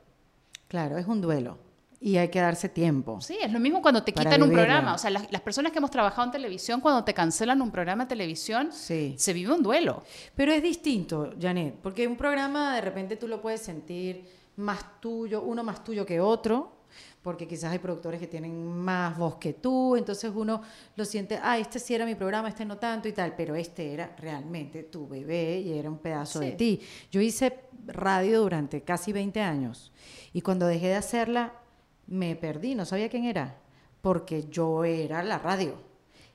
Claro, 0.68 0.98
es 0.98 1.06
un 1.06 1.20
duelo. 1.20 1.58
Y 2.04 2.18
hay 2.18 2.28
que 2.28 2.38
darse 2.38 2.68
tiempo. 2.68 3.18
Sí, 3.22 3.38
es 3.40 3.50
lo 3.50 3.58
mismo 3.58 3.80
cuando 3.80 4.04
te 4.04 4.12
quitan 4.12 4.42
un 4.42 4.50
programa. 4.50 4.94
O 4.94 4.98
sea, 4.98 5.08
las, 5.08 5.40
personas 5.40 5.72
que 5.72 5.78
hemos 5.78 5.90
trabajado 5.90 6.26
en 6.26 6.32
televisión, 6.32 6.82
cuando 6.82 7.02
te 7.02 7.14
cancelan 7.14 7.62
un 7.62 7.70
programa 7.70 8.04
de 8.04 8.10
televisión, 8.10 8.72
se 8.72 9.32
vive 9.32 9.54
un 9.54 9.62
duelo. 9.62 10.02
Pero 10.36 10.52
es 10.52 10.62
distinto, 10.62 11.32
Janet, 11.40 11.76
porque 11.82 12.06
un 12.06 12.18
programa 12.18 12.74
de 12.74 12.82
repente 12.82 13.16
tú 13.16 13.26
lo 13.26 13.40
puedes 13.40 13.62
sentir 13.62 14.22
más 14.56 15.00
tuyo, 15.00 15.40
uno 15.40 15.64
más 15.64 15.82
tuyo 15.82 16.04
que 16.04 16.20
otro, 16.20 16.84
porque 17.22 17.48
quizás 17.48 17.72
hay 17.72 17.78
productores 17.78 18.20
que 18.20 18.26
tienen 18.26 18.66
más 18.66 19.16
voz 19.16 19.36
que 19.36 19.54
tú, 19.54 19.96
entonces 19.96 20.30
uno 20.34 20.60
lo 20.96 21.06
siente, 21.06 21.40
ah, 21.42 21.56
este 21.56 21.78
sí 21.78 21.94
era 21.94 22.04
mi 22.04 22.16
programa, 22.16 22.50
este 22.50 22.66
no 22.66 22.76
tanto 22.76 23.08
y 23.08 23.12
tal, 23.12 23.34
pero 23.34 23.54
este 23.54 23.94
era 23.94 24.14
realmente 24.18 24.82
tu 24.82 25.08
bebé 25.08 25.58
y 25.58 25.72
era 25.72 25.88
un 25.88 25.96
pedazo 25.96 26.40
de 26.40 26.52
ti. 26.52 26.82
Yo 27.10 27.22
hice 27.22 27.60
radio 27.86 28.42
durante 28.42 28.82
casi 28.82 29.10
20 29.10 29.40
años 29.40 29.90
y 30.34 30.42
cuando 30.42 30.66
dejé 30.66 30.88
de 30.88 30.96
hacerla 30.96 31.63
me 32.06 32.36
perdí, 32.36 32.74
no 32.74 32.84
sabía 32.84 33.08
quién 33.08 33.24
era, 33.24 33.58
porque 34.00 34.44
yo 34.48 34.84
era 34.84 35.22
la 35.22 35.38
radio. 35.38 35.76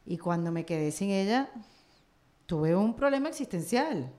Y 0.05 0.17
cuando 0.17 0.51
me 0.51 0.65
quedé 0.65 0.91
sin 0.91 1.11
ella, 1.11 1.49
tuve 2.45 2.75
un 2.75 2.95
problema 2.95 3.29
existencial. 3.29 4.11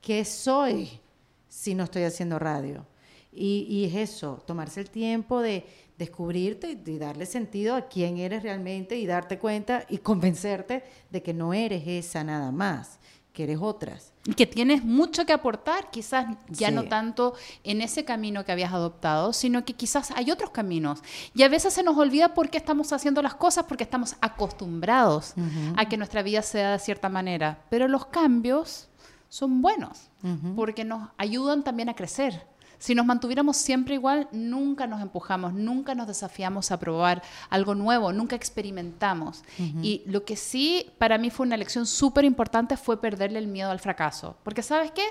¿Qué 0.00 0.24
soy 0.24 1.00
si 1.48 1.74
no 1.74 1.84
estoy 1.84 2.02
haciendo 2.02 2.38
radio? 2.38 2.86
Y, 3.34 3.86
es 3.86 4.10
eso, 4.10 4.42
tomarse 4.46 4.80
el 4.80 4.90
tiempo 4.90 5.40
de 5.40 5.64
descubrirte 5.96 6.78
y 6.84 6.98
darle 6.98 7.24
sentido 7.24 7.74
a 7.74 7.88
quién 7.88 8.18
eres 8.18 8.42
realmente 8.42 8.96
y 8.96 9.06
darte 9.06 9.38
cuenta 9.38 9.86
y 9.88 9.98
convencerte 9.98 10.84
de 11.08 11.22
que 11.22 11.32
no 11.32 11.54
eres 11.54 11.82
esa 11.86 12.24
nada 12.24 12.52
más, 12.52 12.98
que 13.32 13.44
eres 13.44 13.58
otras. 13.60 14.12
Que 14.36 14.46
tienes 14.46 14.84
mucho 14.84 15.26
que 15.26 15.32
aportar, 15.32 15.90
quizás 15.90 16.26
ya 16.48 16.70
no 16.70 16.84
tanto 16.84 17.34
en 17.64 17.80
ese 17.80 18.04
camino 18.04 18.44
que 18.44 18.52
habías 18.52 18.72
adoptado, 18.72 19.32
sino 19.32 19.64
que 19.64 19.74
quizás 19.74 20.12
hay 20.12 20.30
otros 20.30 20.50
caminos. 20.50 21.02
Y 21.34 21.42
a 21.42 21.48
veces 21.48 21.74
se 21.74 21.82
nos 21.82 21.96
olvida 21.96 22.34
por 22.34 22.50
qué 22.50 22.58
estamos 22.58 22.92
haciendo 22.92 23.22
las 23.22 23.34
cosas, 23.34 23.64
porque 23.64 23.84
estamos 23.84 24.16
acostumbrados 24.20 25.34
a 25.76 25.86
que 25.86 25.96
nuestra 25.96 26.22
vida 26.22 26.42
sea 26.42 26.72
de 26.72 26.78
cierta 26.78 27.08
manera. 27.08 27.64
Pero 27.68 27.88
los 27.88 28.06
cambios 28.06 28.88
son 29.28 29.62
buenos, 29.62 30.10
porque 30.54 30.84
nos 30.84 31.08
ayudan 31.16 31.64
también 31.64 31.88
a 31.88 31.94
crecer. 31.94 32.46
Si 32.82 32.96
nos 32.96 33.06
mantuviéramos 33.06 33.58
siempre 33.58 33.94
igual, 33.94 34.26
nunca 34.32 34.88
nos 34.88 35.00
empujamos, 35.00 35.54
nunca 35.54 35.94
nos 35.94 36.08
desafiamos 36.08 36.72
a 36.72 36.80
probar 36.80 37.22
algo 37.48 37.76
nuevo, 37.76 38.12
nunca 38.12 38.34
experimentamos. 38.34 39.44
Y 39.80 40.02
lo 40.06 40.24
que 40.24 40.34
sí 40.34 40.90
para 40.98 41.16
mí 41.16 41.30
fue 41.30 41.46
una 41.46 41.56
lección 41.56 41.86
súper 41.86 42.24
importante 42.24 42.76
fue 42.76 43.00
perderle 43.00 43.38
el 43.38 43.46
miedo 43.46 43.70
al 43.70 43.78
fracaso. 43.78 44.36
Porque 44.42 44.64
sabes 44.64 44.90
qué? 44.90 45.04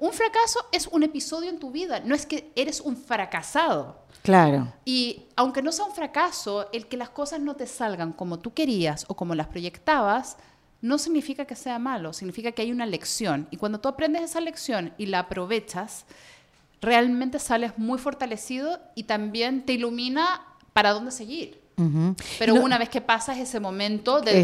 Un 0.00 0.12
fracaso 0.12 0.58
es 0.72 0.88
un 0.88 1.04
episodio 1.04 1.48
en 1.48 1.60
tu 1.60 1.70
vida, 1.70 2.00
no 2.00 2.16
es 2.16 2.26
que 2.26 2.50
eres 2.56 2.80
un 2.80 2.96
fracasado. 2.96 4.02
Claro. 4.24 4.72
Y 4.84 5.26
aunque 5.36 5.62
no 5.62 5.70
sea 5.70 5.84
un 5.84 5.94
fracaso, 5.94 6.68
el 6.72 6.88
que 6.88 6.96
las 6.96 7.10
cosas 7.10 7.38
no 7.38 7.54
te 7.54 7.68
salgan 7.68 8.12
como 8.12 8.40
tú 8.40 8.52
querías 8.52 9.04
o 9.06 9.14
como 9.14 9.36
las 9.36 9.46
proyectabas, 9.46 10.38
no 10.80 10.98
significa 10.98 11.44
que 11.44 11.54
sea 11.54 11.78
malo, 11.78 12.12
significa 12.12 12.50
que 12.50 12.62
hay 12.62 12.72
una 12.72 12.84
lección. 12.84 13.46
Y 13.52 13.58
cuando 13.58 13.78
tú 13.78 13.88
aprendes 13.88 14.22
esa 14.22 14.40
lección 14.40 14.92
y 14.98 15.06
la 15.06 15.20
aprovechas, 15.20 16.04
realmente 16.82 17.38
sales 17.38 17.78
muy 17.78 17.98
fortalecido 17.98 18.80
y 18.94 19.04
también 19.04 19.64
te 19.64 19.72
ilumina 19.72 20.42
para 20.72 20.90
dónde 20.90 21.12
seguir. 21.12 21.62
Pero 22.38 22.54
una 22.54 22.78
vez 22.78 22.88
que 22.88 23.00
pasas 23.00 23.38
ese 23.38 23.58
momento 23.58 24.20
de, 24.20 24.40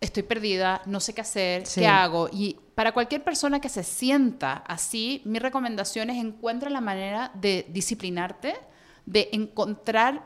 estoy 0.00 0.22
perdida, 0.22 0.82
no 0.86 0.98
sé 1.00 1.12
qué 1.12 1.20
hacer, 1.20 1.64
qué 1.72 1.86
hago. 1.86 2.28
Y 2.32 2.56
para 2.74 2.92
cualquier 2.92 3.22
persona 3.22 3.60
que 3.60 3.68
se 3.68 3.82
sienta 3.82 4.64
así, 4.66 5.22
mi 5.24 5.38
recomendación 5.38 6.10
es 6.10 6.16
encuentra 6.16 6.70
la 6.70 6.80
manera 6.80 7.30
de 7.34 7.66
disciplinarte, 7.68 8.54
de 9.06 9.28
encontrar 9.32 10.22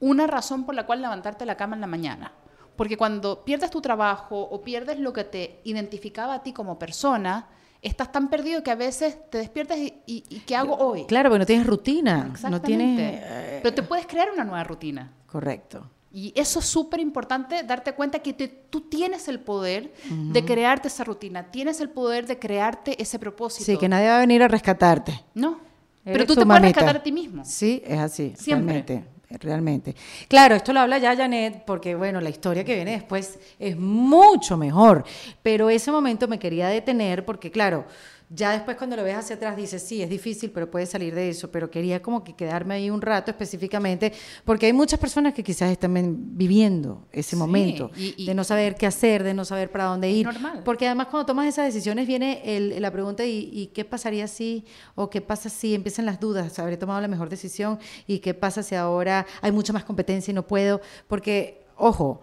una 0.00 0.26
razón 0.26 0.66
por 0.66 0.74
la 0.74 0.84
cual 0.86 1.00
levantarte 1.00 1.40
de 1.40 1.46
la 1.46 1.56
cama 1.56 1.76
en 1.76 1.80
la 1.80 1.86
mañana. 1.86 2.32
Porque 2.76 2.98
cuando 2.98 3.42
pierdes 3.44 3.70
tu 3.70 3.80
trabajo 3.80 4.38
o 4.38 4.62
pierdes 4.62 4.98
lo 4.98 5.12
que 5.12 5.24
te 5.24 5.60
identificaba 5.64 6.34
a 6.34 6.42
ti 6.42 6.52
como 6.52 6.78
persona, 6.78 7.48
estás 7.82 8.10
tan 8.12 8.28
perdido 8.28 8.62
que 8.62 8.70
a 8.70 8.74
veces 8.74 9.18
te 9.30 9.38
despiertas 9.38 9.78
y, 9.78 9.94
y- 10.06 10.24
y 10.28 10.40
¿qué 10.40 10.56
hago 10.56 10.76
hoy? 10.76 11.04
Claro, 11.06 11.28
porque 11.30 11.40
no 11.40 11.46
tienes 11.46 11.66
rutina. 11.66 12.32
No 12.50 12.60
tienes... 12.60 12.98
eh, 13.00 13.60
Pero 13.62 13.74
te 13.74 13.82
puedes 13.82 14.06
crear 14.06 14.28
una 14.32 14.44
nueva 14.44 14.64
rutina. 14.64 15.12
Correcto. 15.26 15.90
Y 16.12 16.32
eso 16.34 16.60
es 16.60 16.64
súper 16.66 17.00
importante, 17.00 17.62
darte 17.62 17.92
cuenta 17.92 18.20
que 18.20 18.32
te- 18.32 18.48
tú 18.48 18.82
tienes 18.82 19.28
el 19.28 19.38
poder 19.40 19.92
de 20.08 20.44
crearte 20.46 20.88
esa 20.88 21.04
rutina, 21.04 21.50
tienes 21.50 21.78
el 21.80 21.90
poder 21.90 22.26
de 22.26 22.38
crearte 22.38 23.00
ese 23.02 23.18
propósito. 23.18 23.66
Sí, 23.66 23.76
que 23.76 23.88
nadie 23.88 24.08
va 24.08 24.16
a 24.16 24.20
venir 24.20 24.42
a 24.42 24.48
rescatarte. 24.48 25.24
No, 25.34 25.58
pero 26.04 26.24
tú 26.24 26.34
te 26.34 26.46
puedes 26.46 26.62
rescatar 26.62 26.96
a 26.96 27.02
ti 27.02 27.12
mismo. 27.12 27.44
Sí, 27.44 27.82
es 27.84 27.98
así, 27.98 28.32
Siempre. 28.38 28.84
realmente, 28.86 29.04
realmente. 29.30 29.94
Claro, 30.28 30.54
esto 30.54 30.72
lo 30.72 30.80
habla 30.80 30.98
ya 30.98 31.16
Janet, 31.16 31.64
porque 31.64 31.94
bueno, 31.94 32.20
la 32.20 32.30
historia 32.30 32.64
que 32.64 32.74
viene 32.74 32.92
después 32.92 33.38
es 33.58 33.76
mucho 33.76 34.56
mejor, 34.56 35.04
pero 35.42 35.68
ese 35.70 35.90
momento 35.90 36.28
me 36.28 36.38
quería 36.38 36.68
detener 36.68 37.24
porque 37.24 37.50
claro, 37.50 37.86
ya 38.28 38.50
después 38.50 38.76
cuando 38.76 38.96
lo 38.96 39.04
ves 39.04 39.14
hacia 39.16 39.36
atrás 39.36 39.56
dices, 39.56 39.80
sí, 39.82 40.02
es 40.02 40.10
difícil, 40.10 40.50
pero 40.50 40.68
puedes 40.70 40.88
salir 40.88 41.14
de 41.14 41.28
eso, 41.28 41.50
pero 41.50 41.70
quería 41.70 42.02
como 42.02 42.24
que 42.24 42.34
quedarme 42.34 42.74
ahí 42.74 42.90
un 42.90 43.00
rato 43.00 43.30
específicamente, 43.30 44.12
porque 44.44 44.66
hay 44.66 44.72
muchas 44.72 44.98
personas 44.98 45.32
que 45.32 45.44
quizás 45.44 45.70
están 45.70 45.94
viviendo 46.36 47.06
ese 47.12 47.30
Sí, 47.30 47.36
momento, 47.36 47.90
y- 47.96 48.14
y- 48.16 48.26
de 48.26 48.34
no 48.34 48.42
saber 48.42 48.74
qué 48.74 48.86
hacer, 48.86 49.22
de 49.22 49.32
no 49.32 49.44
saber 49.44 49.70
para 49.70 49.84
dónde 49.84 50.10
ir, 50.10 50.26
normal. 50.26 50.62
porque 50.64 50.86
además 50.86 51.06
cuando 51.08 51.26
tomas 51.26 51.46
esas 51.46 51.66
decisiones 51.66 52.06
viene 52.08 52.42
el- 52.44 52.82
la 52.82 52.90
pregunta 52.90 53.24
¿y, 53.24 53.48
y 53.52 53.68
qué 53.68 53.84
pasaría 53.84 54.26
si 54.26 54.64
o 54.96 55.08
qué 55.08 55.20
pasa 55.20 55.48
si 55.48 55.74
empiezan 55.74 56.04
las 56.06 56.18
dudas? 56.18 56.58
¿Habré 56.58 56.76
tomado 56.76 57.00
la 57.00 57.08
mejor 57.08 57.28
decisión? 57.28 57.78
¿Y 58.08 58.18
qué 58.18 58.34
pasa 58.34 58.62
si 58.64 58.74
ahora 58.74 59.24
hay 59.40 59.52
mucha 59.52 59.72
más 59.72 59.84
competencia 59.84 60.32
y 60.32 60.34
no 60.34 60.46
puedo? 60.46 60.80
Porque, 61.06 61.62
ojo, 61.76 62.22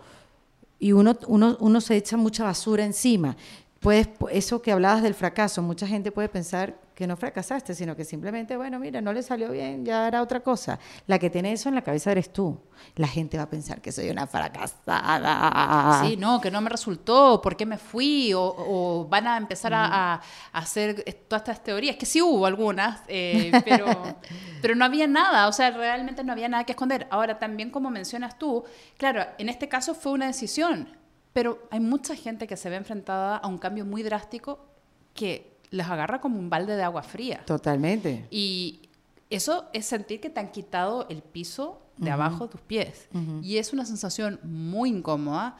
y 0.79 0.91
uno, 0.91 1.17
uno, 1.27 1.55
uno 1.61 1.79
se 1.79 1.95
echa 1.95 2.17
mucha 2.17 2.43
basura 2.43 2.83
encima. 2.83 3.37
Puedes, 3.83 4.07
eso 4.31 4.61
que 4.61 4.71
hablabas 4.71 5.03
del 5.03 5.13
fracaso, 5.13 5.61
mucha 5.61 5.85
gente 5.85 6.11
puede 6.11 6.29
pensar 6.29 6.75
que 6.95 7.05
no 7.07 7.17
fracasaste, 7.17 7.73
sino 7.75 7.95
que 7.95 8.05
simplemente, 8.05 8.55
bueno, 8.55 8.79
mira, 8.79 9.01
no 9.01 9.11
le 9.13 9.21
salió 9.23 9.51
bien, 9.51 9.83
ya 9.83 10.07
hará 10.07 10.21
otra 10.21 10.39
cosa. 10.41 10.79
La 11.07 11.19
que 11.19 11.29
tiene 11.29 11.51
eso 11.51 11.67
en 11.69 11.75
la 11.75 11.81
cabeza 11.81 12.11
eres 12.11 12.31
tú. 12.31 12.57
La 12.95 13.07
gente 13.07 13.35
va 13.37 13.43
a 13.43 13.49
pensar 13.49 13.81
que 13.81 13.91
soy 13.91 14.09
una 14.09 14.25
fracasada. 14.27 16.03
Sí, 16.07 16.15
no, 16.17 16.39
que 16.39 16.51
no 16.51 16.61
me 16.61 16.69
resultó, 16.69 17.41
¿por 17.41 17.55
qué 17.57 17.65
me 17.65 17.77
fui? 17.77 18.33
O, 18.33 18.41
o 18.57 19.07
van 19.09 19.27
a 19.27 19.37
empezar 19.37 19.73
a, 19.73 19.85
a- 19.85 20.13
a 20.15 20.57
hacer 20.59 21.03
todas 21.27 21.41
estas 21.41 21.63
teorías, 21.63 21.95
que 21.97 22.05
sí 22.05 22.21
hubo 22.21 22.45
algunas, 22.45 23.01
eh, 23.07 23.51
pero, 23.65 23.87
pero 24.61 24.75
no 24.75 24.85
había 24.85 25.07
nada, 25.07 25.47
o 25.47 25.51
sea, 25.53 25.71
realmente 25.71 26.23
no 26.23 26.31
había 26.31 26.47
nada 26.47 26.63
que 26.63 26.73
esconder. 26.73 27.07
Ahora, 27.09 27.39
también 27.39 27.69
como 27.71 27.89
mencionas 27.89 28.37
tú, 28.37 28.63
claro, 28.97 29.25
en 29.37 29.49
este 29.49 29.67
caso 29.67 29.95
fue 29.95 30.11
una 30.13 30.27
decisión, 30.27 30.87
pero 31.33 31.67
hay 31.71 31.79
mucha 31.79 32.15
gente 32.15 32.47
que 32.47 32.55
se 32.55 32.69
ve 32.69 32.75
enfrentada 32.77 33.37
a 33.37 33.47
un 33.47 33.57
cambio 33.57 33.85
muy 33.85 34.03
drástico 34.03 34.65
que 35.13 35.57
les 35.71 35.87
agarra 35.87 36.21
como 36.21 36.39
un 36.39 36.49
balde 36.49 36.75
de 36.75 36.83
agua 36.83 37.01
fría. 37.01 37.43
Totalmente. 37.45 38.27
Y 38.29 38.89
eso 39.29 39.65
es 39.73 39.85
sentir 39.87 40.21
que 40.21 40.29
te 40.29 40.39
han 40.39 40.51
quitado 40.51 41.07
el 41.09 41.23
piso 41.23 41.81
de 41.97 42.11
abajo 42.11 42.45
de 42.45 42.51
tus 42.51 42.61
pies. 42.61 43.07
Y 43.41 43.57
es 43.57 43.73
una 43.73 43.85
sensación 43.85 44.39
muy 44.43 44.89
incómoda. 44.89 45.57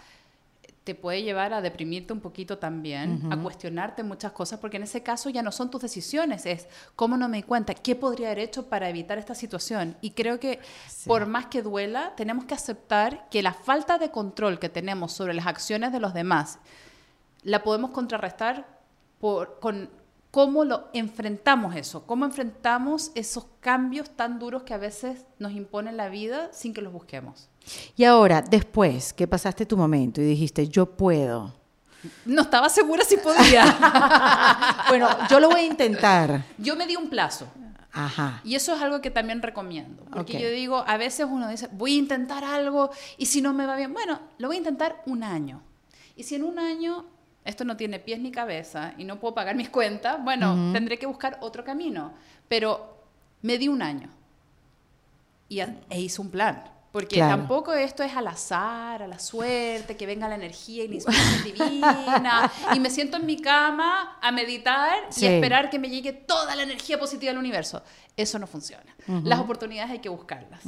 Te 0.83 0.95
puede 0.95 1.23
llevar 1.23 1.53
a 1.53 1.61
deprimirte 1.61 2.11
un 2.11 2.19
poquito 2.19 2.57
también, 2.57 3.31
a 3.31 3.37
cuestionarte 3.37 4.03
muchas 4.03 4.33
cosas, 4.33 4.59
porque 4.59 4.77
en 4.77 4.83
ese 4.83 5.01
caso 5.01 5.29
ya 5.29 5.41
no 5.41 5.51
son 5.51 5.71
tus 5.71 5.81
decisiones, 5.81 6.45
es 6.45 6.67
cómo 6.95 7.15
no 7.15 7.29
me 7.29 7.37
di 7.37 7.43
cuenta, 7.43 7.73
qué 7.73 7.95
podría 7.95 8.27
haber 8.27 8.39
hecho 8.39 8.67
para 8.67 8.89
evitar 8.89 9.17
esta 9.17 9.33
situación. 9.33 9.95
Y 10.01 10.11
creo 10.11 10.39
que 10.39 10.59
por 11.05 11.25
más 11.25 11.45
que 11.45 11.61
duela, 11.61 12.13
tenemos 12.17 12.45
que 12.45 12.53
aceptar 12.53 13.29
que 13.29 13.41
la 13.41 13.53
falta 13.53 13.97
de 13.97 14.11
control 14.11 14.59
que 14.59 14.67
tenemos 14.67 15.13
sobre 15.13 15.33
las 15.33 15.47
acciones 15.47 15.93
de 15.93 15.99
los 15.99 16.13
demás 16.13 16.59
la 17.43 17.63
podemos 17.63 17.91
contrarrestar 17.91 18.67
por, 19.19 19.59
con 19.59 19.89
cómo 20.33 20.65
lo 20.65 20.89
enfrentamos 20.93 21.75
eso, 21.75 22.07
cómo 22.07 22.25
enfrentamos 22.25 23.11
esos 23.13 23.45
cambios 23.59 24.09
tan 24.09 24.39
duros 24.39 24.63
que 24.63 24.73
a 24.73 24.79
veces 24.79 25.27
nos 25.37 25.51
imponen 25.51 25.95
la 25.95 26.09
vida 26.09 26.49
sin 26.51 26.73
que 26.73 26.81
los 26.81 26.91
busquemos. 26.91 27.49
Y 27.95 28.03
ahora, 28.03 28.41
después 28.41 29.13
que 29.13 29.27
pasaste 29.27 29.67
tu 29.67 29.77
momento 29.77 30.21
y 30.21 30.23
dijiste, 30.23 30.67
yo 30.67 30.87
puedo. 30.87 31.53
No 32.25 32.41
estaba 32.41 32.67
segura 32.69 33.05
si 33.05 33.17
podía. 33.17 33.63
Bueno, 34.89 35.07
yo 35.29 35.39
lo 35.39 35.49
voy 35.49 35.61
a 35.61 35.65
intentar. 35.65 36.43
Yo 36.57 36.75
me 36.75 36.87
di 36.87 36.95
un 36.95 37.11
plazo. 37.11 37.47
Ajá. 37.91 38.41
Y 38.43 38.55
eso 38.55 38.75
es 38.75 38.81
algo 38.81 39.01
que 39.01 39.11
también 39.11 39.39
recomiendo. 39.39 40.03
Porque 40.11 40.41
yo 40.41 40.49
digo, 40.49 40.83
a 40.87 40.97
veces 40.97 41.27
uno 41.29 41.47
dice, 41.47 41.69
voy 41.71 41.93
a 41.93 41.99
intentar 41.99 42.43
algo 42.43 42.89
y 43.19 43.27
si 43.27 43.43
no 43.43 43.53
me 43.53 43.67
va 43.67 43.75
bien, 43.75 43.93
bueno, 43.93 44.19
lo 44.39 44.47
voy 44.47 44.55
a 44.55 44.59
intentar 44.59 45.03
un 45.05 45.21
año. 45.21 45.61
Y 46.15 46.23
si 46.23 46.33
en 46.35 46.43
un 46.43 46.57
año 46.57 47.05
esto 47.45 47.63
no 47.65 47.75
tiene 47.77 47.99
pies 47.99 48.19
ni 48.19 48.31
cabeza 48.31 48.93
y 48.97 49.03
no 49.03 49.19
puedo 49.19 49.33
pagar 49.35 49.55
mis 49.55 49.69
cuentas, 49.69 50.23
bueno, 50.23 50.71
tendré 50.73 50.97
que 50.97 51.05
buscar 51.05 51.37
otro 51.41 51.63
camino. 51.63 52.13
Pero 52.47 52.97
me 53.41 53.57
di 53.57 53.67
un 53.67 53.81
año 53.81 54.09
y 55.49 55.59
e 55.59 55.99
hice 55.99 56.21
un 56.21 56.29
plan. 56.29 56.63
Porque 56.91 57.15
Claro. 57.15 57.37
tampoco 57.37 57.73
esto 57.73 58.03
es 58.03 58.15
al 58.15 58.27
azar, 58.27 59.01
a 59.01 59.07
la 59.07 59.17
suerte, 59.17 59.97
que 59.97 60.05
venga 60.05 60.29
la 60.29 60.35
energía 60.35 60.83
y 60.83 60.87
la 60.89 60.93
inspiración 60.95 61.43
divina. 61.43 62.51
Y 62.75 62.79
me 62.79 62.91
siento 62.91 63.17
en 63.17 63.25
mi 63.25 63.41
cama 63.41 64.19
a 64.21 64.31
meditar 64.31 64.93
Sí. 65.09 65.25
y 65.25 65.27
a 65.27 65.31
esperar 65.35 65.71
que 65.71 65.79
me 65.79 65.89
llegue 65.89 66.13
toda 66.13 66.55
la 66.55 66.61
energía 66.61 66.99
positiva 66.99 67.31
del 67.31 67.39
universo. 67.39 67.81
Eso 68.15 68.37
no 68.37 68.45
funciona. 68.45 68.95
Las 69.23 69.39
oportunidades 69.39 69.91
hay 69.91 69.99
que 69.99 70.09
buscarlas. 70.09 70.61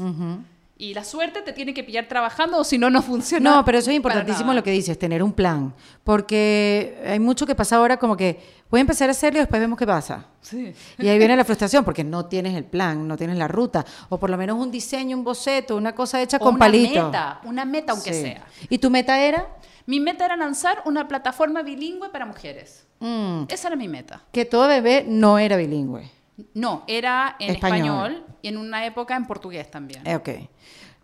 Y 0.77 0.93
la 0.93 1.05
suerte 1.05 1.41
te 1.41 1.53
tiene 1.53 1.73
que 1.73 1.85
pillar 1.85 2.07
trabajando 2.09 2.57
o 2.59 2.63
si 2.65 2.77
no, 2.77 2.89
no 2.89 3.01
funciona. 3.01 3.49
No, 3.55 3.63
pero 3.65 3.77
eso 3.77 3.91
es 3.91 3.95
importantísimo 3.95 4.53
lo 4.53 4.61
que 4.61 4.71
dices, 4.71 4.99
tener 4.99 5.23
un 5.23 5.31
plan. 5.31 5.73
Porque 6.03 6.97
hay 7.05 7.19
mucho 7.19 7.45
que 7.45 7.55
pasa 7.55 7.77
ahora 7.77 7.97
como 7.97 8.17
que 8.17 8.39
voy 8.69 8.79
a 8.79 8.81
empezar 8.81 9.07
a 9.07 9.11
hacerlo 9.11 9.37
y 9.39 9.41
después 9.41 9.61
vemos 9.61 9.77
qué 9.79 9.87
pasa. 9.87 10.25
Sí. 10.41 10.73
Y 10.99 11.07
ahí 11.07 11.17
viene 11.17 11.35
la 11.37 11.45
frustración 11.45 11.85
porque 11.85 12.03
no 12.03 12.25
tienes 12.25 12.55
el 12.55 12.65
plan, 12.65 13.07
no 13.07 13.15
tienes 13.15 13.37
la 13.37 13.47
ruta. 13.47 13.85
O 14.09 14.19
por 14.19 14.29
lo 14.29 14.37
menos 14.37 14.57
un 14.57 14.69
diseño, 14.69 15.15
un 15.17 15.23
boceto, 15.23 15.77
una 15.77 15.95
cosa 15.95 16.21
hecha 16.21 16.37
O 16.37 16.39
con 16.41 16.55
una 16.55 16.59
palito. 16.65 17.05
meta, 17.05 17.39
una 17.45 17.63
meta 17.65 17.93
aunque 17.93 18.13
Sí. 18.13 18.21
sea. 18.23 18.45
¿Y 18.69 18.77
tu 18.79 18.89
meta 18.89 19.17
era? 19.19 19.47
Mi 19.85 19.99
meta 19.99 20.25
era 20.25 20.35
lanzar 20.35 20.81
una 20.85 21.07
plataforma 21.07 21.61
bilingüe 21.61 22.09
para 22.09 22.25
mujeres. 22.25 22.85
Mm, 22.99 23.43
Esa 23.49 23.67
era 23.69 23.77
mi 23.77 23.87
meta. 23.87 24.23
que 24.31 24.43
todo 24.45 24.67
bebé 24.67 25.05
no 25.07 25.37
era 25.39 25.57
bilingüe. 25.57 26.11
No, 26.53 26.83
era 26.87 27.35
en 27.39 27.51
Español. 27.55 28.11
español, 28.11 28.25
y 28.41 28.47
en 28.49 28.57
una 28.57 28.85
época 28.85 29.15
en 29.15 29.25
portugués 29.25 29.69
también. 29.71 30.05
Eh, 30.05 30.15
ok, 30.15 30.29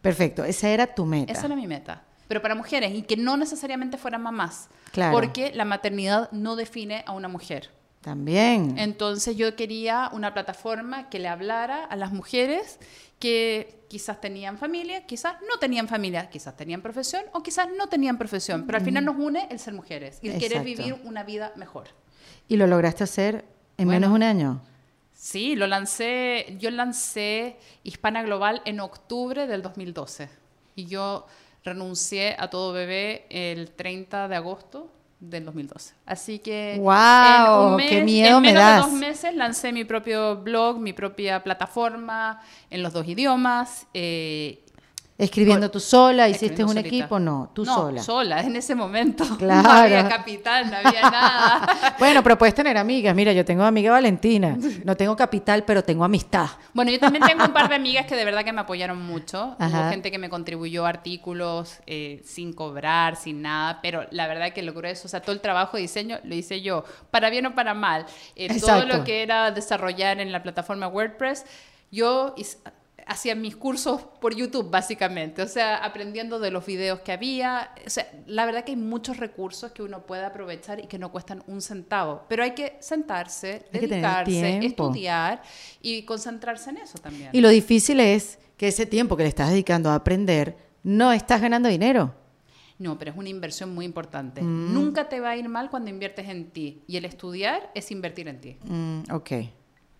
perfecto. 0.01 0.43
Esa 0.43 0.69
era 0.69 0.87
tu 0.87 1.05
meta. 1.05 1.31
Esa 1.31 1.45
era 1.45 1.55
mi 1.55 1.67
meta. 1.67 2.03
Pero 2.27 2.41
para 2.41 2.55
mujeres 2.55 2.93
y 2.93 3.01
que 3.03 3.17
no 3.17 3.37
necesariamente 3.37 3.97
fueran 3.97 4.21
mamás. 4.23 4.69
Claro. 4.91 5.13
Porque 5.13 5.51
la 5.53 5.65
maternidad 5.65 6.31
no 6.31 6.55
define 6.55 7.03
a 7.05 7.11
una 7.13 7.27
mujer. 7.27 7.69
También. 8.01 8.77
Entonces 8.77 9.37
yo 9.37 9.55
quería 9.55 10.09
una 10.11 10.33
plataforma 10.33 11.09
que 11.09 11.19
le 11.19 11.27
hablara 11.27 11.85
a 11.85 11.95
las 11.95 12.11
mujeres 12.11 12.79
que 13.19 13.85
quizás 13.89 14.19
tenían 14.19 14.57
familia, 14.57 15.05
quizás 15.05 15.35
no 15.47 15.59
tenían 15.59 15.87
familia, 15.87 16.29
quizás 16.29 16.57
tenían 16.57 16.81
profesión 16.81 17.23
o 17.33 17.43
quizás 17.43 17.67
no 17.77 17.87
tenían 17.87 18.17
profesión, 18.17 18.65
pero 18.65 18.79
al 18.79 18.83
final 18.83 19.05
nos 19.05 19.17
une 19.17 19.47
el 19.51 19.59
ser 19.59 19.73
mujeres 19.75 20.17
y 20.23 20.29
el 20.29 20.39
querer 20.39 20.63
vivir 20.63 20.95
una 21.03 21.23
vida 21.23 21.53
mejor. 21.55 21.89
¿Y 22.47 22.55
lo 22.57 22.65
lograste 22.65 23.03
hacer 23.03 23.45
en 23.77 23.85
Bueno. 23.85 23.91
menos 23.91 24.09
de 24.09 24.15
un 24.15 24.23
año? 24.23 24.61
Sí, 25.21 25.55
lo 25.55 25.67
lancé, 25.67 26.57
yo 26.57 26.71
lancé 26.71 27.59
Hispana 27.83 28.23
Global 28.23 28.63
en 28.65 28.79
octubre 28.79 29.45
del 29.45 29.61
2012 29.61 30.29
y 30.75 30.87
yo 30.87 31.27
renuncié 31.63 32.35
a 32.39 32.49
todo 32.49 32.73
bebé 32.73 33.27
el 33.29 33.69
30 33.69 34.27
de 34.27 34.35
agosto 34.35 34.91
del 35.19 35.45
2012. 35.45 35.93
Así 36.07 36.39
que 36.39 36.77
¡Guau! 36.79 37.77
¡Qué 37.77 38.01
miedo 38.01 38.37
en 38.37 38.41
me 38.41 38.47
menos 38.47 38.63
das! 38.63 38.85
de 38.85 38.91
dos 38.91 38.99
meses 38.99 39.35
lancé 39.35 39.71
mi 39.71 39.85
propio 39.85 40.37
blog, 40.37 40.79
mi 40.79 40.91
propia 40.91 41.43
plataforma 41.43 42.41
en 42.71 42.81
los 42.81 42.91
dos 42.91 43.07
idiomas. 43.07 43.85
eh, 43.93 44.65
Escribiendo 45.21 45.69
tú 45.69 45.79
sola, 45.79 46.27
hiciste 46.27 46.63
un 46.63 46.69
solita. 46.69 46.87
equipo, 46.87 47.19
no, 47.19 47.51
tú 47.53 47.63
no, 47.63 47.75
sola. 47.75 48.01
sola, 48.01 48.41
en 48.41 48.55
ese 48.55 48.75
momento. 48.75 49.23
Claro. 49.41 49.63
No 49.63 49.71
había 49.71 50.07
capital, 50.07 50.69
no 50.69 50.77
había 50.77 51.01
nada. 51.09 51.95
Bueno, 51.99 52.21
pero 52.23 52.37
puedes 52.37 52.53
tener 52.55 52.77
amigas. 52.77 53.15
Mira, 53.15 53.31
yo 53.33 53.45
tengo 53.45 53.63
amiga 53.63 53.91
Valentina. 53.91 54.57
No 54.83 54.95
tengo 54.95 55.15
capital, 55.15 55.63
pero 55.63 55.83
tengo 55.83 56.03
amistad. 56.03 56.47
Bueno, 56.73 56.91
yo 56.91 56.99
también 56.99 57.23
tengo 57.25 57.45
un 57.45 57.53
par 57.53 57.69
de 57.69 57.75
amigas 57.75 58.05
que 58.05 58.15
de 58.15 58.25
verdad 58.25 58.43
que 58.43 58.51
me 58.51 58.61
apoyaron 58.61 59.01
mucho. 59.01 59.55
Ajá. 59.59 59.81
Hubo 59.81 59.89
gente 59.89 60.11
que 60.11 60.17
me 60.17 60.29
contribuyó 60.29 60.85
artículos 60.85 61.79
eh, 61.85 62.21
sin 62.25 62.53
cobrar, 62.53 63.15
sin 63.15 63.41
nada, 63.41 63.79
pero 63.81 64.05
la 64.11 64.27
verdad 64.27 64.53
que 64.53 64.61
lo 64.63 64.73
grueso, 64.73 65.07
o 65.07 65.09
sea, 65.09 65.21
todo 65.21 65.33
el 65.33 65.41
trabajo 65.41 65.77
de 65.77 65.83
diseño 65.83 66.19
lo 66.23 66.35
hice 66.35 66.61
yo, 66.61 66.83
para 67.11 67.29
bien 67.29 67.45
o 67.45 67.55
para 67.55 67.73
mal. 67.73 68.05
Eh, 68.35 68.59
todo 68.59 68.85
lo 68.85 69.03
que 69.03 69.23
era 69.23 69.51
desarrollar 69.51 70.19
en 70.19 70.31
la 70.31 70.41
plataforma 70.43 70.87
WordPress, 70.87 71.45
yo 71.91 72.33
hacía 73.11 73.35
mis 73.35 73.57
cursos 73.57 74.01
por 74.19 74.33
YouTube, 74.33 74.69
básicamente, 74.71 75.41
o 75.41 75.47
sea, 75.47 75.83
aprendiendo 75.83 76.39
de 76.39 76.49
los 76.49 76.65
videos 76.65 77.01
que 77.01 77.11
había. 77.11 77.71
O 77.85 77.89
sea, 77.89 78.09
la 78.25 78.45
verdad 78.45 78.63
que 78.63 78.71
hay 78.71 78.77
muchos 78.77 79.17
recursos 79.17 79.71
que 79.71 79.83
uno 79.83 80.05
puede 80.05 80.23
aprovechar 80.23 80.79
y 80.79 80.87
que 80.87 80.97
no 80.97 81.11
cuestan 81.11 81.43
un 81.47 81.61
centavo, 81.61 82.23
pero 82.29 82.43
hay 82.43 82.51
que 82.51 82.77
sentarse, 82.79 83.65
Hay 83.73 83.81
dedicarse, 83.81 84.59
estudiar 84.65 85.41
y 85.81 86.03
concentrarse 86.03 86.69
en 86.69 86.77
eso 86.77 86.97
también. 86.99 87.29
Y 87.33 87.41
lo 87.41 87.49
difícil 87.49 87.99
es 87.99 88.39
que 88.55 88.69
ese 88.69 88.85
tiempo 88.85 89.17
que 89.17 89.23
le 89.23 89.29
estás 89.29 89.49
dedicando 89.49 89.89
a 89.89 89.95
aprender, 89.95 90.55
no 90.83 91.11
estás 91.11 91.41
ganando 91.41 91.67
dinero. 91.67 92.15
No, 92.79 92.97
pero 92.97 93.11
es 93.11 93.17
una 93.17 93.29
inversión 93.29 93.75
muy 93.75 93.85
importante. 93.85 94.41
Nunca 94.41 95.07
te 95.07 95.19
va 95.19 95.31
a 95.31 95.37
ir 95.37 95.47
mal 95.47 95.69
cuando 95.69 95.91
inviertes 95.91 96.27
en 96.29 96.49
ti. 96.49 96.81
Y 96.87 96.97
el 96.97 97.05
estudiar 97.05 97.69
es 97.75 97.91
invertir 97.91 98.27
en 98.27 98.41
ti. 98.41 98.57
Mm, 98.63 99.01
ok, 99.11 99.31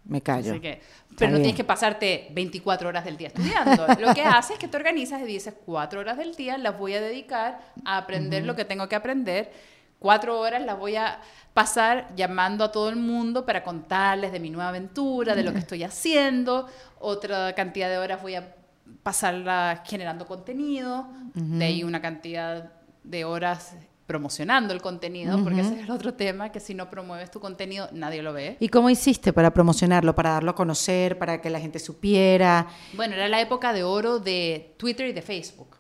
me 0.06 0.22
callo. 0.22 0.52
Así 0.52 0.60
que, 0.60 0.82
pero 1.18 1.32
no 1.32 1.38
tienes 1.38 1.56
que 1.56 1.64
pasarte 1.64 2.30
24 2.32 2.90
horas 2.90 3.06
del 3.06 3.18
día 3.18 3.28
estudiando. 3.28 3.88
Lo 4.00 4.14
que 4.14 4.22
haces 4.26 4.52
es 4.52 4.60
que 4.60 4.68
te 4.68 4.78
organizas 4.78 5.22
y 5.22 5.26
dices, 5.26 5.54
cuatro 5.66 6.00
horas 6.00 6.18
del 6.18 6.36
día 6.36 6.58
las 6.58 6.78
voy 6.78 6.96
a 6.96 7.02
dedicar 7.02 7.62
a 7.86 7.98
aprender 7.98 8.46
lo 8.46 8.56
que 8.56 8.66
tengo 8.66 8.88
que 8.90 8.96
aprender. 8.96 9.52
Cuatro 10.00 10.40
horas 10.40 10.64
las 10.64 10.80
voy 10.80 10.96
a 10.96 11.22
pasar 11.54 12.08
llamando 12.16 12.64
a 12.64 12.72
todo 12.72 12.90
el 12.90 12.96
mundo 12.96 13.46
para 13.46 13.64
contarles 13.64 14.32
de 14.32 14.40
mi 14.40 14.50
nueva 14.50 14.70
aventura, 14.70 15.36
de 15.36 15.44
lo 15.44 15.54
que 15.54 15.60
estoy 15.60 15.84
haciendo. 15.84 16.68
Otra 17.00 17.54
cantidad 17.54 17.88
de 17.88 18.00
horas 18.00 18.22
voy 18.22 18.36
a 18.36 18.56
pasarla 19.04 19.84
generando 19.86 20.26
contenido. 20.26 21.08
De 21.36 21.66
ahí 21.66 21.84
una 21.84 22.02
cantidad 22.02 22.72
de 23.04 23.26
horas 23.26 23.76
promocionando 24.12 24.74
el 24.74 24.82
contenido, 24.82 25.42
porque 25.42 25.62
ese 25.62 25.76
es 25.76 25.84
el 25.84 25.90
otro 25.90 26.14
tema, 26.16 26.52
que 26.52 26.60
si 26.60 26.74
no 26.74 26.90
promueves 26.90 27.32
tu 27.32 27.40
contenido, 27.40 27.88
nadie 27.94 28.22
lo 28.22 28.34
ve. 28.34 28.58
¿Y 28.60 28.68
cómo 28.68 28.90
hiciste 28.90 29.32
para 29.32 29.54
promocionarlo, 29.54 30.14
para 30.14 30.32
darlo 30.32 30.52
a 30.52 30.56
conocer, 30.56 31.18
para 31.18 31.40
que 31.40 31.50
la 31.50 31.62
gente 31.62 31.80
supiera? 31.80 32.68
Bueno, 32.92 33.16
era 33.16 33.30
la 33.30 33.40
época 33.40 33.72
de 33.72 33.84
oro 33.84 34.20
de 34.20 34.76
Twitter 34.76 35.08
y 35.08 35.14
de 35.14 35.22
Facebook. 35.22 35.78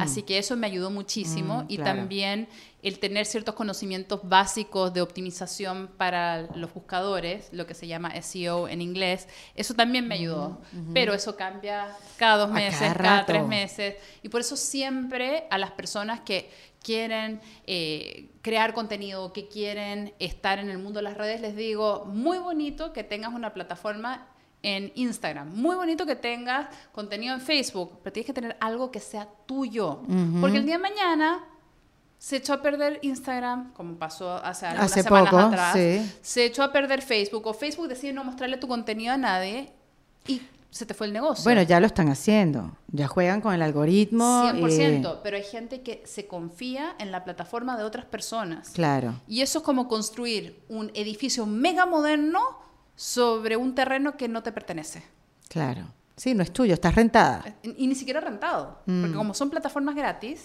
Así 0.00 0.24
que 0.24 0.38
eso 0.38 0.56
me 0.56 0.66
ayudó 0.66 0.90
muchísimo. 0.90 1.62
Mm, 1.62 1.66
y 1.68 1.76
claro. 1.76 2.00
también 2.00 2.48
el 2.82 3.00
tener 3.00 3.26
ciertos 3.26 3.54
conocimientos 3.54 4.20
básicos 4.22 4.94
de 4.94 5.02
optimización 5.02 5.88
para 5.96 6.42
los 6.54 6.72
buscadores, 6.72 7.48
lo 7.52 7.66
que 7.66 7.74
se 7.74 7.88
llama 7.88 8.12
SEO 8.22 8.68
en 8.68 8.80
inglés, 8.80 9.26
eso 9.56 9.74
también 9.74 10.06
me 10.06 10.14
ayudó. 10.14 10.60
Pero 10.94 11.12
eso 11.12 11.36
cambia 11.36 11.88
cada 12.16 12.46
dos 12.46 12.50
meses, 12.50 12.92
cada 12.96 13.26
tres 13.26 13.44
meses. 13.46 13.96
Y 14.22 14.28
por 14.28 14.42
eso 14.42 14.56
siempre 14.56 15.44
a 15.50 15.58
las 15.58 15.72
personas 15.72 16.20
que 16.20 16.50
quieren 16.80 17.40
eh, 17.66 18.30
crear 18.42 18.72
contenido, 18.74 19.32
que 19.32 19.48
quieren 19.48 20.14
estar 20.20 20.60
en 20.60 20.70
el 20.70 20.78
mundo 20.78 20.98
de 20.98 21.02
las 21.02 21.16
redes, 21.16 21.40
les 21.40 21.56
digo, 21.56 22.04
muy 22.06 22.38
bonito 22.38 22.92
que 22.92 23.02
tengas 23.02 23.34
una 23.34 23.52
plataforma 23.52 24.28
en 24.62 24.92
Instagram. 24.94 25.52
Muy 25.52 25.74
bonito 25.74 26.06
que 26.06 26.16
tengas 26.16 26.68
contenido 26.92 27.34
en 27.34 27.40
Facebook, 27.40 27.98
pero 28.02 28.12
tienes 28.12 28.26
que 28.26 28.32
tener 28.32 28.56
algo 28.60 28.90
que 28.92 29.00
sea 29.00 29.28
tuyo. 29.46 30.02
Porque 30.40 30.58
el 30.58 30.64
día 30.64 30.76
de 30.76 30.82
mañana 30.82 31.44
se 32.18 32.36
echó 32.36 32.52
a 32.54 32.62
perder 32.62 32.98
Instagram, 33.02 33.72
como 33.74 33.94
pasó 33.96 34.32
hace 34.44 34.66
algunas 34.66 34.90
Hace 34.90 35.02
semanas 35.04 35.30
poco, 35.30 35.42
atrás. 35.42 35.72
sí. 35.74 36.12
Se 36.20 36.44
echó 36.46 36.62
a 36.64 36.72
perder 36.72 37.00
Facebook 37.02 37.46
o 37.46 37.54
Facebook 37.54 37.88
decide 37.88 38.12
no 38.12 38.24
mostrarle 38.24 38.56
tu 38.56 38.66
contenido 38.68 39.14
a 39.14 39.16
nadie 39.16 39.72
y 40.26 40.42
se 40.70 40.84
te 40.84 40.94
fue 40.94 41.06
el 41.06 41.12
negocio. 41.12 41.44
Bueno, 41.44 41.62
ya 41.62 41.80
lo 41.80 41.86
están 41.86 42.08
haciendo. 42.10 42.76
Ya 42.88 43.06
juegan 43.08 43.40
con 43.40 43.54
el 43.54 43.62
algoritmo. 43.62 44.42
y- 44.54 44.58
100%, 44.60 45.20
pero 45.22 45.36
hay 45.36 45.44
gente 45.44 45.80
que 45.82 46.02
se 46.06 46.26
confía 46.26 46.94
en 46.98 47.10
la 47.12 47.24
plataforma 47.24 47.76
de 47.78 47.84
otras 47.84 48.04
personas. 48.04 48.70
Claro. 48.70 49.14
Y 49.26 49.40
eso 49.40 49.58
es 49.60 49.64
como 49.64 49.88
construir 49.88 50.60
un 50.68 50.90
edificio 50.94 51.46
mega 51.46 51.86
moderno 51.86 52.40
sobre 52.96 53.56
un 53.56 53.74
terreno 53.74 54.16
que 54.16 54.28
no 54.28 54.42
te 54.42 54.50
pertenece. 54.52 55.02
Claro. 55.48 55.86
Sí, 56.16 56.34
no 56.34 56.42
es 56.42 56.52
tuyo, 56.52 56.74
estás 56.74 56.96
rentada. 56.96 57.44
Y 57.62 57.86
ni 57.86 57.94
siquiera 57.94 58.20
rentado. 58.20 58.80
Mm. 58.86 59.00
Porque 59.02 59.16
como 59.16 59.34
son 59.34 59.50
plataformas 59.50 59.94
gratis, 59.94 60.42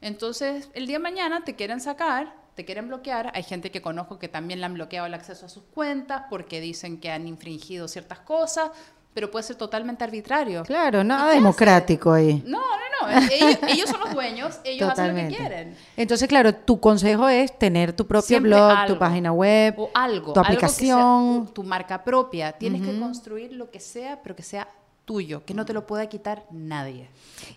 entonces 0.00 0.70
el 0.74 0.86
día 0.86 0.96
de 0.98 1.02
mañana 1.02 1.44
te 1.44 1.54
quieren 1.54 1.80
sacar, 1.80 2.34
te 2.54 2.64
quieren 2.64 2.88
bloquear. 2.88 3.30
Hay 3.34 3.42
gente 3.42 3.70
que 3.70 3.80
conozco 3.82 4.18
que 4.18 4.28
también 4.28 4.60
le 4.60 4.66
han 4.66 4.74
bloqueado 4.74 5.06
el 5.06 5.14
acceso 5.14 5.46
a 5.46 5.48
sus 5.48 5.64
cuentas 5.64 6.24
porque 6.28 6.60
dicen 6.60 6.98
que 6.98 7.10
han 7.10 7.26
infringido 7.26 7.86
ciertas 7.88 8.18
cosas, 8.20 8.70
pero 9.14 9.30
puede 9.30 9.42
ser 9.44 9.56
totalmente 9.56 10.04
arbitrario. 10.04 10.62
Claro, 10.64 11.02
nada 11.02 11.30
qué 11.30 11.36
democrático 11.36 12.12
ahí. 12.12 12.42
No, 12.46 12.58
no, 12.60 13.08
no. 13.10 13.20
Ellos, 13.30 13.58
ellos 13.68 13.90
son 13.90 14.00
los 14.00 14.12
dueños, 14.12 14.60
ellos 14.64 14.90
hacen 14.90 15.08
lo 15.08 15.14
que 15.14 15.36
quieren. 15.36 15.76
Entonces, 15.96 16.28
claro, 16.28 16.54
tu 16.54 16.78
consejo 16.78 17.28
es 17.28 17.56
tener 17.58 17.92
tu 17.92 18.06
propio 18.06 18.26
Siempre 18.26 18.50
blog, 18.50 18.70
algo. 18.70 18.94
tu 18.94 18.98
página 18.98 19.32
web, 19.32 19.74
o 19.78 19.90
algo, 19.94 20.32
tu 20.32 20.40
algo 20.40 20.60
que 20.60 20.68
sea 20.68 20.96
aplicación. 20.96 21.46
tu, 21.46 21.52
tu 21.52 21.64
marca 21.64 22.04
propia. 22.04 22.52
Tienes 22.52 22.82
que 22.82 22.98
construir 22.98 23.52
lo 23.52 23.70
que 23.70 23.80
sea, 23.80 24.20
pero 24.22 24.36
que 24.36 24.42
sea 24.42 24.68
tuyo, 25.08 25.42
que 25.46 25.54
no 25.54 25.64
te 25.64 25.72
lo 25.72 25.86
pueda 25.86 26.06
quitar 26.06 26.44
nadie. 26.50 27.08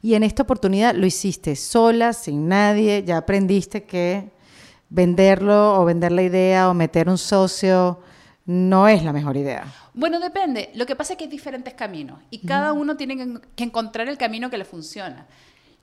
Y 0.02 0.14
en 0.14 0.24
esta 0.24 0.44
oportunidad 0.44 0.96
lo 0.96 1.06
hiciste 1.06 1.58
sola, 1.58 2.14
sin 2.14 2.48
nadie, 2.48 3.04
ya 3.04 3.18
aprendiste 3.18 3.84
que 3.84 4.32
venderlo 4.90 5.78
o 5.78 5.84
vender 5.84 6.14
la 6.14 6.24
idea 6.24 6.70
o 6.70 6.74
meter 6.74 7.10
un 7.10 7.18
socio 7.18 8.00
no 8.46 8.88
es 8.88 9.04
la 9.04 9.12
mejor 9.12 9.36
idea. 9.36 9.66
Bueno, 9.94 10.22
depende. 10.22 10.72
Lo 10.76 10.86
que 10.86 10.96
pasa 10.96 11.14
es 11.14 11.18
que 11.18 11.26
hay 11.26 11.30
diferentes 11.30 11.74
caminos 11.74 12.22
y 12.30 12.40
cada 12.40 12.72
uno 12.72 12.96
tiene 12.96 13.18
que, 13.18 13.42
que 13.54 13.66
encontrar 13.66 14.08
el 14.08 14.18
camino 14.18 14.50
que 14.50 14.58
le 14.58 14.64
funciona. 14.64 15.28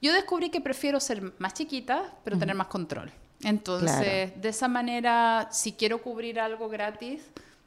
Yo 0.00 0.14
descubrí 0.14 0.48
que 0.48 0.62
prefiero 0.62 1.00
ser 1.00 1.34
más 1.38 1.52
chiquita, 1.52 2.14
pero 2.24 2.38
tener 2.38 2.56
más 2.56 2.68
control. 2.68 3.10
Entonces, 3.42 4.40
de 4.40 4.48
esa 4.48 4.68
manera, 4.68 5.48
si 5.52 5.72
quiero 5.72 6.00
cubrir 6.02 6.40
algo 6.40 6.70
gratis, 6.70 7.20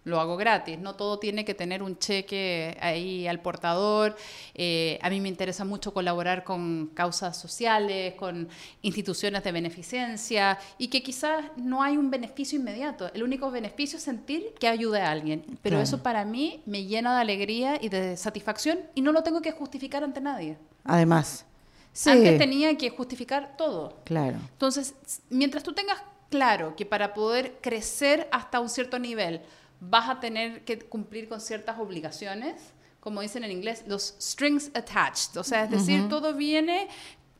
lo 0.04 0.20
hago 0.20 0.36
gratis. 0.36 0.80
No 0.80 0.96
todo 0.96 1.20
tiene 1.20 1.46
que 1.46 1.54
tener 1.54 1.84
un 1.84 1.98
cheque 2.00 2.76
ahí 2.82 3.28
al 3.28 3.40
portador. 3.40 4.16
Eh, 4.56 4.98
a 5.02 5.10
mí 5.12 5.22
me 5.22 5.30
interesa 5.30 5.64
mucho 5.64 5.94
colaborar 5.94 6.44
con 6.44 6.88
causas 6.96 7.38
sociales, 7.38 8.16
con 8.16 8.50
instituciones 8.82 9.44
de 9.44 9.52
beneficencia 9.52 10.58
y 10.78 10.88
que 10.88 11.04
quizás 11.04 11.46
no 11.56 11.84
hay 11.84 11.98
un 11.98 12.10
beneficio 12.10 12.58
inmediato. 12.60 13.12
El 13.14 13.22
único 13.24 13.52
beneficio 13.52 13.98
es 13.98 14.04
sentir 14.04 14.54
que 14.60 14.68
ayude 14.68 15.02
a 15.02 15.12
alguien. 15.12 15.44
Pero 15.62 15.76
Claro. 15.76 15.84
eso 15.84 16.02
para 16.02 16.26
mí 16.26 16.62
me 16.66 16.86
llena 16.86 17.16
de 17.16 17.22
alegría 17.22 17.78
y 17.80 17.90
de 17.90 18.18
satisfacción 18.18 18.80
y 18.96 19.02
no 19.02 19.12
lo 19.12 19.22
tengo 19.24 19.42
que 19.42 19.52
justificar 19.52 20.04
ante 20.04 20.20
nadie. 20.20 20.58
Además, 20.84 21.46
sí, 21.94 22.10
Antes 22.10 22.40
tenía 22.40 22.76
que 22.76 22.90
justificar 22.90 23.56
todo. 23.56 24.00
claro. 24.04 24.40
Entonces, 24.54 24.96
mientras 25.30 25.64
tú 25.64 25.74
tengas 25.74 26.02
claro 26.32 26.76
que 26.76 26.86
para 26.86 27.14
poder 27.14 27.58
crecer 27.62 28.28
hasta 28.32 28.60
un 28.62 28.70
cierto 28.70 28.98
nivel 28.98 29.42
vas 29.82 30.10
a 30.10 30.20
tener 30.20 30.64
que 30.64 30.80
cumplir 30.80 31.28
con 31.28 31.42
ciertas 31.42 31.80
obligaciones, 31.80 32.72
como 33.00 33.22
dicen 33.22 33.44
en 33.44 33.52
inglés, 33.52 33.84
los 33.88 34.16
strings 34.22 34.70
attached, 34.76 35.36
o 35.36 35.44
sea, 35.44 35.64
es 35.64 35.72
decir, 35.72 36.08
todo 36.08 36.36
viene 36.36 36.88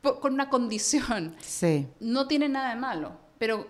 con 0.02 0.34
una 0.34 0.50
condición, 0.50 1.36
Sí, 1.40 1.86
no 2.00 2.26
tiene 2.26 2.48
nada 2.48 2.70
de 2.70 2.80
malo, 2.80 3.12
pero 3.38 3.68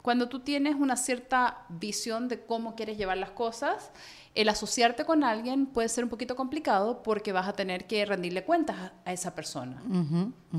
cuando 0.00 0.28
tú 0.30 0.40
tienes 0.40 0.76
una 0.76 0.96
cierta 0.96 1.66
visión 1.68 2.28
de 2.28 2.40
cómo 2.40 2.74
quieres 2.74 2.96
llevar 2.96 3.18
las 3.18 3.30
cosas, 3.30 3.90
el 4.36 4.48
asociarte 4.50 5.04
con 5.04 5.24
alguien 5.24 5.66
puede 5.66 5.88
ser 5.88 6.04
un 6.04 6.10
poquito 6.10 6.36
complicado 6.36 7.02
porque 7.02 7.32
vas 7.32 7.48
a 7.48 7.52
tener 7.54 7.86
que 7.86 8.04
rendirle 8.04 8.44
cuentas 8.44 8.92
a- 9.04 9.12
esa 9.12 9.34
persona. 9.34 9.82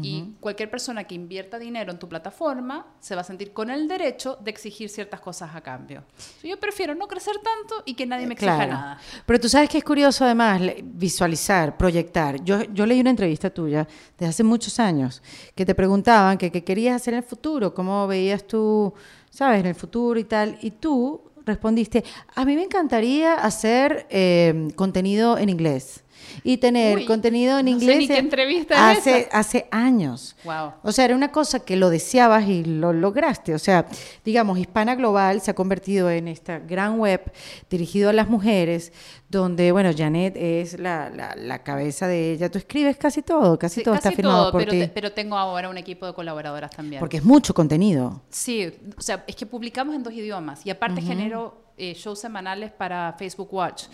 Y 0.01 0.35
cualquier 0.39 0.69
persona 0.69 1.03
que 1.05 1.15
invierta 1.15 1.57
dinero 1.59 1.91
en 1.91 1.97
tu 1.99 2.07
plataforma 2.09 2.87
se 2.99 3.15
va 3.15 3.21
a 3.21 3.23
sentir 3.23 3.53
con 3.53 3.69
el 3.69 3.87
derecho 3.87 4.37
de 4.43 4.51
exigir 4.51 4.89
ciertas 4.89 5.19
cosas 5.21 5.55
a 5.55 5.61
cambio. 5.61 6.03
Yo 6.43 6.59
prefiero 6.59 6.93
no 6.95 7.07
crecer 7.07 7.35
tanto 7.37 7.83
y 7.85 7.93
que 7.93 8.05
nadie 8.05 8.27
me 8.27 8.33
exija 8.33 8.55
claro. 8.55 8.71
nada. 8.73 8.99
Pero 9.25 9.39
tú 9.39 9.47
sabes 9.49 9.69
que 9.69 9.77
es 9.77 9.83
curioso 9.83 10.25
además 10.25 10.61
visualizar, 10.83 11.77
proyectar. 11.77 12.43
Yo, 12.43 12.61
yo 12.63 12.85
leí 12.85 12.99
una 12.99 13.11
entrevista 13.11 13.49
tuya 13.49 13.87
de 14.17 14.25
hace 14.25 14.43
muchos 14.43 14.79
años 14.79 15.21
que 15.55 15.65
te 15.65 15.73
preguntaban 15.75 16.37
que 16.37 16.51
qué 16.51 16.63
querías 16.63 16.95
hacer 16.95 17.13
en 17.13 17.19
el 17.19 17.23
futuro, 17.23 17.73
cómo 17.73 18.07
veías 18.07 18.45
tú, 18.45 18.93
sabes, 19.29 19.59
en 19.59 19.67
el 19.67 19.75
futuro 19.75 20.19
y 20.19 20.23
tal. 20.25 20.57
Y 20.61 20.71
tú 20.71 21.21
respondiste, 21.47 22.03
a 22.35 22.45
mí 22.45 22.55
me 22.55 22.63
encantaría 22.63 23.33
hacer 23.33 24.05
eh, 24.09 24.67
contenido 24.75 25.37
en 25.37 25.49
inglés 25.49 26.03
y 26.43 26.57
tener 26.57 26.97
Uy, 26.97 27.05
contenido 27.05 27.59
en 27.59 27.65
no 27.65 27.71
sé 27.71 27.77
inglés 27.77 27.97
ni 27.99 28.07
qué 28.07 28.13
en- 28.17 28.25
entrevista 28.25 28.89
hace, 28.89 29.27
hace 29.31 29.67
años. 29.71 30.35
Wow. 30.43 30.73
O 30.83 30.91
sea, 30.91 31.05
era 31.05 31.15
una 31.15 31.31
cosa 31.31 31.59
que 31.59 31.75
lo 31.75 31.89
deseabas 31.89 32.47
y 32.47 32.63
lo 32.63 32.93
lograste. 32.93 33.53
O 33.53 33.59
sea, 33.59 33.85
digamos, 34.25 34.57
Hispana 34.59 34.95
Global 34.95 35.41
se 35.41 35.51
ha 35.51 35.53
convertido 35.55 36.09
en 36.09 36.27
esta 36.27 36.59
gran 36.59 36.99
web 36.99 37.21
dirigido 37.69 38.09
a 38.09 38.13
las 38.13 38.27
mujeres, 38.29 38.91
donde, 39.29 39.71
bueno, 39.71 39.91
Janet 39.95 40.35
es 40.37 40.79
la, 40.79 41.09
la- 41.09 41.35
la 41.35 41.63
cabeza 41.63 42.07
de 42.07 42.31
ella. 42.33 42.49
Tú 42.49 42.57
escribes 42.57 42.95
casi 42.97 43.21
todo, 43.21 43.59
casi 43.59 43.75
Sí, 43.81 43.83
todo 43.83 43.95
está 43.95 44.11
firmado 44.11 44.43
todo, 44.43 44.51
por 44.53 44.61
pero, 44.61 44.71
ti. 44.71 44.79
te- 44.79 44.87
pero 44.87 45.11
tengo 45.11 45.37
ahora 45.37 45.69
un 45.69 45.77
equipo 45.77 46.05
de 46.05 46.13
colaboradoras 46.13 46.71
también. 46.71 46.99
Porque 46.99 47.17
es 47.17 47.23
mucho 47.25 47.53
contenido. 47.53 48.21
Sí, 48.29 48.71
o 48.97 49.01
sea, 49.01 49.23
es 49.27 49.35
que 49.35 49.45
publicamos 49.45 49.95
en 49.95 50.03
dos 50.03 50.13
idiomas 50.13 50.65
y 50.65 50.69
aparte 50.69 51.01
genero 51.01 51.61
eh, 51.77 51.93
shows 51.93 52.19
semanales 52.19 52.71
para 52.71 53.13
Facebook 53.17 53.53
Watch 53.53 53.85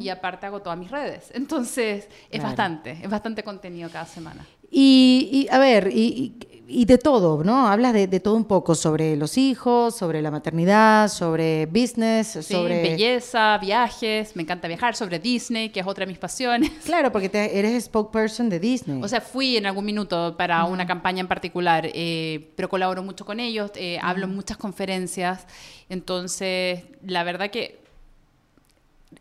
y 0.00 0.08
aparte 0.08 0.46
hago 0.46 0.60
todas 0.60 0.78
mis 0.78 0.90
redes. 0.90 1.30
Entonces, 1.34 2.04
es 2.06 2.28
Claro. 2.30 2.44
bastante, 2.48 2.90
es 3.02 3.08
bastante 3.08 3.42
contenido 3.44 3.88
cada 3.90 4.06
semana. 4.06 4.44
Y, 4.70 5.28
y, 5.32 5.48
a 5.54 5.58
ver, 5.58 5.90
y, 5.94 6.34
y- 6.68 6.84
de 6.84 6.98
todo, 6.98 7.42
¿no? 7.42 7.66
Hablas 7.68 7.94
de, 7.94 8.06
de 8.06 8.20
todo 8.20 8.34
un 8.36 8.44
poco, 8.44 8.74
sobre 8.74 9.16
los 9.16 9.38
hijos, 9.38 9.96
sobre 9.96 10.20
la 10.20 10.30
maternidad, 10.30 11.08
sobre 11.08 11.64
business, 11.64 12.26
Sí, 12.42 12.52
sobre... 12.54 12.82
belleza, 12.82 13.56
viajes, 13.58 14.36
me 14.36 14.42
encanta 14.42 14.68
viajar, 14.68 14.94
sobre 14.94 15.18
Disney, 15.18 15.70
que 15.70 15.80
es 15.80 15.86
otra 15.86 16.04
de 16.04 16.10
mis 16.12 16.18
pasiones. 16.18 16.70
Claro, 16.84 17.10
porque 17.10 17.30
te- 17.30 17.58
eres 17.58 17.84
spokesperson 17.84 18.50
de 18.50 18.60
Disney. 18.60 19.02
O 19.02 19.08
sea, 19.08 19.22
fui 19.22 19.56
en 19.56 19.64
algún 19.64 19.86
minuto 19.86 20.36
para 20.36 20.62
una 20.64 20.86
campaña 20.86 21.20
en 21.20 21.28
particular, 21.28 21.88
eh, 21.94 22.50
pero 22.54 22.68
colaboro 22.68 23.02
mucho 23.02 23.24
con 23.24 23.40
ellos, 23.40 23.70
eh, 23.74 23.98
hablo 24.02 24.26
en 24.26 24.34
muchas 24.34 24.58
conferencias. 24.58 25.46
Entonces, 25.88 26.82
la 27.06 27.24
verdad 27.24 27.50
que 27.50 27.80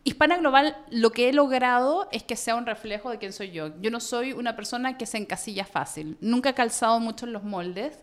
Hispana 0.04 0.38
Global, 0.38 0.76
lo 0.92 1.12
que 1.12 1.30
he 1.30 1.34
logrado 1.34 2.10
es 2.12 2.24
que 2.24 2.36
sea 2.36 2.56
un 2.56 2.66
reflejo 2.66 3.10
de 3.10 3.20
quién 3.20 3.32
soy 3.32 3.52
yo. 3.52 3.70
Yo 3.82 3.90
no 3.90 4.00
soy 4.02 4.34
una 4.34 4.56
persona 4.56 4.98
que 4.98 5.06
se 5.06 5.18
encasilla 5.18 5.64
fácil. 5.66 6.18
Nunca 6.20 6.50
he 6.50 6.54
calzado 6.54 7.00
mucho 7.00 7.26
en 7.26 7.32
los 7.34 7.44
moldes 7.44 7.98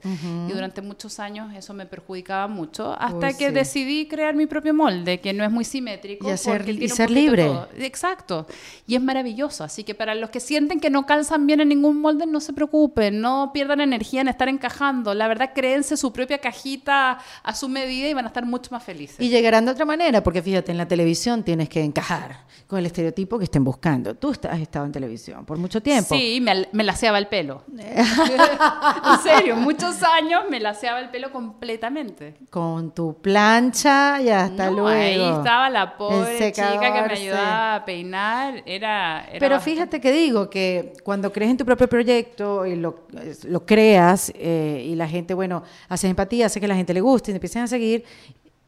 y 0.49 0.53
durante 0.53 0.81
muchos 0.81 1.19
años 1.21 1.53
eso 1.55 1.75
me 1.75 1.85
perjudicaba 1.85 2.49
mucho 2.49 2.95
hasta 2.99 3.29
Uy, 3.29 3.35
que 3.37 3.49
sí. 3.49 3.55
decidí 3.55 4.09
crear 4.09 4.35
mi 4.35 4.47
propio 4.47 4.73
molde, 4.73 5.21
que 5.21 5.33
no 5.35 5.45
es 5.45 5.51
muy 5.51 5.65
simétrico. 5.65 6.27
Y 6.29 6.31
hacer- 6.33 6.69
y 6.69 6.89
ser 6.89 7.11
libre. 7.11 7.45
todo. 7.45 7.69
Exacto. 7.79 8.47
Y 8.87 8.95
es 8.95 9.03
maravilloso. 9.03 9.63
Así 9.65 9.85
que 9.85 9.95
para 9.95 10.15
los 10.15 10.31
que 10.31 10.41
sienten 10.41 10.81
que 10.81 10.89
no 10.91 11.05
calzan 11.05 11.47
bien 11.47 11.61
en 11.61 11.69
ningún 11.69 12.01
molde, 12.01 12.27
no 12.27 12.41
se 12.41 12.53
preocupen. 12.55 13.21
No 13.21 13.51
pierdan 13.53 13.81
energía 13.83 14.23
en 14.23 14.29
estar 14.29 14.49
encajando. 14.49 15.13
La 15.13 15.29
verdad, 15.29 15.51
créense 15.55 15.97
su 15.99 16.13
propia 16.15 16.39
cajita 16.39 17.19
a 17.43 17.55
su 17.55 17.69
medida 17.69 18.09
y 18.09 18.15
van 18.15 18.25
a 18.25 18.29
estar 18.29 18.47
mucho 18.47 18.71
más 18.71 18.83
felices. 18.83 19.21
Y 19.21 19.29
llegarán 19.29 19.67
de 19.67 19.73
otra 19.73 19.85
manera, 19.85 20.23
porque 20.23 20.41
fíjate, 20.43 20.73
en 20.73 20.79
la 20.79 20.89
televisión 20.89 21.43
tienes 21.43 21.69
que 21.69 21.74
encajar 21.83 22.45
con 22.67 22.79
el 22.79 22.87
estereotipo 22.87 23.39
que 23.39 23.45
estén 23.45 23.63
buscando. 23.63 24.15
Tú 24.15 24.33
has 24.51 24.61
estado 24.61 24.87
en 24.87 24.93
televisión 24.93 25.45
por 25.45 25.59
mucho 25.59 25.83
tiempo. 25.83 26.15
Sí, 26.15 26.41
me, 26.41 26.67
me 26.73 26.83
laseaba 26.83 27.19
el 27.19 27.27
pelo. 27.29 27.63
en 27.79 29.19
serio, 29.23 29.57
muchos 29.57 30.03
años 30.03 30.43
me 30.51 30.61
laseaba 30.61 31.01
el 31.01 31.11
pelo 31.11 31.31
completamente. 31.31 32.37
Con 32.51 32.93
tu 32.95 33.21
plancha 33.21 34.21
y 34.23 34.29
hasta 34.31 34.71
No, 34.71 34.79
luego. 34.83 35.25
Ahí 35.25 35.37
estaba 35.39 35.71
la 35.71 35.97
pobre 35.97 36.53
chica 36.53 36.81
que 36.81 37.03
me 37.09 37.17
sí. 37.17 37.23
ayudaba 37.23 37.75
a 37.77 37.85
peinar. 37.85 38.63
Era, 38.67 39.27
era 39.29 39.39
Pero 39.39 39.61
fíjate 39.61 40.01
que 40.01 40.11
digo 40.11 40.49
que 40.49 40.95
cuando 41.03 41.33
crees 41.33 41.51
en 41.51 41.57
tu 41.59 41.65
propio 41.65 41.89
proyecto 41.89 42.67
y 42.67 42.77
lo, 42.77 43.07
lo 43.45 43.67
creas 43.67 44.33
eh, 44.37 44.87
y 44.89 44.95
la 44.95 45.09
gente, 45.09 45.35
bueno, 45.35 45.63
haces 45.89 46.11
empatía, 46.11 46.47
hace 46.47 46.61
que 46.61 46.69
la 46.69 46.77
gente 46.77 46.95
le 46.95 47.01
guste 47.01 47.31
y 47.31 47.35
te 47.35 47.37
empiezan 47.37 47.65
a 47.65 47.67
seguir, 47.67 48.05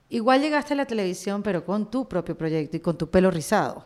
igual 0.09 0.41
llegaste 0.41 0.75
a 0.75 0.77
la 0.77 0.87
televisión, 0.87 1.43
pero 1.43 1.65
con 1.65 1.91
tu 1.91 2.09
propio 2.09 2.37
proyecto 2.37 2.77
y 2.77 2.81
con 2.81 2.97
tu 2.97 3.11
pelo 3.11 3.31
rizado. 3.31 3.85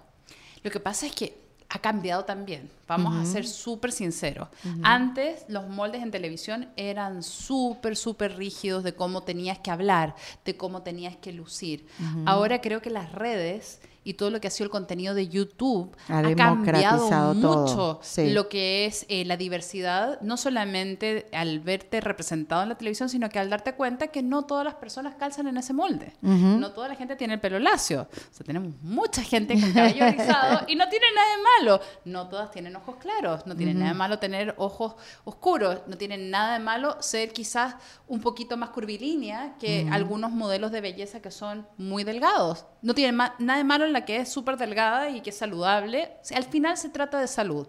Lo 0.63 0.71
que 0.71 0.81
pasa 0.81 1.07
es 1.07 1.13
que 1.13 1.41
ha 1.71 1.79
cambiado 1.79 2.25
también. 2.25 2.69
Vamos 2.89 3.15
a 3.17 3.25
ser 3.25 3.47
súper 3.47 3.93
sinceros. 3.93 4.49
Antes 4.83 5.45
los 5.49 5.69
moldes 5.69 6.03
en 6.03 6.11
televisión 6.11 6.69
eran 6.77 7.23
súper, 7.23 7.97
súper 7.97 8.37
rígidos 8.37 8.83
de 8.83 8.95
cómo 8.95 9.23
tenías 9.23 9.61
que 9.61 9.71
hablar, 9.71 10.17
de 10.45 10.57
cómo 10.57 10.83
tenías 10.83 11.17
que 11.17 11.33
lucir. 11.33 11.87
Ahora 12.27 12.61
creo 12.61 12.83
que 12.83 12.91
las 12.91 13.13
redes 13.13 13.81
y 14.11 14.15
todo 14.15 14.31
lo 14.31 14.41
que 14.41 14.49
ha 14.49 14.51
sido 14.51 14.65
el 14.65 14.71
contenido 14.71 15.15
de 15.15 15.29
YouTube 15.29 15.97
Ha 16.09 16.19
ha, 16.19 16.35
cambiado 16.35 17.35
mucho 17.35 18.01
sí. 18.03 18.31
lo 18.31 18.49
que 18.49 18.87
es 18.87 19.07
eh, 19.09 19.25
la 19.25 19.37
diversidad, 19.37 20.21
no 20.21 20.37
solamente 20.37 21.29
al 21.33 21.61
verte 21.61 22.01
representado 22.01 22.65
en 22.65 22.71
la 22.71 22.75
televisión, 22.75 23.09
sino 23.09 23.29
que 23.29 23.39
al 23.39 23.49
darte 23.49 23.75
cuenta 23.75 24.09
que 24.09 24.23
no 24.23 24.43
todas 24.47 24.65
las 24.65 24.75
personas 24.75 25.15
calzan 25.15 25.47
en 25.47 25.57
ese 25.59 25.73
molde. 25.73 26.13
No 26.23 26.73
toda 26.73 26.89
la 26.89 26.97
gente 26.97 27.15
tiene 27.15 27.35
el 27.35 27.41
pelo 27.41 27.61
lacio. 27.61 28.09
O 28.11 28.35
sea, 28.35 28.45
tenemos 28.45 28.73
mucha 28.83 29.23
gente 29.23 29.59
con 29.61 29.73
cabello 29.73 30.11
rizado 30.11 30.67
y 30.67 30.75
no 30.75 30.89
tiene 30.89 31.07
nada 31.15 31.29
de 31.37 31.43
malo. 31.67 31.81
No 32.05 32.29
todas 32.29 32.51
tienen 32.51 32.75
ojos 32.75 32.97
claros, 32.97 33.47
no 33.47 33.55
tiene 33.55 33.75
nada 33.75 33.93
de 33.93 33.97
malo 33.97 34.19
tener 34.19 34.55
ojos 34.59 34.95
oscuros, 35.25 35.83
no 35.87 35.97
tiene 35.97 36.19
nada 36.19 36.55
de 36.55 36.59
malo 36.59 36.97
ser 37.01 37.33
quizás 37.33 37.77
un 38.09 38.21
poquito 38.21 38.57
más 38.57 38.71
curvilínea 38.71 39.55
que 39.61 39.89
algunos 39.93 40.33
modelos 40.33 40.73
de 40.73 40.81
belleza 40.81 41.21
que 41.21 41.31
son 41.31 41.67
muy 41.79 42.03
delgados. 42.03 42.67
No 42.83 42.95
tiene 42.95 43.13
nada 43.39 43.59
de 43.59 43.65
malo 43.65 43.85
en 43.85 43.93
la 43.93 44.05
que 44.05 44.17
es 44.17 44.29
súper 44.31 44.57
delgada 44.57 45.11
y 45.11 45.21
que 45.21 45.31
es 45.31 45.37
saludable. 45.37 46.13
Al 46.35 46.45
final 46.45 46.77
se 46.77 46.89
trata 46.89 47.21
de 47.21 47.29
salud. 47.29 47.67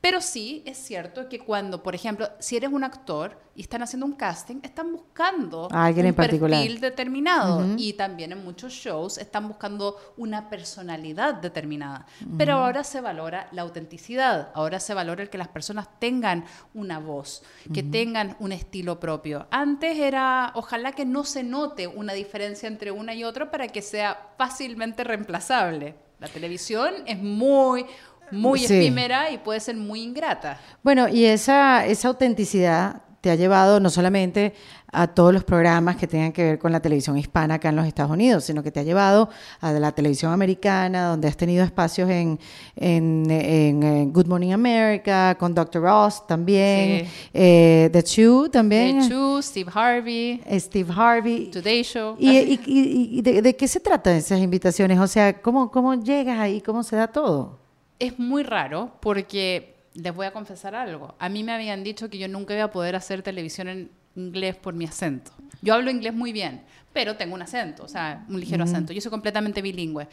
Pero 0.00 0.22
sí 0.22 0.62
es 0.64 0.78
cierto 0.78 1.28
que 1.28 1.40
cuando, 1.40 1.82
por 1.82 1.94
ejemplo, 1.94 2.28
si 2.38 2.56
eres 2.56 2.70
un 2.72 2.84
actor 2.84 3.38
y 3.54 3.60
están 3.60 3.82
haciendo 3.82 4.06
un 4.06 4.14
casting, 4.14 4.56
están 4.62 4.92
buscando 4.92 5.68
A 5.70 5.84
alguien 5.84 6.06
un 6.06 6.10
en 6.10 6.14
particular. 6.14 6.58
perfil 6.58 6.80
determinado 6.80 7.66
y 7.76 7.92
también 7.92 8.32
en 8.32 8.42
muchos 8.42 8.72
shows 8.72 9.18
están 9.18 9.46
buscando 9.46 9.96
una 10.16 10.48
personalidad 10.48 11.34
determinada. 11.34 12.06
Pero 12.38 12.54
ahora 12.54 12.82
se 12.82 13.02
valora 13.02 13.48
la 13.52 13.60
autenticidad, 13.62 14.50
ahora 14.54 14.80
se 14.80 14.94
valora 14.94 15.22
el 15.22 15.28
que 15.28 15.36
las 15.36 15.48
personas 15.48 15.88
tengan 15.98 16.46
una 16.72 16.98
voz, 16.98 17.42
que 17.74 17.82
tengan 17.82 18.36
un 18.38 18.52
estilo 18.52 18.98
propio. 18.98 19.48
Antes 19.50 19.98
era, 19.98 20.52
ojalá 20.54 20.92
que 20.92 21.04
no 21.04 21.24
se 21.24 21.42
note 21.42 21.86
una 21.86 22.14
diferencia 22.14 22.68
entre 22.68 22.90
una 22.90 23.14
y 23.14 23.24
otra 23.24 23.50
para 23.50 23.68
que 23.68 23.82
sea 23.82 24.32
fácilmente 24.38 25.04
reemplazable. 25.04 25.94
La 26.20 26.28
televisión 26.28 26.92
es 27.06 27.18
muy, 27.18 27.86
muy 28.32 28.58
Sí. 28.60 28.74
efímera 28.74 29.30
y 29.30 29.38
puede 29.38 29.60
ser 29.60 29.76
muy 29.76 30.02
ingrata. 30.02 30.58
Bueno, 30.82 31.08
y 31.08 31.24
esa, 31.24 31.84
esa 31.86 32.08
autenticidad 32.08 33.02
te 33.20 33.30
ha 33.30 33.34
llevado 33.34 33.80
no 33.80 33.90
solamente 33.90 34.54
a 34.92 35.06
todos 35.06 35.32
los 35.34 35.44
programas 35.44 35.96
que 35.96 36.06
tengan 36.06 36.32
que 36.32 36.42
ver 36.42 36.58
con 36.58 36.72
la 36.72 36.80
televisión 36.80 37.18
hispana 37.18 37.56
acá 37.56 37.68
en 37.68 37.76
los 37.76 37.86
Estados 37.86 38.10
Unidos, 38.10 38.44
sino 38.44 38.62
que 38.62 38.72
te 38.72 38.80
ha 38.80 38.82
llevado 38.82 39.28
a 39.60 39.72
la 39.72 39.92
televisión 39.92 40.32
americana, 40.32 41.04
donde 41.08 41.28
has 41.28 41.36
tenido 41.36 41.62
espacios 41.62 42.08
en, 42.08 42.40
en, 42.76 43.30
en, 43.30 43.82
eh, 43.82 44.06
Good 44.10 44.26
Morning 44.26 44.52
America, 44.52 45.36
con 45.38 45.54
Dr. 45.54 45.82
Ross 45.82 46.26
también, 46.26 47.04
Sí. 47.04 47.10
eh, 47.34 47.90
The 47.92 48.02
Chew 48.02 48.48
también, 48.48 49.00
The 49.02 49.08
Chu, 49.10 49.42
Steve 49.42 49.70
Harvey, 49.74 50.40
eh, 50.46 50.58
Steve 50.58 50.90
Harvey. 50.96 51.50
Today 51.50 51.82
Show. 51.82 52.16
¿Y, 52.18 52.30
y- 52.38 52.60
y- 52.66 53.18
y 53.18 53.22
de, 53.22 53.42
de 53.42 53.54
qué 53.54 53.68
se 53.68 53.80
tratan 53.80 54.14
esas 54.16 54.40
invitaciones? 54.40 54.98
O 54.98 55.06
sea, 55.06 55.40
¿cómo, 55.42 55.70
cómo 55.70 55.94
llegas 55.94 56.38
ahí? 56.40 56.62
¿Cómo 56.62 56.82
se 56.82 56.96
da 56.96 57.06
todo? 57.06 57.58
Es 58.00 58.18
muy 58.18 58.42
raro 58.42 58.96
porque 59.00 59.76
les 59.94 60.14
voy 60.14 60.26
a 60.26 60.32
confesar 60.32 60.74
algo. 60.74 61.14
A 61.20 61.28
mí 61.28 61.44
me 61.44 61.52
habían 61.52 61.84
dicho 61.84 62.10
que 62.10 62.18
yo 62.18 62.26
nunca 62.26 62.54
iba 62.54 62.64
a 62.64 62.70
poder 62.72 62.96
hacer 62.96 63.22
televisión 63.22 63.68
en 63.68 63.90
inglés 64.16 64.56
por 64.56 64.74
mi 64.74 64.84
acento. 64.84 65.30
Yo 65.62 65.74
hablo 65.74 65.90
inglés 65.90 66.14
muy 66.14 66.32
bien, 66.32 66.62
pero 66.92 67.16
tengo 67.16 67.34
un 67.34 67.42
acento, 67.42 67.84
o 67.84 67.88
sea, 67.88 68.24
un 68.28 68.40
ligero 68.40 68.64
acento. 68.64 68.92
Yo 68.92 69.00
soy 69.00 69.10
completamente 69.10 69.62
bilingüe. 69.62 70.08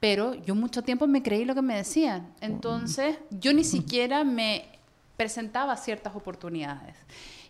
Pero 0.00 0.34
yo 0.34 0.54
mucho 0.54 0.82
tiempo 0.82 1.06
me 1.06 1.22
creí 1.22 1.44
lo 1.44 1.54
que 1.54 1.62
me 1.62 1.76
decían. 1.76 2.34
Entonces, 2.40 3.16
yo 3.30 3.54
ni 3.54 3.64
siquiera 3.64 4.22
me 4.22 4.66
presentaba 5.16 5.76
ciertas 5.76 6.14
oportunidades. 6.14 6.96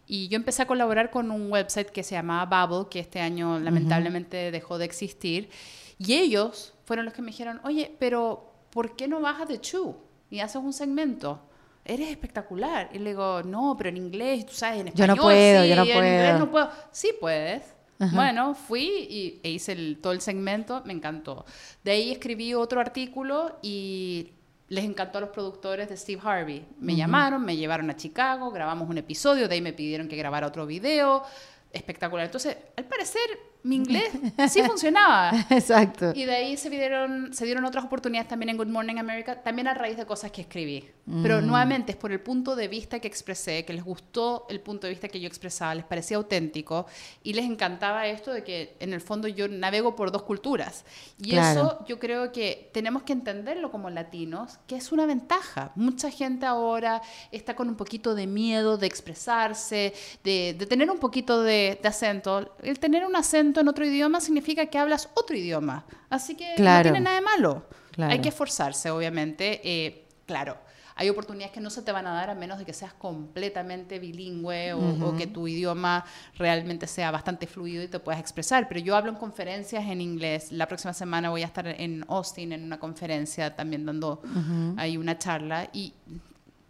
Y 0.07 0.29
yo 0.29 0.37
empecé 0.37 0.63
a 0.63 0.67
colaborar 0.67 1.11
con 1.11 1.31
un 1.31 1.51
website 1.51 1.89
que 1.89 2.03
se 2.03 2.15
llamaba 2.15 2.67
Bubble, 2.67 2.89
que 2.91 3.01
este 3.01 3.21
año 3.21 3.59
lamentablemente 3.59 4.51
dejó 4.51 4.79
de 4.79 4.85
existir. 4.85 5.49
Y 5.99 6.15
ellos 6.15 6.75
fueron 6.85 7.07
los 7.07 7.15
que 7.15 7.23
me 7.23 7.31
dijeron, 7.31 7.61
oye, 7.65 7.97
pero 7.99 8.54
¿por 8.75 8.95
qué 8.97 9.09
no 9.09 9.27
a 9.27 9.47
The 9.47 9.59
Chew 9.61 9.97
y 10.29 10.41
haces 10.41 10.57
un 10.57 10.75
segmento? 10.75 11.41
Eres 11.87 12.11
espectacular. 12.11 12.91
Y 12.93 12.99
le 12.99 13.11
digo, 13.11 13.43
no, 13.43 13.75
pero 13.79 13.89
en 13.89 13.97
inglés, 13.97 14.45
tú 14.47 14.53
sabes, 14.55 14.81
en 14.81 14.87
Yo 14.89 14.91
español. 14.93 15.17
no 15.17 15.23
puedo, 15.23 15.63
sí, 15.63 15.69
yo 15.69 15.77
no 15.77 15.83
en 15.83 15.89
inglés 15.89 16.31
puedo. 16.33 16.39
no 16.39 16.51
puedo. 16.51 16.71
Sí 16.91 17.11
puedes. 17.19 17.63
Bueno, 18.13 18.55
fui 18.55 18.83
y, 19.09 19.41
e 19.43 19.51
hice 19.51 19.73
el- 19.73 19.99
todo 20.03 20.13
el 20.13 20.21
segmento, 20.21 20.83
me 20.85 20.93
encantó. 20.93 21.47
De 21.83 21.93
ahí 21.93 22.11
escribí 22.13 22.53
otro 22.53 22.81
artículo 22.81 23.59
y 23.63 24.33
les 24.69 24.85
encantó 24.85 25.19
a 25.19 25.21
los 25.23 25.31
productores 25.31 25.89
de 25.89 25.97
Steve 25.97 26.21
Harvey. 26.23 26.67
Me 26.81 26.97
llamaron, 26.97 27.43
me 27.45 27.57
llevaron 27.57 27.89
a 27.91 27.97
Chicago, 27.97 28.51
grabamos 28.51 28.91
un 28.91 28.99
episodio, 28.99 29.49
de 29.49 29.55
ahí 29.55 29.61
me 29.63 29.73
pidieron 29.73 30.09
que 30.09 30.17
grabara 30.17 30.47
otro 30.47 30.67
video. 30.67 31.23
Espectacular. 31.73 32.27
Entonces, 32.27 32.57
al 32.77 32.85
parecer, 32.85 33.23
mi 33.65 33.77
inglés 33.77 34.05
sí 34.51 34.63
funcionaba. 34.63 35.33
Exacto. 35.51 36.13
Y 36.15 36.25
de 36.25 36.35
ahí 36.35 36.57
se 36.57 36.71
dieron, 36.71 37.35
se 37.35 37.45
dieron 37.45 37.65
otras 37.65 37.85
oportunidades 37.85 38.29
también 38.29 38.51
en 38.51 38.57
Good 38.57 38.69
Morning 38.69 38.97
America, 38.99 39.43
también 39.43 39.67
a 39.69 39.75
raíz 39.75 39.97
de 39.97 40.07
cosas 40.07 40.31
que 40.31 40.43
escribí. 40.43 40.89
Pero 41.23 41.41
Mm. 41.43 41.47
nuevamente 41.47 41.93
es 41.93 41.99
por 41.99 42.13
el 42.13 42.21
punto 42.21 42.55
de 42.57 42.69
vista 42.69 42.99
que 43.01 43.09
expresé, 43.09 43.65
que 43.65 43.73
les 43.73 43.83
gustó 43.85 44.47
el 44.49 44.61
punto 44.61 44.87
de 44.87 44.91
vista 44.93 45.09
que 45.09 45.19
yo 45.21 45.27
expresaba, 45.27 45.75
les 45.75 45.85
parecía 45.85 46.17
auténtico 46.19 46.87
y 47.23 47.33
les 47.35 47.45
encantaba 47.45 48.07
esto 48.07 48.33
de 48.33 48.45
que 48.45 48.77
en 48.81 48.93
el 48.95 49.01
fondo 49.01 49.29
yo 49.29 49.49
navego 49.49 49.97
por 49.97 50.13
dos 50.13 50.23
culturas. 50.23 50.85
Y 51.19 51.31
Claro. 51.31 51.61
eso 51.61 51.85
yo 51.87 51.99
creo 51.99 52.33
que 52.33 52.71
tenemos 52.73 53.03
que 53.03 53.13
entenderlo 53.13 53.71
como 53.71 53.91
latinos, 53.91 54.59
que 54.67 54.77
es 54.77 54.93
una 54.93 55.05
ventaja. 55.07 55.73
Mucha 55.75 56.11
gente 56.11 56.47
ahora 56.47 57.03
está 57.33 57.55
con 57.57 57.69
un 57.69 57.77
poquito 57.77 58.15
de 58.15 58.27
miedo 58.27 58.77
de 58.79 58.87
expresarse, 58.87 59.93
de, 60.23 60.55
de 60.59 60.67
tener 60.67 60.91
un 60.91 60.99
poquito 60.99 61.43
de, 61.43 61.79
de 61.83 61.89
acento. 61.89 62.55
El 62.63 62.79
tener 62.79 63.05
un 63.07 63.17
acento 63.17 63.54
en 63.61 63.69
otro 63.69 63.85
idioma 63.87 64.21
significa 64.21 64.67
que 64.67 64.79
hablas 64.79 65.09
otro 65.15 65.37
idioma. 65.37 65.85
Así 66.11 66.35
que 66.37 66.55
Claro. 66.57 66.91
no 66.91 66.95
tiene 66.95 67.05
nada 67.05 67.17
de 67.17 67.23
malo. 67.23 67.67
Claro. 67.93 68.13
Hay 68.13 68.21
que 68.21 68.29
esforzarse, 68.31 68.91
obviamente. 68.91 69.61
Eh, 69.65 70.07
claro, 70.27 70.57
hay 70.97 71.09
oportunidades 71.11 71.53
que 71.53 71.61
no 71.61 71.71
se 71.71 71.83
te 71.83 71.91
van 71.93 72.07
a 72.07 72.13
dar 72.13 72.31
a 72.31 72.35
menos 72.35 72.59
de 72.59 72.65
que 72.65 72.73
seas 72.73 72.93
completamente 72.95 73.99
bilingüe 73.99 74.73
o, 74.75 75.09
o 75.09 75.17
que 75.17 75.27
tu 75.27 75.49
idioma 75.49 76.05
realmente 76.37 76.87
sea 76.87 77.11
bastante 77.11 77.47
fluido 77.49 77.83
y 77.83 77.89
te 77.89 77.99
puedas 77.99 78.21
expresar. 78.21 78.69
Pero 78.69 78.81
yo 78.81 78.95
hablo 78.97 79.11
en 79.11 79.17
conferencias 79.17 79.85
en 79.87 80.01
inglés. 80.01 80.53
La 80.53 80.67
próxima 80.69 80.93
semana 80.93 81.31
voy 81.31 81.43
a 81.43 81.47
estar 81.47 81.67
en 81.67 82.05
Austin 82.09 82.53
en 82.53 82.63
una 82.65 82.79
conferencia 82.79 83.57
también 83.57 83.85
dando 83.87 84.23
ahí 84.77 84.97
una 84.97 85.19
charla 85.19 85.69
y 85.73 85.95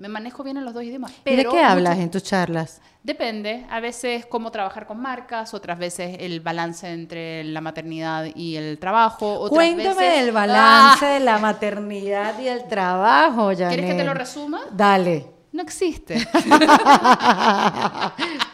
me 0.04 0.08
manejo 0.10 0.42
bien 0.44 0.58
en 0.58 0.66
los 0.66 0.74
dos 0.74 0.82
idiomas. 0.82 1.10
¿Y 1.12 1.14
de 1.30 1.36
Pero 1.36 1.50
qué 1.52 1.62
hablas 1.62 1.94
mucho- 1.94 2.02
en 2.04 2.10
tus 2.10 2.22
charlas? 2.24 2.82
Depende, 3.02 3.64
a 3.70 3.80
veces 3.80 4.26
cómo 4.26 4.50
trabajar 4.50 4.86
con 4.86 5.00
marcas, 5.00 5.54
otras 5.54 5.78
veces 5.78 6.18
el 6.20 6.40
balance 6.40 6.90
entre 6.90 7.42
la 7.44 7.62
maternidad 7.62 8.26
y 8.34 8.56
el 8.56 8.78
trabajo. 8.78 9.32
Otras 9.40 9.50
Cuéntame 9.56 9.94
veces- 9.94 10.24
del 10.24 10.32
balance 10.32 11.06
Ah, 11.06 11.12
de 11.14 11.20
la 11.20 11.38
maternidad 11.38 12.38
y 12.38 12.48
el 12.48 12.68
trabajo, 12.68 13.46
Janet. 13.48 13.68
¿Quieres 13.68 13.90
que 13.92 13.94
te 13.96 14.04
lo 14.04 14.12
resuma? 14.14 14.60
Dale. 14.72 15.33
No 15.54 15.62
existe. 15.62 16.16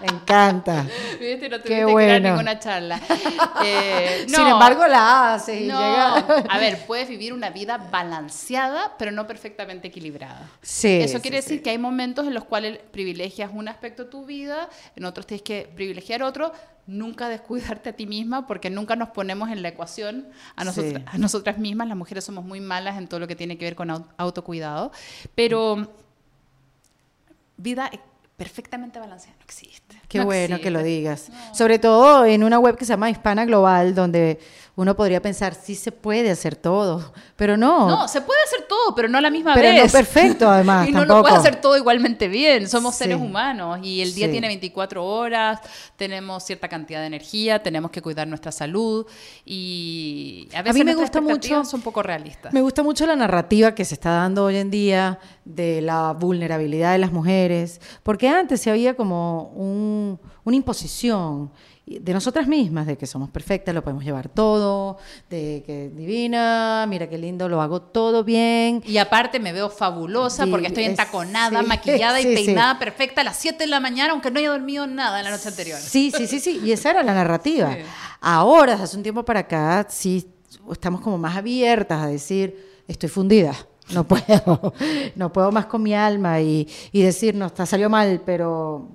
Me 0.01 0.07
encanta. 0.07 0.84
¿Viste? 1.18 1.48
No 1.48 1.57
tuviste 1.57 1.68
Qué 1.68 1.68
que 1.68 1.80
dar 1.80 1.90
bueno. 1.90 2.28
ninguna 2.30 2.59
charla. 2.59 3.01
Eh, 3.62 4.24
Sin 4.26 4.46
embargo, 4.46 4.86
la 4.86 5.34
haces 5.34 5.62
y 5.62 5.66
No, 5.66 5.78
llega. 5.78 6.44
a 6.48 6.59
ver, 6.59 6.86
puedes 6.86 7.09
vivir 7.09 7.32
una 7.34 7.51
vida 7.51 7.76
balanceada, 7.90 8.92
pero 8.98 9.11
no 9.12 9.26
perfectamente 9.26 9.88
equilibrada. 9.88 10.48
Sí, 10.62 11.01
Eso 11.03 11.16
sí, 11.18 11.22
quiere 11.22 11.42
sí. 11.42 11.48
decir 11.48 11.62
que 11.62 11.70
hay 11.70 11.78
momentos 11.78 12.26
en 12.26 12.32
los 12.34 12.44
cuales 12.44 12.78
privilegias 12.90 13.51
un 13.53 13.68
aspecto 13.68 14.05
de 14.05 14.11
tu 14.11 14.24
vida, 14.24 14.68
en 14.96 15.05
otros 15.05 15.26
tienes 15.26 15.42
que 15.42 15.70
privilegiar 15.74 16.22
otro, 16.22 16.53
nunca 16.86 17.28
descuidarte 17.28 17.90
a 17.90 17.92
ti 17.92 18.07
misma, 18.07 18.46
porque 18.46 18.70
nunca 18.70 18.96
nos 18.96 19.11
ponemos 19.11 19.51
en 19.51 19.61
la 19.62 19.68
ecuación 19.68 20.28
a, 20.57 20.64
nosotras- 20.64 21.03
Sí. 21.03 21.09
a 21.12 21.18
nosotras 21.18 21.59
mismas. 21.59 21.88
Las 21.88 21.96
mujeres 21.98 22.24
somos 22.24 22.44
muy 22.44 22.61
malas 22.61 22.96
en 22.96 23.09
todo 23.09 23.20
lo 23.20 23.28
que 23.28 23.36
tiene 23.36 23.59
que 23.59 23.66
ver 23.66 23.74
con 23.76 23.88
au- 23.90 24.07
autocuidado, 24.16 24.90
pero 25.34 25.92
vida 27.61 27.91
perfectamente 28.37 28.99
balanceada 28.99 29.39
existe. 29.51 30.01
Qué 30.09 30.18
No 30.18 30.24
bueno 30.26 30.61
que 30.61 30.70
lo 30.70 30.82
digas. 30.82 31.28
Sobre 31.53 31.78
todo 31.78 32.24
en 32.24 32.42
una 32.44 32.59
web 32.59 32.76
que 32.76 32.84
se 32.84 32.92
llama 32.92 33.11
Hispana 33.11 33.44
Global, 33.44 33.94
donde 33.94 34.38
uno 34.76 34.96
podría 34.96 35.20
pensar, 35.20 35.55
sí 35.55 35.74
se 35.74 35.92
puede 35.92 36.30
hacer 36.30 36.57
todo, 36.57 37.12
pero 37.36 37.57
no. 37.57 37.86
No, 37.88 38.09
se 38.09 38.20
puede 38.22 38.40
hacer 38.44 38.66
todo, 38.66 38.94
pero 38.94 39.09
no 39.09 39.18
a 39.18 39.20
la 39.20 39.28
misma 39.30 39.53
Pero 39.55 39.72
no 39.72 39.82
vez. 39.82 39.92
perfecto, 39.92 40.48
además, 40.51 40.88
y 40.88 40.92
no 40.92 41.05
lo 41.05 41.20
puede 41.20 41.36
hacer 41.36 41.61
todo 41.61 41.76
igualmente 41.76 42.28
bien. 42.28 42.66
Somos 42.68 42.94
Sí. 42.94 43.05
seres 43.05 43.18
humanos 43.20 43.80
y 43.82 44.01
el 44.01 44.14
día 44.14 44.26
Sí. 44.26 44.32
tiene 44.32 44.46
24 44.48 45.05
horas, 45.05 45.61
tenemos 45.96 46.42
cierta 46.44 46.66
cantidad 46.68 47.01
de 47.01 47.07
energía, 47.07 47.62
tenemos 47.62 47.90
que 47.90 48.01
cuidar 48.01 48.26
nuestra 48.26 48.51
salud 48.53 49.07
y 49.44 50.48
a 50.55 50.62
veces 50.62 50.74
mí 50.78 50.84
me 50.84 50.94
gusta 50.94 51.20
mucho- 51.20 51.64
son 51.64 51.82
poco 51.82 52.03
realistas. 52.03 52.53
Me 52.53 52.62
gusta 52.62 52.82
mucho 52.82 53.07
la 53.07 53.16
narrativa 53.16 53.74
que 53.74 53.84
se 53.84 53.94
está 53.94 54.11
dando 54.11 54.44
hoy 54.44 54.57
en 54.57 54.70
día 54.70 55.18
de 55.44 55.82
la 55.82 56.12
vulnerabilidad 56.12 56.92
de 56.92 56.98
las 56.98 57.12
mujeres, 57.12 57.80
porque 58.03 58.28
antes 58.28 58.61
se 58.62 58.70
había 58.70 58.94
como 58.94 59.39
un- 59.43 60.18
una 60.45 60.57
imposición 60.57 61.51
de 61.86 62.12
nosotras 62.14 62.47
mismas, 62.47 62.86
de 62.86 62.97
que 62.97 63.05
somos 63.07 63.30
perfectas, 63.30 63.74
lo 63.74 63.82
podemos 63.82 64.05
llevar 64.05 64.28
todo, 64.28 64.99
de 65.28 65.64
que 65.66 65.91
divina, 65.93 66.86
mira 66.88 67.09
qué 67.09 67.18
lindo, 67.18 67.49
lo 67.49 67.61
hago 67.61 67.82
todo 67.82 68.22
bien. 68.22 68.80
Y 68.86 68.99
aparte 68.99 69.41
me 69.41 69.53
veo 69.53 69.68
fabulosa 69.70 70.47
porque 70.47 70.68
estoy 70.68 70.84
es- 70.84 70.91
entaconada, 70.91 71.61
sí, 71.62 71.66
maquillada 71.66 72.20
y 72.20 72.24
sí, 72.24 72.36
sí. 72.36 72.45
peinada 72.45 72.78
perfecta 72.78 73.22
a 73.22 73.24
las 73.24 73.36
7 73.36 73.64
de 73.64 73.66
la 73.70 73.80
mañana, 73.80 74.12
aunque 74.12 74.30
no 74.30 74.38
haya 74.38 74.51
dormido 74.51 74.86
nada 74.86 75.18
en 75.18 75.24
la 75.24 75.30
noche 75.32 75.49
anterior. 75.49 75.78
Sí, 75.80 76.12
sí, 76.16 76.28
sí, 76.28 76.38
sí, 76.38 76.61
y 76.64 76.70
esa 76.70 76.91
era 76.91 77.03
la 77.03 77.12
narrativa. 77.14 77.76
Ahora, 78.20 78.74
hace 78.74 78.97
un 78.97 79.03
tiempo 79.03 79.24
para 79.24 79.41
acá, 79.41 79.86
sí 79.88 80.28
estamos 80.70 81.01
como 81.01 81.18
más 81.18 81.36
abiertas 81.36 82.03
a 82.03 82.07
decir, 82.07 82.82
estoy 82.86 83.09
fundida. 83.09 83.55
No 83.93 84.05
puedo, 84.07 84.72
no 85.16 85.32
puedo 85.32 85.51
más 85.51 85.66
con 85.66 85.82
mi 85.82 85.93
alma 85.95 86.41
y, 86.41 86.68
y 86.93 87.03
decir, 87.03 87.34
no, 87.34 87.47
está 87.47 87.66
salió 87.66 87.91
mal, 87.91 88.22
pero 88.24 88.88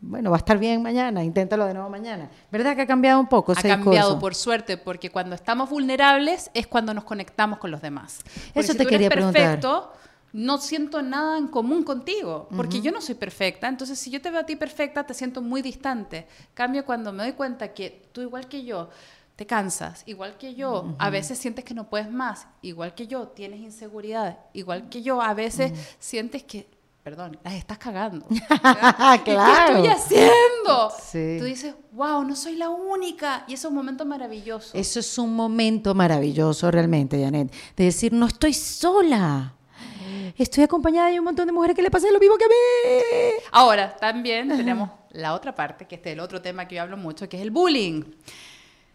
bueno, 0.00 0.30
va 0.30 0.36
a 0.36 0.38
estar 0.38 0.58
bien 0.58 0.80
mañana, 0.82 1.24
inténtalo 1.24 1.66
de 1.66 1.74
nuevo 1.74 1.90
mañana. 1.90 2.30
¿Verdad 2.52 2.76
que 2.76 2.82
ha 2.82 2.86
cambiado 2.86 3.18
un 3.20 3.26
poco 3.28 3.52
Ha 3.52 3.58
ese 3.58 3.68
cambiado 3.68 4.10
discurso? 4.10 4.18
por 4.20 4.34
suerte, 4.34 4.76
porque 4.76 5.10
cuando 5.10 5.34
estamos 5.34 5.68
vulnerables 5.70 6.50
es 6.54 6.66
cuando 6.66 6.94
nos 6.94 7.04
conectamos 7.04 7.58
con 7.58 7.70
los 7.70 7.82
demás. 7.82 8.20
Porque 8.22 8.60
Eso 8.60 8.72
si 8.72 8.78
te 8.78 8.84
tú 8.84 8.90
quería 8.90 9.06
eres 9.06 9.16
preguntar. 9.16 9.42
perfecto, 9.42 9.92
no 10.32 10.58
siento 10.58 11.02
nada 11.02 11.36
en 11.38 11.48
común 11.48 11.82
contigo, 11.82 12.48
porque 12.54 12.80
yo 12.80 12.92
no 12.92 13.00
soy 13.00 13.14
perfecta. 13.16 13.66
Entonces, 13.66 13.98
si 13.98 14.10
yo 14.10 14.20
te 14.20 14.30
veo 14.30 14.40
a 14.40 14.46
ti 14.46 14.56
perfecta, 14.56 15.04
te 15.04 15.14
siento 15.14 15.42
muy 15.42 15.62
distante. 15.62 16.26
Cambio 16.54 16.84
cuando 16.84 17.12
me 17.12 17.22
doy 17.24 17.32
cuenta 17.32 17.72
que 17.72 18.08
tú, 18.12 18.20
igual 18.20 18.46
que 18.46 18.62
yo, 18.62 18.90
te 19.36 19.46
cansas, 19.46 20.02
igual 20.06 20.36
que 20.36 20.54
yo, 20.54 20.94
a 20.98 21.10
veces 21.10 21.38
sientes 21.38 21.64
que 21.64 21.72
no 21.72 21.88
puedes 21.88 22.10
más, 22.10 22.46
igual 22.60 22.94
que 22.94 23.06
yo, 23.06 23.28
tienes 23.28 23.60
inseguridad, 23.60 24.38
igual 24.52 24.88
que 24.88 25.00
yo, 25.00 25.22
a 25.22 25.32
veces 25.32 25.72
sientes 25.98 26.42
que, 26.42 26.68
perdón, 27.08 27.38
las 27.42 27.54
estás 27.54 27.78
cagando. 27.78 28.26
¿Y 28.28 28.38
¿Qué 29.24 29.32
Claro. 29.32 29.76
estoy 29.76 29.88
haciendo? 29.88 30.92
Sí. 31.10 31.36
Tú 31.38 31.46
dices, 31.46 31.74
wow, 31.92 32.22
no 32.22 32.36
soy 32.36 32.54
la 32.56 32.68
única. 32.68 33.44
Y 33.48 33.54
ese 33.54 33.66
es 33.66 33.70
un 33.70 33.76
momento 33.76 34.04
maravilloso. 34.04 34.76
Eso 34.76 35.00
es 35.00 35.16
un 35.16 35.34
momento 35.34 35.94
maravilloso 35.94 36.70
realmente, 36.70 37.18
Janet, 37.22 37.50
de 37.76 37.84
decir, 37.84 38.12
no 38.12 38.26
estoy 38.26 38.52
sola. 38.52 39.54
Estoy 40.36 40.64
acompañada 40.64 41.08
de 41.08 41.18
un 41.18 41.24
montón 41.24 41.46
de 41.46 41.52
mujeres 41.52 41.74
que 41.74 41.80
le 41.80 41.90
pasan 41.90 42.12
lo 42.12 42.20
mismo 42.20 42.36
que 42.36 42.44
a 42.44 42.48
mí. 42.48 43.42
Ahora, 43.52 43.96
también 43.96 44.48
tenemos 44.48 44.90
la 45.12 45.32
otra 45.32 45.54
parte, 45.54 45.86
que 45.86 45.94
este 45.94 46.10
es 46.10 46.12
el 46.12 46.20
otro 46.20 46.42
tema 46.42 46.68
que 46.68 46.74
yo 46.74 46.82
hablo 46.82 46.98
mucho, 46.98 47.26
que 47.26 47.38
es 47.38 47.42
el 47.42 47.50
bullying. 47.50 48.02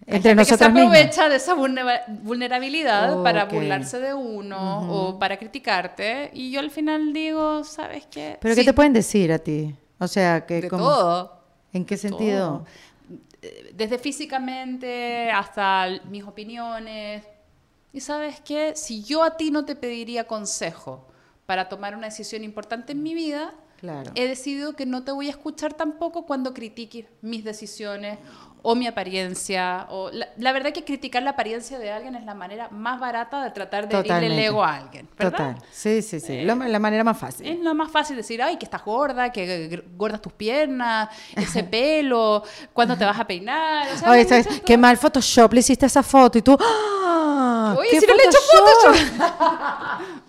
Hay 0.05 0.15
Entre 0.17 0.31
gente 0.35 0.45
que 0.51 0.57
se 0.57 0.65
aprovecha 0.65 1.29
de 1.29 1.35
esa 1.37 1.53
vulnera- 1.55 2.03
vulnerabilidad 2.07 3.23
para 3.23 3.45
burlarse 3.45 3.99
de 3.99 4.13
uno 4.13 4.91
o 4.91 5.17
para 5.19 5.37
criticarte. 5.37 6.29
Y 6.33 6.51
yo 6.51 6.59
al 6.59 6.71
final 6.71 7.13
digo, 7.13 7.63
¿sabes 7.63 8.05
qué? 8.11 8.37
¿Pero 8.41 8.53
Sí, 8.53 8.61
qué 8.61 8.65
te 8.65 8.73
pueden 8.73 8.93
decir 8.93 9.31
a 9.31 9.39
ti? 9.39 9.73
O 9.99 10.07
sea, 10.07 10.45
que 10.45 10.61
De 10.61 10.67
como- 10.69 10.83
todo. 10.83 11.39
¿En 11.71 11.85
qué 11.85 11.95
sentido? 11.97 12.65
Desde 13.73 13.97
físicamente 13.97 15.31
hasta 15.31 15.87
mis 16.09 16.23
opiniones. 16.23 17.23
Y 17.91 17.99
sabes 18.01 18.41
qué, 18.41 18.73
si 18.75 19.03
yo 19.03 19.23
a 19.23 19.37
ti 19.37 19.51
no 19.51 19.65
te 19.65 19.75
pediría 19.75 20.25
consejo 20.25 21.07
para 21.45 21.69
tomar 21.69 21.95
una 21.95 22.07
decisión 22.07 22.43
importante 22.43 22.91
en 22.93 23.03
mi 23.03 23.13
vida, 23.13 23.53
Claro. 23.79 24.11
he 24.15 24.27
decidido 24.27 24.73
que 24.73 24.85
no 24.85 25.03
te 25.03 25.11
voy 25.11 25.27
a 25.27 25.31
escuchar 25.31 25.73
tampoco 25.73 26.25
cuando 26.25 26.53
critiques 26.53 27.05
mis 27.21 27.43
decisiones 27.43 28.17
o 28.65 28.73
mi 28.75 28.87
apariencia. 28.87 29.85
O 29.89 30.09
la, 30.11 30.27
la 30.37 30.51
verdad 30.53 30.71
que 30.71 30.83
criticar 30.83 31.21
la 31.21 31.31
apariencia 31.31 31.77
de 31.77 31.91
alguien 31.91 32.15
es 32.15 32.23
la 32.25 32.33
manera 32.33 32.69
más 32.71 32.99
barata 32.99 33.43
de 33.43 33.51
tratar 33.51 33.87
de 33.87 33.97
herirle 33.97 34.15
el 34.15 34.21
Totalmente. 34.21 34.45
ego 34.45 34.63
a 34.63 34.75
alguien. 34.75 35.09
¿verdad? 35.17 35.31
Total. 35.31 35.55
Sí, 35.71 36.01
sí, 36.01 36.19
sí. 36.19 36.41
Lo- 36.41 36.55
la 36.55 36.79
manera 36.79 37.03
más 37.03 37.17
fácil. 37.17 37.45
Es 37.45 37.59
lo 37.59 37.75
más 37.75 37.91
fácil 37.91 38.15
decir, 38.15 38.41
ay, 38.41 38.57
que 38.57 38.65
estás 38.65 38.83
gorda, 38.83 39.31
que 39.31 39.83
gordas 39.95 40.21
tus 40.21 40.33
piernas, 40.33 41.09
ese 41.35 41.63
pelo, 41.63 42.43
cuándo 42.73 42.97
te 42.97 43.05
vas 43.05 43.19
a 43.19 43.27
peinar. 43.27 43.87
O 43.93 43.97
sea, 43.97 44.09
Oye, 44.11 44.25
¿sabes? 44.25 44.47
Qué 44.65 44.77
mal 44.77 44.97
Photoshop 44.97 45.51
le 45.53 45.59
hiciste 45.59 45.85
esa 45.85 46.01
foto 46.01 46.37
y 46.37 46.41
tú. 46.41 46.57
¡Ah! 46.59 47.75
Oye, 47.77 47.89
¿Qué 47.91 47.99
si 47.99 48.07
no 48.07 48.13
le 48.15 48.23
he 48.23 48.27
hecho 48.27 48.37
Ah. 49.19 49.99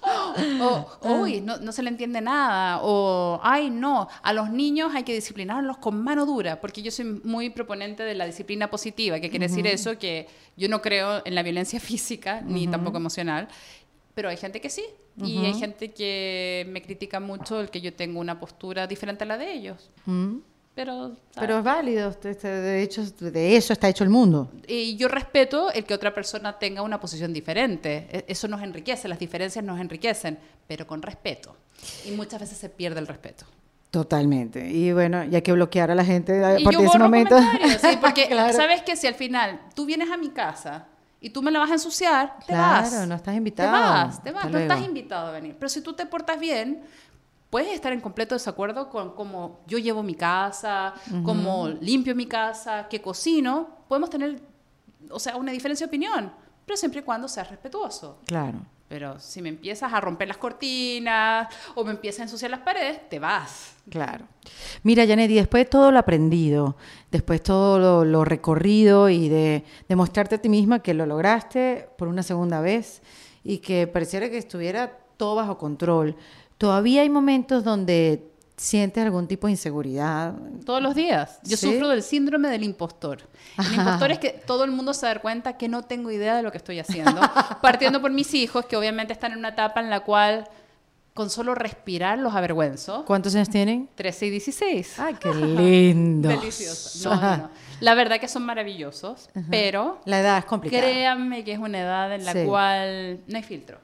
O, 0.61 0.99
uy, 1.23 1.41
no, 1.41 1.59
no 1.59 1.73
se 1.73 1.83
le 1.83 1.89
entiende 1.91 2.21
nada. 2.21 2.81
O, 2.83 3.41
ay, 3.43 3.71
no, 3.71 4.09
a 4.23 4.33
los 4.33 4.51
niños 4.51 4.95
hay 4.95 5.03
que 5.05 5.15
disciplinarlos 5.15 5.79
con 5.79 6.03
mano 6.03 6.27
dura, 6.27 6.61
porque 6.61 6.83
yo 6.83 6.91
soy 6.91 7.21
muy 7.25 7.51
proponente 7.51 8.03
de 8.03 8.15
la 8.15 8.27
disciplina 8.27 8.71
positiva, 8.71 9.21
que 9.21 9.31
quiere 9.31 9.49
decir 9.49 9.67
eso, 9.67 9.99
que 9.99 10.29
yo 10.57 10.69
no 10.69 10.81
creo 10.83 11.23
en 11.25 11.35
la 11.35 11.43
violencia 11.43 11.81
física, 11.91 12.41
ni 12.41 12.67
tampoco 12.67 12.97
emocional, 12.99 13.49
pero 14.15 14.29
hay 14.29 14.37
gente 14.37 14.61
que 14.61 14.71
sí. 14.71 14.85
Y 15.23 15.45
hay 15.45 15.55
gente 15.55 15.93
que 15.93 16.67
me 16.71 16.83
critica 16.83 17.21
mucho 17.21 17.61
el 17.61 17.71
que 17.71 17.81
yo 17.81 17.95
tengo 17.95 18.19
una 18.19 18.41
postura 18.41 18.87
diferente 18.89 19.23
a 19.23 19.27
la 19.29 19.39
de 19.39 19.53
ellos. 19.53 19.91
Pero, 20.75 21.09
¿sabes? 21.09 21.16
Pero 21.39 21.59
es 21.59 21.64
válido. 21.64 22.11
este- 22.11 22.31
este- 22.31 22.49
De 22.49 22.83
hecho, 22.83 23.03
de 23.20 23.57
eso 23.57 23.72
está 23.72 23.89
hecho 23.89 24.03
el 24.03 24.11
mundo. 24.11 24.51
Y 24.66 24.97
yo 24.97 25.07
respeto 25.09 25.70
el 25.72 25.85
que 25.85 25.95
otra 25.95 26.12
persona 26.12 26.59
tenga 26.59 26.83
una 26.83 26.99
posición 26.99 27.33
diferente. 27.33 28.09
E- 28.11 28.25
Eso 28.29 28.49
nos 28.49 28.61
enriquece, 28.62 29.07
las 29.07 29.18
diferencias 29.20 29.64
nos 29.64 29.79
enriquecen, 29.81 30.39
pero 30.66 30.87
con 30.87 31.01
respeto. 31.03 31.57
Y 32.07 32.11
muchas 32.12 32.41
veces 32.41 32.59
se 32.59 32.68
pierde 32.70 32.99
el 32.99 33.07
respeto. 33.07 33.45
Totalmente. 33.91 34.68
Y 34.68 34.93
bueno, 34.93 35.22
y 35.25 35.37
hay 35.37 35.43
que 35.43 35.53
bloquear 35.53 35.91
a 35.93 35.95
la 35.95 36.05
gente 36.05 36.45
a 36.45 36.59
Y 36.59 36.64
partir 36.64 36.72
yo 36.72 36.81
de 36.81 36.87
ese 36.89 36.99
momento. 36.99 37.37
¿sí? 37.39 37.97
porque 38.01 38.27
Claro. 38.27 38.53
sabes 38.57 38.83
que 38.83 38.97
si 38.97 39.07
al 39.07 39.14
final 39.14 39.61
tú 39.77 39.87
vienes 39.87 40.11
a 40.11 40.16
mi 40.16 40.31
casa 40.31 40.87
y 41.20 41.31
tú 41.31 41.41
me 41.43 41.53
la 41.53 41.61
vas 41.61 41.70
a 41.70 41.75
ensuciar, 41.75 42.39
te 42.41 42.47
Claro, 42.47 42.83
vas. 42.91 43.07
no 43.07 43.14
estás 43.14 43.33
Te 43.33 43.39
invitado. 43.39 43.70
vas, 43.70 44.22
te 44.25 44.33
vas, 44.33 44.45
Hasta 44.47 44.51
no 44.53 44.59
estás 44.62 44.79
luego. 44.79 44.91
invitado 44.91 45.29
a 45.29 45.31
venir. 45.31 45.55
Pero 45.57 45.68
si 45.68 45.81
tú 45.81 45.93
te 45.93 46.07
portas 46.07 46.41
bien, 46.41 46.83
puedes 47.55 47.73
estar 47.73 47.93
en 47.93 48.01
completo 48.01 48.35
desacuerdo 48.35 48.91
con 48.91 49.15
cómo 49.15 49.61
yo 49.69 49.79
llevo 49.79 50.03
mi 50.03 50.17
casa, 50.17 50.93
cómo 51.23 51.69
limpio 51.69 52.13
mi 52.17 52.27
casa, 52.27 52.89
qué 52.91 53.01
cocino. 53.01 53.85
Podemos 53.87 54.11
tener, 54.11 54.41
o 55.09 55.21
sea, 55.21 55.37
una 55.37 55.53
diferencia 55.53 55.87
de 55.87 55.89
opinión, 55.89 56.33
pero 56.67 56.77
siempre 56.77 56.99
y 56.99 57.05
cuando 57.05 57.29
seas 57.29 57.49
respetuoso. 57.49 58.19
Claro. 58.27 58.59
Pero 58.89 59.21
si 59.21 59.41
me 59.41 59.51
empiezas 59.51 59.93
a 59.93 60.01
romper 60.01 60.27
las 60.27 60.37
cortinas 60.37 61.47
o 61.77 61.85
me 61.85 61.93
empiezas 61.93 62.19
a 62.19 62.23
ensuciar 62.25 62.51
las 62.51 62.59
paredes, 62.59 63.09
te 63.09 63.21
vas. 63.21 63.77
Claro. 63.89 64.25
Mira, 64.83 65.07
Janet, 65.07 65.31
y 65.31 65.35
después 65.35 65.67
de 65.67 65.71
todo 65.71 65.93
lo 65.93 66.01
aprendido, 66.01 66.77
después 67.13 67.41
todo 67.41 67.79
lo, 67.79 68.05
lo 68.05 68.25
recorrido 68.25 69.09
y 69.11 69.29
de 69.29 69.63
demostrarte 69.89 70.35
a 70.35 70.39
ti 70.39 70.49
misma 70.49 70.81
que 70.81 70.93
lo 70.93 71.07
lograste 71.07 71.89
por 71.99 72.09
una 72.09 72.25
segunda 72.25 72.61
vez 72.61 73.01
y 73.45 73.59
que 73.59 73.87
pareciera 73.87 74.29
que 74.29 74.39
estuviera 74.39 75.05
todo 75.17 75.37
bajo 75.37 75.59
control, 75.59 76.17
todavía 76.65 77.03
hay 77.03 77.11
momentos 77.11 77.62
donde 77.62 78.25
sientes 78.57 79.05
algún 79.05 79.27
tipo 79.27 79.47
de 79.49 79.53
inseguridad. 79.53 80.33
Todos 80.65 80.81
los 80.81 80.95
días. 80.95 81.41
Yo 81.43 81.57
¿Sí? 81.59 81.71
sufro 81.73 81.89
del 81.89 82.03
síndrome 82.03 82.49
del 82.49 82.62
impostor. 82.62 83.19
El 83.59 83.65
Ajá. 83.67 83.75
impostor 83.75 84.11
es 84.12 84.19
que 84.19 84.31
todo 84.47 84.65
el 84.65 84.71
mundo 84.71 84.95
se 84.95 85.05
da 85.07 85.19
cuenta 85.21 85.59
que 85.59 85.69
no 85.69 85.83
tengo 85.83 86.11
idea 86.11 86.35
de 86.37 86.43
lo 86.43 86.51
que 86.51 86.57
estoy 86.59 86.79
haciendo. 86.79 87.21
Partiendo 87.62 88.01
por 88.01 88.12
mis 88.12 88.33
hijos, 88.33 88.65
que 88.65 88.77
obviamente 88.77 89.12
están 89.12 89.33
en 89.33 89.39
una 89.39 89.49
etapa 89.51 89.81
en 89.81 89.91
la 89.91 90.01
cual 90.01 90.49
con 91.12 91.31
solo 91.31 91.55
respirar 91.55 92.19
los 92.19 92.35
avergüenzo. 92.35 93.05
¿Cuántos 93.05 93.35
años 93.35 93.51
tienen? 93.51 93.89
13 93.95 94.27
y 94.27 94.31
16. 94.31 94.99
¡Ay, 95.01 95.15
qué 95.21 95.35
lindo! 95.35 96.29
Delicioso. 96.31 97.11
No, 97.15 97.21
no, 97.21 97.37
no. 97.37 97.51
La 97.81 97.95
verdad 97.95 98.19
que 98.21 98.29
son 98.29 98.45
maravillosos, 98.47 99.29
pero 99.51 100.01
La 100.07 100.21
edad 100.21 100.39
es 100.39 100.45
complicada. 100.45 100.83
créanme 100.83 101.45
que 101.45 101.53
es 101.53 101.59
una 101.59 101.81
edad 101.81 102.15
en 102.15 102.25
la 102.25 102.33
Sí. 102.33 102.45
cual 102.47 103.21
no 103.29 103.37
hay 103.37 103.43
filtro. 103.43 103.79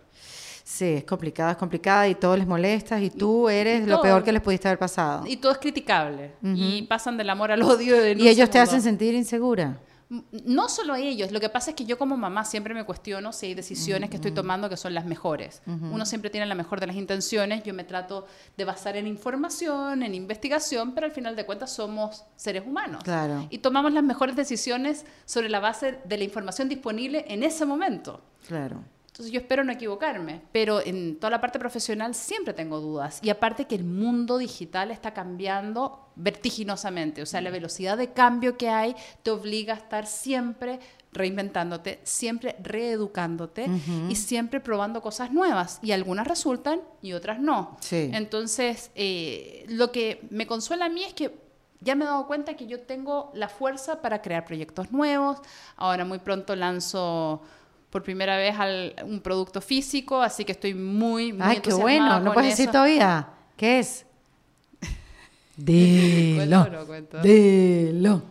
Sí, 0.80 0.94
es 0.94 1.04
complicada, 1.04 1.50
es 1.50 1.56
complicada 1.58 2.08
y 2.08 2.14
todo 2.14 2.38
les 2.38 2.46
molesta 2.46 2.98
y 2.98 3.10
tú 3.10 3.50
eres 3.50 3.86
lo 3.86 3.96
todo. 3.96 4.02
peor 4.02 4.24
que 4.24 4.32
les 4.32 4.40
pudiste 4.40 4.66
haber 4.66 4.78
pasado. 4.78 5.26
Y 5.26 5.36
todo 5.36 5.52
es 5.52 5.58
criticable. 5.58 6.32
Y 6.42 6.80
pasan 6.84 7.18
del 7.18 7.28
amor 7.28 7.52
al 7.52 7.62
odio. 7.62 7.96
Y 8.14 8.26
ellos 8.26 8.48
te 8.48 8.58
hacen 8.58 8.80
sentir 8.80 9.14
insegura. 9.14 9.78
No 10.32 10.70
solo 10.70 10.94
ellos, 10.94 11.32
lo 11.32 11.38
que 11.38 11.50
pasa 11.50 11.72
es 11.72 11.76
que 11.76 11.84
yo 11.84 11.98
como 11.98 12.16
mamá 12.16 12.46
siempre 12.46 12.72
me 12.72 12.84
cuestiono 12.84 13.34
si 13.34 13.48
hay 13.48 13.54
decisiones 13.54 14.08
que 14.08 14.16
estoy 14.16 14.30
tomando 14.30 14.70
que 14.70 14.78
son 14.78 14.94
las 14.94 15.04
mejores. 15.04 15.60
Uno 15.66 16.06
siempre 16.06 16.30
tiene 16.30 16.46
la 16.46 16.54
mejor 16.54 16.80
de 16.80 16.86
las 16.86 16.96
intenciones, 16.96 17.62
yo 17.62 17.74
me 17.74 17.84
trato 17.84 18.26
de 18.56 18.64
basar 18.64 18.96
en 18.96 19.06
información, 19.06 20.02
en 20.02 20.14
investigación, 20.14 20.94
pero 20.94 21.08
al 21.08 21.12
final 21.12 21.36
de 21.36 21.44
cuentas 21.44 21.74
somos 21.74 22.24
seres 22.36 22.62
humanos. 22.66 23.04
Claro. 23.04 23.46
Y 23.50 23.58
tomamos 23.58 23.92
las 23.92 24.02
mejores 24.02 24.34
decisiones 24.34 25.04
sobre 25.26 25.50
la 25.50 25.60
base 25.60 25.98
de 26.06 26.16
la 26.16 26.24
información 26.24 26.70
disponible 26.70 27.26
en 27.28 27.42
ese 27.42 27.66
momento. 27.66 28.22
Claro. 28.48 28.82
Entonces 29.10 29.32
yo 29.32 29.40
espero 29.40 29.64
no 29.64 29.72
equivocarme, 29.72 30.40
pero 30.52 30.80
en 30.80 31.16
toda 31.16 31.32
la 31.32 31.40
parte 31.40 31.58
profesional 31.58 32.14
siempre 32.14 32.54
tengo 32.54 32.80
dudas. 32.80 33.18
Y 33.22 33.30
aparte 33.30 33.66
que 33.66 33.74
el 33.74 33.84
mundo 33.84 34.38
digital 34.38 34.90
está 34.90 35.12
cambiando 35.12 36.08
vertiginosamente, 36.14 37.20
o 37.20 37.26
sea, 37.26 37.40
la 37.40 37.50
velocidad 37.50 37.98
de 37.98 38.12
cambio 38.12 38.56
que 38.56 38.68
hay 38.68 38.94
te 39.22 39.30
obliga 39.30 39.74
a 39.74 39.76
estar 39.76 40.06
siempre 40.06 40.78
reinventándote, 41.12 42.00
siempre 42.04 42.54
reeducándote 42.62 43.66
y 44.08 44.14
siempre 44.14 44.60
probando 44.60 45.02
cosas 45.02 45.32
nuevas. 45.32 45.80
Y 45.82 45.90
algunas 45.90 46.26
resultan 46.26 46.80
y 47.02 47.12
otras 47.12 47.40
no. 47.40 47.76
Sí. 47.80 48.10
Entonces, 48.12 48.92
eh, 48.94 49.64
lo 49.68 49.90
que 49.90 50.26
me 50.30 50.46
consuela 50.46 50.84
a 50.84 50.88
mí 50.88 51.02
es 51.02 51.14
que 51.14 51.34
ya 51.80 51.94
me 51.94 52.04
he 52.04 52.08
dado 52.08 52.26
cuenta 52.26 52.54
que 52.54 52.66
yo 52.66 52.80
tengo 52.80 53.32
la 53.34 53.48
fuerza 53.48 54.02
para 54.02 54.22
crear 54.22 54.44
proyectos 54.44 54.92
nuevos. 54.92 55.38
Ahora 55.76 56.04
muy 56.04 56.18
pronto 56.18 56.54
lanzo 56.54 57.42
por 57.90 58.02
primera 58.02 58.36
vez 58.36 58.56
al- 58.58 58.94
un 59.04 59.20
producto 59.20 59.60
físico, 59.60 60.22
así 60.22 60.44
que 60.44 60.52
estoy 60.52 60.74
muy, 60.74 61.32
muy 61.32 61.42
Ay, 61.42 61.60
qué 61.60 61.72
bueno. 61.72 62.20
¿No 62.20 62.32
puedes 62.32 62.50
decir 62.56 62.70
todavía? 62.70 63.28
¿Qué 63.56 63.80
es? 63.80 64.06
Dilo. 65.56 66.36
¿Cuento 66.36 66.76
o 66.76 66.80
no 66.80 66.86
cuento? 66.86 67.20
Dilo. 67.20 68.22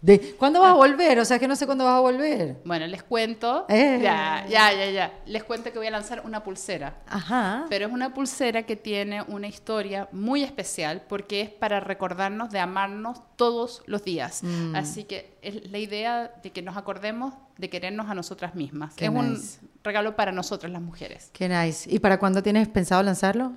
De- 0.00 0.36
¿Cuándo 0.38 0.60
vas 0.60 0.70
a 0.70 0.74
volver? 0.74 1.18
O 1.18 1.24
sea, 1.24 1.38
que 1.38 1.48
no 1.48 1.56
sé 1.56 1.66
cuándo 1.66 1.84
vas 1.84 1.94
a 1.96 2.00
volver. 2.00 2.56
Bueno, 2.64 2.86
les 2.86 3.02
cuento. 3.02 3.66
Eh. 3.68 3.98
Ya, 4.00 4.46
ya, 4.48 4.72
ya, 4.72 4.90
ya. 4.90 5.12
Les 5.26 5.42
cuento 5.42 5.72
que 5.72 5.78
voy 5.78 5.88
a 5.88 5.90
lanzar 5.90 6.22
una 6.24 6.44
pulsera. 6.44 6.94
Ajá. 7.08 7.66
Pero 7.68 7.86
es 7.86 7.92
una 7.92 8.14
pulsera 8.14 8.62
que 8.62 8.76
tiene 8.76 9.22
una 9.22 9.48
historia 9.48 10.08
muy 10.12 10.44
especial 10.44 11.02
porque 11.08 11.40
es 11.40 11.50
para 11.50 11.80
recordarnos 11.80 12.50
de 12.50 12.60
amarnos 12.60 13.20
todos 13.36 13.82
los 13.86 14.04
días. 14.04 14.42
Mm. 14.44 14.76
Así 14.76 15.04
que 15.04 15.36
es 15.42 15.68
la 15.70 15.78
idea 15.78 16.32
de 16.42 16.52
que 16.52 16.62
nos 16.62 16.76
acordemos 16.76 17.34
de 17.56 17.68
querernos 17.68 18.08
a 18.08 18.14
nosotras 18.14 18.54
mismas. 18.54 18.94
Qué 18.94 19.06
es 19.06 19.10
un 19.10 19.32
nice. 19.34 19.58
regalo 19.82 20.14
para 20.14 20.30
nosotras 20.30 20.70
las 20.70 20.80
mujeres. 20.82 21.30
Qué 21.32 21.48
nice. 21.48 21.92
¿Y 21.92 21.98
para 21.98 22.18
cuándo 22.18 22.40
tienes 22.42 22.68
pensado 22.68 23.02
lanzarlo? 23.02 23.54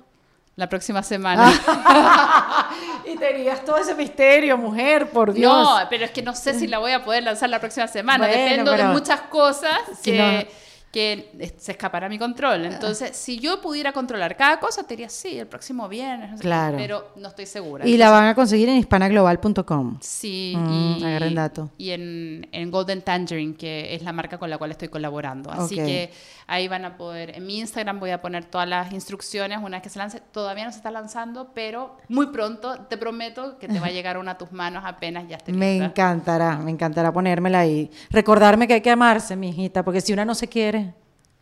La 0.56 0.68
próxima 0.68 1.02
semana. 1.02 1.50
Y 3.14 3.16
tenías 3.18 3.64
todo 3.64 3.78
ese 3.78 3.94
misterio, 3.94 4.56
mujer, 4.56 5.08
por 5.10 5.36
No, 5.38 5.78
pero 5.90 6.04
es 6.04 6.10
que 6.10 6.22
no 6.22 6.34
sé 6.34 6.54
si 6.54 6.66
la 6.66 6.78
voy 6.78 6.92
a 6.92 7.04
poder 7.04 7.22
lanzar 7.22 7.48
la 7.50 7.58
próxima 7.60 7.86
semana. 7.88 8.26
Bueno, 8.26 8.42
Dependo 8.42 8.70
de 8.72 8.76
pero- 8.78 8.88
muchas 8.90 9.20
cosas 9.22 9.78
Si 10.00 10.12
que, 10.12 10.18
no- 10.18 10.61
que 10.92 11.52
se 11.56 11.72
escapará 11.72 12.06
a 12.06 12.08
mi 12.10 12.18
control. 12.18 12.66
Entonces, 12.66 13.16
si 13.16 13.38
yo 13.38 13.60
pudiera 13.62 13.92
controlar 13.92 14.36
cada 14.36 14.60
cosa, 14.60 14.82
te 14.82 14.90
diría 14.90 15.08
sí, 15.08 15.38
el 15.38 15.46
próximo 15.46 15.88
viernes. 15.88 16.30
no 16.32 16.36
sé 16.36 16.42
qué, 16.42 16.48
Claro. 16.48 16.76
Pero 16.76 17.08
no 17.16 17.28
estoy 17.28 17.46
segura. 17.46 17.86
Y 17.88 17.96
la 17.96 18.10
van 18.10 18.26
a 18.26 18.34
conseguir 18.34 18.68
en 18.68 18.76
hispanaglobal.com. 18.76 19.98
Sí, 20.00 20.52
Mm, 20.56 20.96
y, 20.98 21.04
agarren 21.04 21.34
dato. 21.34 21.70
y 21.78 21.90
en, 21.90 22.46
en 22.52 22.70
Golden 22.70 23.00
Tangerine, 23.02 23.54
que 23.54 23.94
es 23.94 24.02
la 24.02 24.12
marca 24.12 24.36
con 24.38 24.50
la 24.50 24.58
cual 24.58 24.70
estoy 24.70 24.88
colaborando. 24.88 25.50
Así 25.50 25.76
que 25.76 26.10
ahí 26.46 26.68
van 26.68 26.84
a 26.84 26.96
poder, 26.98 27.36
en 27.36 27.46
mi 27.46 27.58
Instagram 27.60 27.98
voy 27.98 28.10
a 28.10 28.20
poner 28.20 28.44
todas 28.44 28.68
las 28.68 28.92
instrucciones 28.92 29.58
una 29.62 29.78
vez 29.78 29.82
que 29.82 29.88
se 29.88 29.98
lance. 29.98 30.20
Todavía 30.32 30.64
no 30.66 30.72
se 30.72 30.76
está 30.76 30.90
lanzando, 30.90 31.52
pero 31.54 31.96
muy 32.08 32.26
pronto 32.26 32.78
te 32.90 32.98
prometo 32.98 33.58
que 33.58 33.66
te 33.68 33.80
va 33.80 33.86
a 33.86 33.90
llegar 33.92 34.18
una 34.18 34.32
a 34.32 34.38
tus 34.38 34.52
manos 34.52 34.82
apenas 34.86 35.26
ya 35.28 35.36
esté 35.36 35.52
Me 35.52 35.72
lista. 35.72 35.86
encantará, 35.86 36.56
me 36.58 36.70
encantará 36.70 37.12
ponérmela 37.12 37.60
ahí. 37.60 37.90
Recordarme 38.10 38.66
que 38.68 38.74
hay 38.74 38.80
que 38.82 38.90
amarse, 38.90 39.36
mi 39.36 39.48
hijita, 39.50 39.82
porque 39.84 40.00
si 40.00 40.12
una 40.12 40.24
no 40.24 40.34
se 40.34 40.48
quiere, 40.48 40.81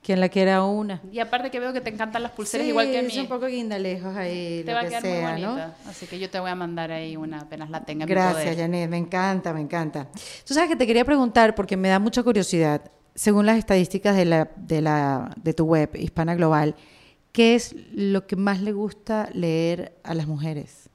¿quién 0.03 0.20
la 0.20 0.28
quiere 0.28 0.51
a 0.53 0.64
una? 0.64 1.01
Y 1.12 1.18
aparte 1.18 1.51
que 1.51 1.61
veo 1.61 1.72
que 1.72 1.80
te 1.80 1.90
encantan 1.90 2.22
las 2.22 2.32
pulseras 2.32 2.64
Sí, 2.64 2.70
igual 2.70 2.90
que 2.90 2.98
a 2.98 3.01
es 3.03 3.14
mí. 3.14 3.20
un 3.20 3.28
poco 3.28 3.46
guindalejos 3.46 4.16
ahí, 4.16 4.62
te 4.64 4.70
lo 4.70 4.74
va 4.74 4.80
a 4.80 4.82
que 4.82 4.88
quedar 4.88 5.03
sea, 5.03 5.32
muy 5.32 5.42
¿no? 5.42 5.48
bonita. 5.51 5.74
Así 5.86 6.07
que 6.07 6.18
yo 6.18 6.30
te 6.30 6.40
voy 6.40 6.51
a 6.51 6.55
mandar 6.55 6.90
ahí 6.90 7.16
una 7.16 7.40
apenas 7.40 7.70
la 7.70 7.84
tenga. 7.84 8.05
en 8.05 8.09
mi 8.09 8.14
Gracias, 8.14 8.42
poder. 8.44 8.59
Janet, 8.59 8.88
me 8.90 8.96
encanta, 8.98 9.53
me 9.53 9.61
encanta. 9.61 10.09
Tú 10.46 10.55
sabes 10.55 10.68
que 10.70 10.76
te 10.76 10.86
quería 10.86 11.05
preguntar, 11.05 11.55
porque 11.55 11.76
me 11.76 11.88
da 11.88 11.98
mucha 11.98 12.22
curiosidad, 12.22 12.90
según 13.14 13.44
las 13.46 13.59
estadísticas 13.59 14.16
de, 14.16 14.24
la, 14.24 14.51
de, 14.57 14.80
la, 14.80 15.34
de 15.36 15.53
tu 15.55 15.64
web, 15.64 15.90
Hispana 15.96 16.34
Global, 16.34 16.74
¿qué 17.32 17.55
es 17.55 17.74
lo 17.92 18.26
que 18.26 18.36
más 18.36 18.61
le 18.62 18.72
gusta 18.72 19.28
leer 19.34 19.94
a 20.05 20.14
las 20.14 20.26
mujeres? 20.26 20.88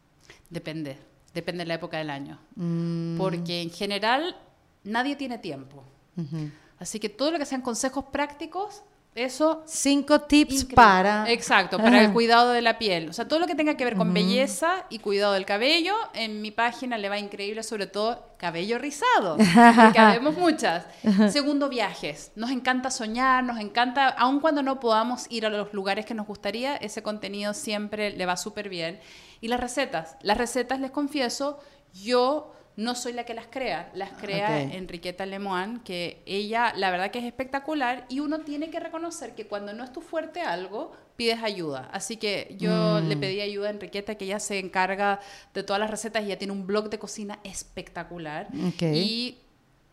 Depende, 0.50 0.98
depende 1.34 1.64
de 1.64 1.68
la 1.68 1.74
época 1.76 1.98
del 1.98 2.10
año. 2.10 2.40
Mm, 2.56 3.18
Porque 3.18 3.62
en 3.62 3.70
general 3.70 4.36
nadie 4.84 5.16
tiene 5.16 5.38
tiempo. 5.38 5.84
ujú. 6.18 6.50
Así 6.78 7.00
que 7.00 7.08
todo 7.08 7.32
lo 7.32 7.40
que 7.40 7.46
sean 7.46 7.62
consejos 7.62 8.04
prácticos, 8.12 8.84
eso 9.16 9.64
Cinco 9.66 10.22
tips 10.22 10.52
Increíble. 10.52 10.76
para... 10.76 11.32
Exacto, 11.32 11.78
para 11.78 12.02
el 12.02 12.12
cuidado 12.12 12.52
de 12.52 12.62
la 12.62 12.78
piel. 12.78 13.10
O 13.10 13.14
sea, 13.14 13.28
todo 13.28 13.40
lo 13.40 13.48
que 13.48 13.56
tenga 13.56 13.76
que 13.76 13.86
ver 13.86 13.96
con 13.96 14.14
belleza 14.14 14.86
y 14.90 15.00
cuidado 15.00 15.34
del 15.34 15.46
cabello, 15.46 15.96
en 16.14 16.42
mi 16.42 16.52
página 16.52 16.98
le 16.98 17.08
va 17.08 17.18
increíble, 17.18 17.64
sobre 17.64 17.88
todo 17.88 18.36
cabello 18.38 18.78
rizado, 18.78 19.38
porque 19.76 20.00
habemos 20.00 20.38
muchas. 20.38 20.86
Segundo, 21.30 21.70
viajes. 21.70 22.34
Nos 22.36 22.52
encanta 22.52 22.92
soñar, 22.92 23.44
nos 23.44 23.60
encanta, 23.60 24.10
aun 24.10 24.42
cuando 24.42 24.62
no 24.62 24.82
podamos 24.82 25.28
ir 25.30 25.46
a 25.46 25.50
los 25.50 25.74
lugares 25.74 26.06
que 26.06 26.14
nos 26.14 26.28
gustaría, 26.28 26.76
ese 26.76 27.02
contenido 27.02 27.54
siempre 27.54 28.12
le 28.12 28.26
va 28.26 28.36
súper 28.36 28.68
bien. 28.68 29.00
Y 29.40 29.48
las 29.48 29.62
recetas. 29.62 30.18
Las 30.22 30.38
recetas, 30.38 30.80
les 30.82 30.92
confieso, 30.92 31.60
yo 31.94 32.55
no 32.78 32.94
soy 32.96 33.14
la 33.14 33.24
que 33.24 33.34
las 33.34 33.48
crea, 33.48 33.90
las 33.94 34.12
crea 34.12 34.64
Ok. 34.68 34.74
Enriqueta 34.74 35.26
Lemoine, 35.26 35.82
que 35.84 36.22
ella 36.26 36.74
la 36.76 36.90
verdad 36.92 37.10
que 37.12 37.20
es 37.20 37.26
espectacular 37.26 38.06
y 38.10 38.20
uno 38.20 38.42
tiene 38.42 38.70
que 38.70 38.80
reconocer 38.80 39.34
que 39.34 39.48
cuando 39.48 39.72
no 39.74 39.84
es 39.84 39.94
tu 39.94 40.02
fuerte 40.02 40.42
algo, 40.42 40.92
pides 41.16 41.42
ayuda. 41.42 41.90
Así 41.94 42.18
que 42.18 42.56
yo 42.60 43.00
Mm. 43.02 43.08
le 43.08 43.16
pedí 43.18 43.40
ayuda 43.40 43.68
a 43.70 43.72
Enriqueta, 43.72 44.16
que 44.16 44.26
ella 44.26 44.40
se 44.42 44.60
encarga 44.60 45.22
de 45.54 45.64
todas 45.64 45.80
las 45.80 45.90
recetas 45.90 46.24
y 46.24 46.26
ella 46.26 46.38
tiene 46.38 46.52
un 46.52 46.68
blog 46.68 46.90
de 46.90 47.00
cocina 47.00 47.40
espectacular. 47.46 48.48
Y 48.82 49.38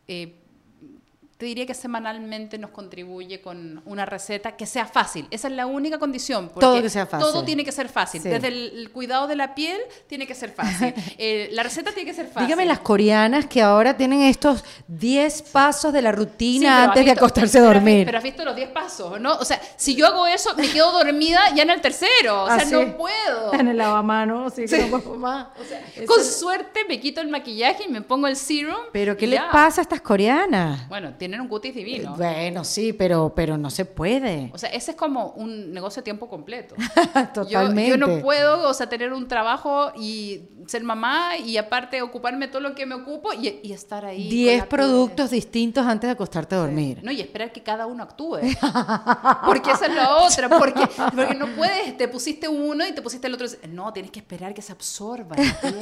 eh, 0.09 0.35
te 1.43 1.47
diría 1.47 1.67
que 1.67 1.75
semanalmente 1.75 2.57
nos 2.57 2.71
contribuye 2.71 3.41
con 3.41 3.83
una 3.85 4.07
receta 4.07 4.53
que 4.53 4.65
sea 4.65 4.87
fácil. 4.87 5.27
Esa 5.33 5.49
es 5.49 5.55
la 5.55 5.67
única 5.67 5.99
condición. 5.99 6.47
porque 6.51 6.61
Todo 6.61 6.81
que 6.81 6.89
sea 6.89 7.05
fácil. 7.05 7.27
Todo 7.29 7.45
tiene 7.45 7.65
que 7.65 7.73
ser 7.73 7.89
fácil. 7.89 8.23
Sí. 8.23 8.29
Desde 8.29 8.47
el, 8.47 8.73
el 8.79 8.91
cuidado 8.93 9.27
de 9.27 9.35
la 9.35 9.53
piel 9.53 9.81
tiene 10.07 10.25
que 10.25 10.37
ser 10.37 10.53
fácil. 10.53 10.95
Eh, 11.19 11.49
la 11.53 11.63
receta 11.65 11.91
tiene 11.93 12.09
que 12.11 12.15
ser 12.17 12.27
fácil. 12.29 12.47
Dígame 12.47 12.65
las 12.65 12.79
coreanas 12.79 13.47
que 13.47 13.61
ahora 13.61 13.97
tienen 13.97 14.23
estos 14.23 14.65
10 14.89 15.43
pasos 15.51 15.93
de 15.93 16.01
la 16.01 16.13
rutina 16.13 16.85
antes 16.85 17.05
de 17.05 17.11
acostarse 17.11 17.59
a 17.59 17.63
dormir. 17.63 18.05
Pero 18.07 18.19
has 18.19 18.25
visto 18.25 18.45
los 18.45 18.55
10 18.57 18.71
pasos, 18.71 19.21
¿no? 19.21 19.35
O 19.37 19.45
sea, 19.45 19.61
si 19.77 19.95
yo 19.97 20.07
hago 20.07 20.27
eso, 20.29 20.55
me 20.57 20.69
quedo 20.69 20.91
dormida 20.93 21.41
ya 21.57 21.65
en 21.65 21.71
el 21.71 21.81
tercero. 21.81 22.45
O 22.45 22.47
sea, 22.47 22.57
Ah, 22.57 22.61
sí. 22.65 22.73
no 22.75 22.97
puedo. 22.97 23.53
En 23.55 23.67
el 23.69 23.77
lavamanos, 23.77 24.55
sí, 24.55 24.65
que 24.67 24.87
no 24.87 25.01
puedo 25.01 25.17
más. 25.19 25.49
Con 26.07 26.25
suerte 26.25 26.81
me 26.89 27.01
quito 27.01 27.21
el 27.21 27.29
maquillaje 27.29 27.85
y 27.89 27.89
me 27.93 28.01
pongo 28.01 28.27
el 28.29 28.37
serum. 28.37 28.77
Pero 28.93 29.17
¿qué 29.17 29.27
le 29.27 29.41
pasa 29.51 29.81
a 29.81 29.83
estas 29.83 30.01
coreanas? 30.01 30.89
Bueno, 30.89 31.15
tienen 31.33 31.41
un 31.41 31.49
cutis 31.49 31.75
divino. 31.75 32.15
Bueno, 32.15 32.63
sí, 32.63 32.93
pero, 32.93 33.33
pero 33.35 33.57
no 33.57 33.71
se 33.71 33.87
puede. 33.87 34.51
O 34.53 34.59
sea, 34.59 34.69
ese 34.69 34.91
es 34.91 34.97
como 34.99 35.29
un 35.31 35.73
negocio 35.73 36.01
a 36.01 36.05
tiempo 36.05 36.29
completo. 36.29 36.75
Totalmente. 37.33 37.89
Yo, 37.93 37.97
yo 37.97 38.07
no 38.07 38.21
puedo, 38.23 38.69
o 38.69 38.75
sea, 38.75 38.87
tener 38.89 39.13
un 39.15 39.27
trabajo 39.29 39.93
y 39.97 40.43
ser 40.67 40.85
mamá 40.85 41.39
y 41.39 41.57
aparte 41.57 42.03
ocuparme 42.03 42.49
todo 42.49 42.61
lo 42.61 42.75
que 42.75 42.85
me 42.87 42.95
ocupo 42.95 43.33
y, 43.33 43.61
y 43.63 43.73
estar 43.73 44.05
ahí. 44.05 44.19
con 44.25 44.31
10 44.31 44.59
la 44.59 44.65
piel. 44.65 44.69
productos 44.69 45.31
distintos 45.31 45.87
antes 45.87 46.09
de 46.09 46.13
acostarte 46.13 46.55
a 46.55 46.59
dormir. 46.59 47.01
No, 47.03 47.11
y 47.11 47.21
esperar 47.21 47.51
que 47.53 47.63
cada 47.63 47.87
uno 47.87 48.03
actúe. 48.03 48.39
Porque 49.47 49.71
esa 49.71 49.87
es 49.87 49.95
la 49.95 50.17
otra. 50.19 50.49
Porque, 50.51 50.87
porque 51.15 51.35
no 51.35 51.47
puedes, 51.57 51.97
te 51.97 52.09
pusiste 52.09 52.47
uno 52.49 52.87
y 52.87 52.93
te 52.93 53.01
pusiste 53.03 53.27
el 53.27 53.35
otro. 53.35 53.47
No, 53.71 53.93
tienes 53.93 54.11
que 54.11 54.19
esperar 54.21 54.53
que 54.55 54.61
se 54.63 54.73
absorba 54.73 55.35
la 55.37 55.61
piel. 55.61 55.77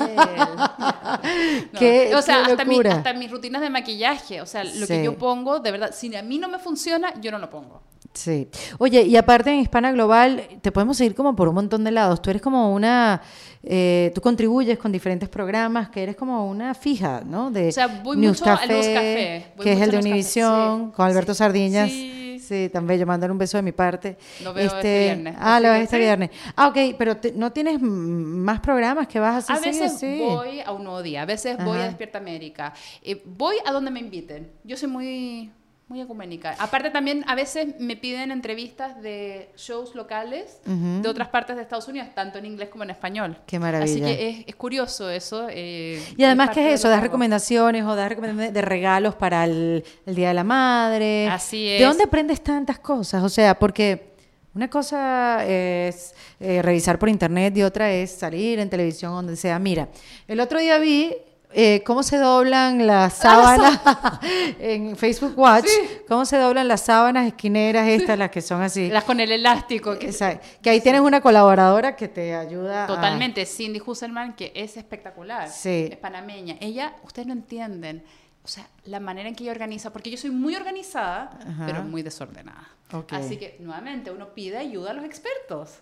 No. 1.72 1.78
Qué- 1.78 2.14
o 2.14 2.22
sea, 2.22 2.44
qué 2.44 2.52
hasta, 2.52 2.64
mi- 2.64 2.76
locura. 2.76 2.94
hasta 2.96 3.12
mis 3.14 3.30
rutinas 3.30 3.60
de 3.62 3.70
maquillaje. 3.70 4.40
O 4.40 4.46
sea, 4.46 4.64
lo 4.64 4.86
Sí. 4.86 4.86
que 4.86 5.04
yo 5.04 5.16
pongo, 5.16 5.39
de 5.62 5.70
verdad, 5.70 5.90
si 5.94 6.14
a 6.14 6.22
mí 6.22 6.38
no 6.38 6.48
me 6.48 6.58
funciona, 6.58 7.12
yo 7.20 7.30
no 7.30 7.38
lo 7.38 7.50
pongo. 7.50 7.82
Sí. 8.12 8.48
Oye, 8.78 9.02
y 9.02 9.16
aparte 9.16 9.50
en 9.50 9.60
Hispana 9.60 9.92
Global, 9.92 10.42
te 10.60 10.72
podemos 10.72 10.96
seguir 10.96 11.14
como 11.14 11.36
por 11.36 11.48
un 11.48 11.54
montón 11.54 11.84
de 11.84 11.92
lados. 11.92 12.20
Tú 12.20 12.30
eres 12.30 12.42
como 12.42 12.74
una, 12.74 13.22
eh, 13.62 14.10
tú 14.14 14.20
contribuyes 14.20 14.78
con 14.78 14.90
diferentes 14.90 15.28
programas, 15.28 15.90
que 15.90 16.02
eres 16.02 16.16
como 16.16 16.46
una 16.48 16.74
fija, 16.74 17.22
¿no? 17.24 17.50
De 17.50 17.68
O 17.68 17.72
sea, 17.72 17.86
voy 17.86 18.16
News 18.16 18.40
mucho 18.40 18.50
a 18.50 18.56
Café, 18.56 18.72
News 18.72 18.86
Café, 18.86 19.52
voy 19.56 19.64
que 19.64 19.72
es 19.72 19.78
mucho 19.78 19.84
el 19.84 19.90
de 19.92 19.96
a 19.96 20.00
Univisión, 20.00 20.86
sí, 20.86 20.92
con 20.96 21.06
Alberto 21.06 21.34
sí. 21.34 21.38
Sardiñas. 21.38 21.90
Sí. 21.90 22.19
Sí, 22.50 22.68
también 22.68 22.98
yo 22.98 23.06
mandar 23.06 23.30
un 23.30 23.38
beso 23.38 23.58
de 23.58 23.62
mi 23.62 23.70
parte. 23.70 24.16
Lo 24.42 24.52
veo 24.52 24.66
este 24.66 25.04
viernes, 25.04 25.36
Ah, 25.38 25.60
lo 25.60 25.70
ves 25.70 25.84
este 25.84 25.98
viernes. 25.98 26.30
Ah, 26.56 26.66
ok, 26.66 26.96
pero 26.98 27.16
te- 27.16 27.30
no 27.30 27.52
tienes 27.52 27.80
más 27.80 28.58
programas 28.58 29.06
que 29.06 29.20
vas. 29.20 29.48
A 29.48 29.54
sí, 29.58 29.66
veces 29.66 30.00
sí. 30.00 30.18
voy 30.18 30.60
a 30.60 30.72
un 30.72 30.82
nuevo 30.82 31.00
día, 31.00 31.22
a 31.22 31.26
veces 31.26 31.56
voy 31.64 31.78
a 31.78 31.84
Despierta 31.84 32.18
América. 32.18 32.74
Eh, 33.02 33.22
voy 33.24 33.54
a 33.64 33.70
donde 33.70 33.92
me 33.92 34.00
inviten. 34.00 34.50
Yo 34.64 34.76
soy 34.76 34.88
muy 34.88 35.52
Muy 35.90 36.00
ecuménica. 36.00 36.54
Aparte 36.60 36.90
también 36.90 37.24
a 37.26 37.34
veces 37.34 37.74
me 37.80 37.96
piden 37.96 38.30
entrevistas 38.30 39.02
de 39.02 39.50
shows 39.56 39.96
locales 39.96 40.60
de 40.64 41.08
otras 41.08 41.26
partes 41.30 41.56
de 41.56 41.62
Estados 41.62 41.88
Unidos, 41.88 42.06
tanto 42.14 42.38
en 42.38 42.46
inglés 42.46 42.68
como 42.68 42.84
en 42.84 42.90
español. 42.90 43.36
Qué 43.44 43.58
maravilla. 43.58 43.90
Así 43.92 44.00
que 44.00 44.28
es, 44.28 44.44
es 44.46 44.54
curioso 44.54 45.10
eso. 45.10 45.48
eh, 45.50 46.00
Y 46.16 46.22
además, 46.22 46.50
¿qué 46.50 46.60
de 46.60 46.68
es 46.74 46.74
eso? 46.80 46.88
Das 46.88 47.00
recomendaciones 47.00 47.82
o 47.84 47.96
das 47.96 48.08
recomendaciones 48.08 48.54
de 48.54 48.62
regalos 48.62 49.16
para 49.16 49.42
el, 49.44 49.82
el 50.06 50.14
Día 50.14 50.28
de 50.28 50.34
la 50.34 50.44
Madre. 50.44 51.26
Así 51.28 51.64
¿De 51.64 51.78
es. 51.78 51.82
dónde 51.88 52.04
aprendes 52.04 52.40
tantas 52.40 52.78
cosas? 52.78 53.24
O 53.24 53.28
sea, 53.28 53.58
porque 53.58 54.12
una 54.54 54.70
cosa 54.70 55.44
es 55.44 56.14
eh, 56.38 56.62
revisar 56.62 57.00
por 57.00 57.08
internet 57.08 57.56
y 57.56 57.64
otra 57.64 57.90
es 57.92 58.12
salir 58.12 58.60
en 58.60 58.70
televisión, 58.70 59.10
donde 59.12 59.34
sea. 59.34 59.58
Mira, 59.58 59.88
el 60.28 60.38
otro 60.38 60.60
día 60.60 60.78
vi 60.78 61.16
eh, 61.52 61.82
cómo 61.84 62.02
se 62.02 62.16
doblan 62.16 62.86
las 62.86 63.14
sábanas 63.14 63.80
en 64.58 64.96
Facebook 64.96 65.34
Watch, 65.36 65.66
cómo 66.08 66.24
se 66.24 66.36
doblan 66.36 66.68
las 66.68 66.82
sábanas 66.82 67.26
esquineras 67.26 67.88
estas, 67.88 68.18
las 68.18 68.30
que 68.30 68.40
son 68.40 68.62
así. 68.62 68.88
Las 68.88 69.04
con 69.04 69.18
el 69.20 69.32
elástico. 69.32 69.96
Que 69.98 70.70
ahí 70.70 70.80
tienes 70.80 71.00
una 71.00 71.20
colaboradora 71.20 71.96
que 71.96 72.08
te 72.08 72.34
ayuda 72.34 72.84
a- 72.84 72.86
Totalmente, 72.86 73.44
Cindy 73.46 73.80
Husserman, 73.84 74.34
que 74.34 74.52
es 74.54 74.76
espectacular, 74.76 75.48
Sí. 75.48 75.88
es 75.90 75.96
panameña. 75.96 76.56
Ella, 76.60 76.94
ustedes 77.04 77.26
no 77.26 77.32
entienden, 77.34 78.02
o 78.42 78.48
sea, 78.48 78.68
la 78.84 79.00
manera 79.00 79.28
en 79.28 79.34
que 79.34 79.44
ella 79.44 79.52
organiza, 79.52 79.92
porque 79.92 80.10
yo 80.10 80.16
soy 80.16 80.30
muy 80.30 80.56
organizada, 80.56 81.38
Ajá. 81.46 81.66
pero 81.66 81.82
muy 81.82 82.02
desordenada. 82.02 82.68
Ok. 82.92 83.12
Así 83.12 83.36
que, 83.36 83.56
nuevamente, 83.60 84.10
uno 84.10 84.34
pide 84.34 84.56
ayuda 84.56 84.90
a 84.90 84.94
los 84.94 85.04
expertos. 85.04 85.80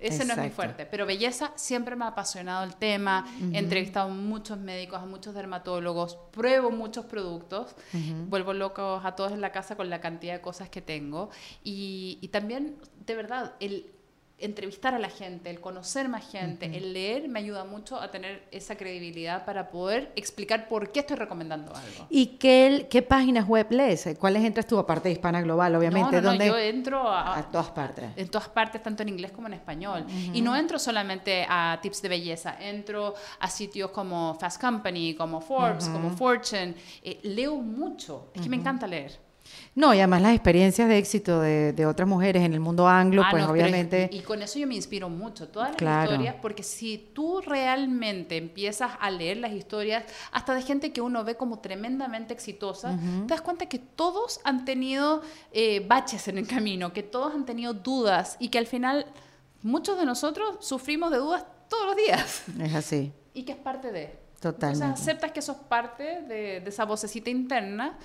Ese 0.00 0.24
no 0.24 0.34
es 0.34 0.38
muy 0.38 0.50
fuerte, 0.50 0.84
pero 0.84 1.06
belleza 1.06 1.52
siempre 1.54 1.96
me 1.96 2.04
ha 2.04 2.08
apasionado 2.08 2.64
el 2.64 2.76
tema. 2.76 3.26
He 3.52 3.58
entrevistado 3.58 4.10
a 4.10 4.12
muchos 4.12 4.58
médicos, 4.58 5.00
a 5.00 5.06
muchos 5.06 5.34
dermatólogos, 5.34 6.18
pruebo 6.32 6.70
muchos 6.70 7.06
productos, 7.06 7.74
vuelvo 8.28 8.52
locos 8.52 9.02
a 9.04 9.16
todos 9.16 9.32
en 9.32 9.40
la 9.40 9.52
casa 9.52 9.76
con 9.76 9.88
la 9.88 10.00
cantidad 10.00 10.34
de 10.34 10.40
cosas 10.42 10.68
que 10.68 10.82
tengo. 10.82 11.30
Y, 11.64 12.18
y 12.20 12.28
también, 12.28 12.76
de 13.06 13.14
verdad, 13.14 13.54
el 13.60 13.95
entrevistar 14.38 14.94
a 14.94 14.98
la 14.98 15.08
gente, 15.08 15.48
el 15.48 15.60
conocer 15.60 16.08
más 16.08 16.30
gente, 16.30 16.66
el 16.76 16.92
leer 16.92 17.28
me 17.28 17.38
ayuda 17.38 17.64
mucho 17.64 17.98
a 17.98 18.10
tener 18.10 18.46
esa 18.50 18.76
credibilidad 18.76 19.46
para 19.46 19.70
poder 19.70 20.12
explicar 20.14 20.68
por 20.68 20.92
qué 20.92 21.00
estoy 21.00 21.16
recomendando 21.16 21.74
algo. 21.74 22.06
¿Y 22.10 22.36
qué, 22.38 22.86
qué 22.90 23.00
páginas 23.00 23.48
web 23.48 23.66
lees? 23.70 24.08
¿Cuáles 24.18 24.44
entras 24.44 24.66
tú 24.66 24.78
aparte 24.78 25.08
de 25.08 25.14
Hispana 25.14 25.40
Global, 25.40 25.74
obviamente? 25.74 26.20
no, 26.20 26.32
no, 26.32 26.38
no, 26.38 26.44
yo 26.44 26.58
entro 26.58 27.08
a, 27.08 27.38
A 27.38 27.50
todas 27.50 27.70
partes. 27.70 28.04
en 28.14 28.28
todas 28.28 28.48
partes, 28.48 28.82
tanto 28.82 29.02
en 29.02 29.08
inglés 29.08 29.32
como 29.32 29.46
en 29.46 29.54
español. 29.54 30.04
Y 30.32 30.42
no 30.42 30.54
entro 30.54 30.78
solamente 30.78 31.46
a 31.48 31.78
tips 31.80 32.02
de 32.02 32.08
belleza, 32.08 32.56
entro 32.60 33.14
a 33.40 33.48
sitios 33.48 33.90
como 33.90 34.34
Fast 34.34 34.60
Company, 34.60 35.14
como 35.14 35.40
Forbes, 35.40 35.88
como 35.88 36.10
Fortune. 36.10 36.74
Eh, 37.02 37.20
leo 37.22 37.56
mucho, 37.56 38.30
es 38.34 38.42
que 38.42 38.48
me 38.48 38.56
encanta 38.56 38.86
leer. 38.86 39.25
No, 39.74 39.92
y 39.92 39.98
además 39.98 40.22
las 40.22 40.32
experiencias 40.34 40.88
de 40.88 40.96
éxito 40.98 41.40
de, 41.40 41.72
de 41.72 41.86
otras 41.86 42.08
mujeres 42.08 42.42
en 42.44 42.54
el 42.54 42.60
mundo 42.60 42.88
anglo, 42.88 43.22
Ah, 43.24 43.28
pues 43.30 43.42
no, 43.42 43.48
es- 43.48 43.52
obviamente... 43.62 44.08
y, 44.12 44.20
con 44.20 44.40
eso 44.42 44.58
yo 44.58 44.66
me 44.66 44.74
inspiro 44.74 45.08
mucho, 45.08 45.48
todas 45.48 45.68
las 45.70 45.76
Claro. 45.76 46.10
historias, 46.12 46.36
porque 46.40 46.62
si 46.62 47.10
tú 47.14 47.40
realmente 47.42 48.36
empiezas 48.36 48.92
a 49.00 49.10
leer 49.10 49.36
las 49.38 49.52
historias, 49.52 50.04
hasta 50.32 50.54
de 50.54 50.62
gente 50.62 50.92
que 50.92 51.00
uno 51.00 51.24
ve 51.24 51.36
como 51.36 51.58
tremendamente 51.58 52.32
exitosa, 52.32 52.98
te 53.26 53.34
das 53.34 53.42
cuenta 53.42 53.66
que 53.66 53.78
todos 53.78 54.40
han 54.44 54.64
tenido 54.64 55.22
eh, 55.52 55.84
baches 55.86 56.28
en 56.28 56.38
el 56.38 56.46
camino, 56.46 56.92
que 56.92 57.02
todos 57.02 57.34
han 57.34 57.44
tenido 57.44 57.74
dudas 57.74 58.36
y 58.40 58.48
que 58.48 58.58
al 58.58 58.66
final 58.66 59.06
muchos 59.62 59.98
de 59.98 60.06
nosotros 60.06 60.56
sufrimos 60.60 61.10
de 61.10 61.18
dudas 61.18 61.44
todos 61.68 61.86
los 61.86 61.96
días 61.96 62.42
Es 62.60 62.74
así. 62.74 63.12
y 63.34 63.42
que 63.42 63.52
es 63.52 63.58
parte 63.58 63.92
de. 63.92 64.24
Totalmente. 64.40 64.84
Entonces 64.84 65.08
aceptas 65.08 65.32
que 65.32 65.40
sos 65.42 65.56
parte 65.56 66.20
de, 66.22 66.60
de 66.60 66.68
esa 66.68 66.84
vocecita 66.84 67.30
interna, 67.30 67.98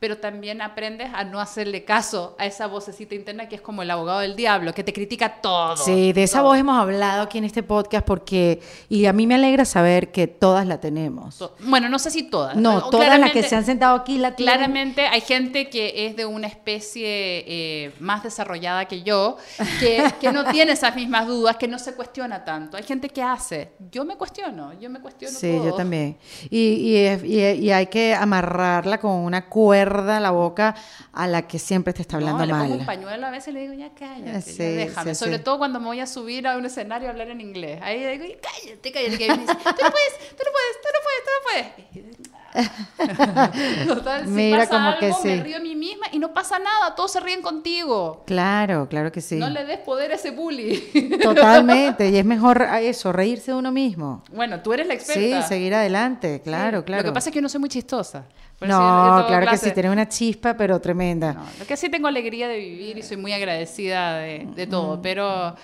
pero 0.00 0.18
también 0.18 0.62
aprendes 0.62 1.10
a 1.12 1.24
no 1.24 1.40
hacerle 1.40 1.84
caso 1.84 2.36
a 2.38 2.46
esa 2.46 2.66
vocecita 2.68 3.14
interna 3.16 3.48
que 3.48 3.56
es 3.56 3.60
como 3.60 3.82
el 3.82 3.90
abogado 3.90 4.20
del 4.20 4.36
diablo, 4.36 4.72
que 4.72 4.84
te 4.84 4.92
critica 4.92 5.40
todo. 5.40 5.76
Sí, 5.76 6.12
de 6.12 6.22
esa 6.22 6.38
todo. 6.38 6.48
voz 6.50 6.58
hemos 6.58 6.78
hablado 6.78 7.22
aquí 7.22 7.38
en 7.38 7.44
este 7.44 7.62
podcast 7.64 8.06
porque... 8.06 8.60
Y 8.88 9.06
a 9.06 9.12
mí 9.12 9.26
me 9.26 9.34
alegra 9.34 9.64
saber 9.64 10.12
que 10.12 10.28
todas 10.28 10.66
la 10.66 10.78
tenemos. 10.80 11.42
Bueno, 11.60 11.88
no 11.88 11.98
sé 11.98 12.10
si 12.12 12.22
todas. 12.24 12.54
No, 12.54 12.90
todas 12.90 13.18
las 13.18 13.32
que 13.32 13.42
se 13.42 13.56
han 13.56 13.64
sentado 13.64 13.96
aquí 13.96 14.18
la 14.18 14.36
tienen. 14.36 14.54
Claramente 14.54 15.06
hay 15.06 15.20
gente 15.20 15.68
que 15.68 16.06
es 16.06 16.14
de 16.16 16.26
una 16.26 16.46
especie 16.46 17.04
eh, 17.46 17.92
más 17.98 18.22
desarrollada 18.22 18.84
que 18.84 19.02
yo, 19.02 19.36
que, 19.80 20.04
que 20.20 20.30
no 20.30 20.44
tiene 20.52 20.72
esas 20.72 20.94
mismas 20.94 21.26
dudas, 21.26 21.56
que 21.56 21.66
no 21.66 21.78
se 21.78 21.94
cuestiona 21.94 22.44
tanto. 22.44 22.76
Hay 22.76 22.84
gente 22.84 23.08
que 23.08 23.20
hace. 23.22 23.72
Yo 23.90 24.04
me 24.04 24.14
cuestiono, 24.16 24.78
yo 24.78 24.88
me 24.90 25.00
cuestiono 25.00 25.36
Sí, 25.36 25.50
yo 25.56 25.62
todo. 25.70 25.74
también. 25.78 26.16
Y, 26.50 26.58
y, 26.58 27.06
y- 27.24 27.48
y 27.68 27.70
hay 27.72 27.86
que 27.88 28.14
amarrarla 28.14 28.98
con 29.00 29.10
una 29.10 29.46
cuerda 29.48 29.87
la 29.88 30.30
boca 30.30 30.74
a 31.12 31.26
la 31.26 31.46
que 31.46 31.58
siempre 31.58 31.92
te 31.92 32.02
está 32.02 32.16
hablando 32.16 32.38
no, 32.40 32.46
le 32.46 32.52
pongo 32.52 32.68
mal. 32.70 32.78
un 32.80 32.86
pañuelo 32.86 33.26
a 33.26 33.30
veces 33.30 33.48
y 33.48 33.52
le 33.52 33.60
digo, 33.60 33.74
ya 33.74 33.90
cállate, 33.94 34.54
ya 34.54 34.64
déjame. 34.64 35.14
sí, 35.14 35.18
Sobre 35.24 35.38
sí. 35.38 35.42
todo 35.44 35.58
cuando 35.58 35.80
me 35.80 35.86
voy 35.86 36.00
a 36.00 36.06
subir 36.06 36.46
a 36.46 36.56
un 36.56 36.66
escenario 36.66 37.08
a 37.08 37.10
hablar 37.12 37.28
en 37.30 37.40
inglés. 37.40 37.80
Ahí 37.82 38.00
le 38.00 38.18
digo, 38.18 38.24
"Ya 38.26 38.40
cállate, 38.40 38.92
cállate. 38.92 39.18
Que 39.18 39.28
me 39.28 39.38
dice, 39.38 39.54
tú 39.54 39.60
no 39.64 39.74
puedes, 39.74 40.18
tú 40.36 40.42
no 40.44 40.52
puedes, 40.52 40.80
tú 40.82 40.88
no 40.94 41.00
puedes, 41.04 41.24
tú 41.24 41.30
no 41.30 42.02
puedes. 42.02 42.17
Total, 43.86 44.24
si 44.24 44.30
Mira, 44.30 44.58
pasa 44.58 44.70
como 44.70 44.88
algo, 44.88 45.00
que 45.00 45.06
me 45.28 45.36
sí. 45.36 45.42
río 45.42 45.56
a 45.56 45.60
mí 45.60 45.74
misma 45.76 46.06
y 46.12 46.18
no 46.18 46.32
pasa 46.32 46.58
nada, 46.58 46.94
todos 46.94 47.12
se 47.12 47.20
ríen 47.20 47.42
contigo. 47.42 48.22
Claro, 48.26 48.88
claro 48.88 49.12
que 49.12 49.20
sí. 49.20 49.36
No 49.36 49.48
le 49.50 49.64
des 49.64 49.78
poder 49.78 50.12
a 50.12 50.14
ese 50.14 50.30
bully. 50.30 51.18
Totalmente. 51.22 52.08
Y 52.10 52.16
es 52.16 52.24
mejor 52.24 52.62
a 52.62 52.80
eso, 52.80 53.12
reírse 53.12 53.52
de 53.52 53.56
uno 53.58 53.72
mismo. 53.72 54.22
bueno, 54.32 54.60
tú 54.60 54.72
eres 54.72 54.86
la 54.86 54.94
Sí, 54.98 55.12
experta. 55.12 55.42
seguir 55.42 55.74
adelante, 55.74 56.40
claro, 56.42 56.78
Sí. 56.80 56.84
claro. 56.86 57.02
Lo 57.02 57.08
que 57.10 57.14
pasa 57.14 57.28
es 57.28 57.32
que 57.32 57.38
yo 57.38 57.42
no 57.42 57.48
soy 57.48 57.60
muy 57.60 57.68
chistosa. 57.68 58.24
Por 58.58 58.66
no, 58.68 59.24
claro 59.28 59.46
que 59.50 59.56
sí, 59.56 59.70
tienes 59.70 59.92
una 59.92 60.08
chispa, 60.08 60.56
pero 60.56 60.80
tremenda. 60.80 61.32
No, 61.32 61.44
lo 61.60 61.66
que 61.66 61.76
sí 61.76 61.88
tengo 61.88 62.08
alegría 62.08 62.48
de 62.48 62.58
vivir 62.58 62.98
y 62.98 63.02
soy 63.04 63.16
muy 63.16 63.32
agradecida 63.32 64.16
de, 64.18 64.48
de 64.52 64.66
todo, 64.66 65.00
pero, 65.00 65.54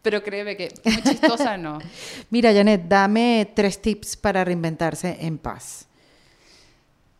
pero 0.00 0.22
créeme 0.22 0.56
que 0.56 0.68
muy 0.84 1.02
chistosa 1.02 1.56
no. 1.56 1.78
Mira, 2.30 2.52
Janet, 2.52 2.82
dame 2.86 3.50
tres 3.52 3.82
tips 3.82 4.16
para 4.16 4.44
reinventarse 4.44 5.16
en 5.22 5.38
paz. 5.38 5.85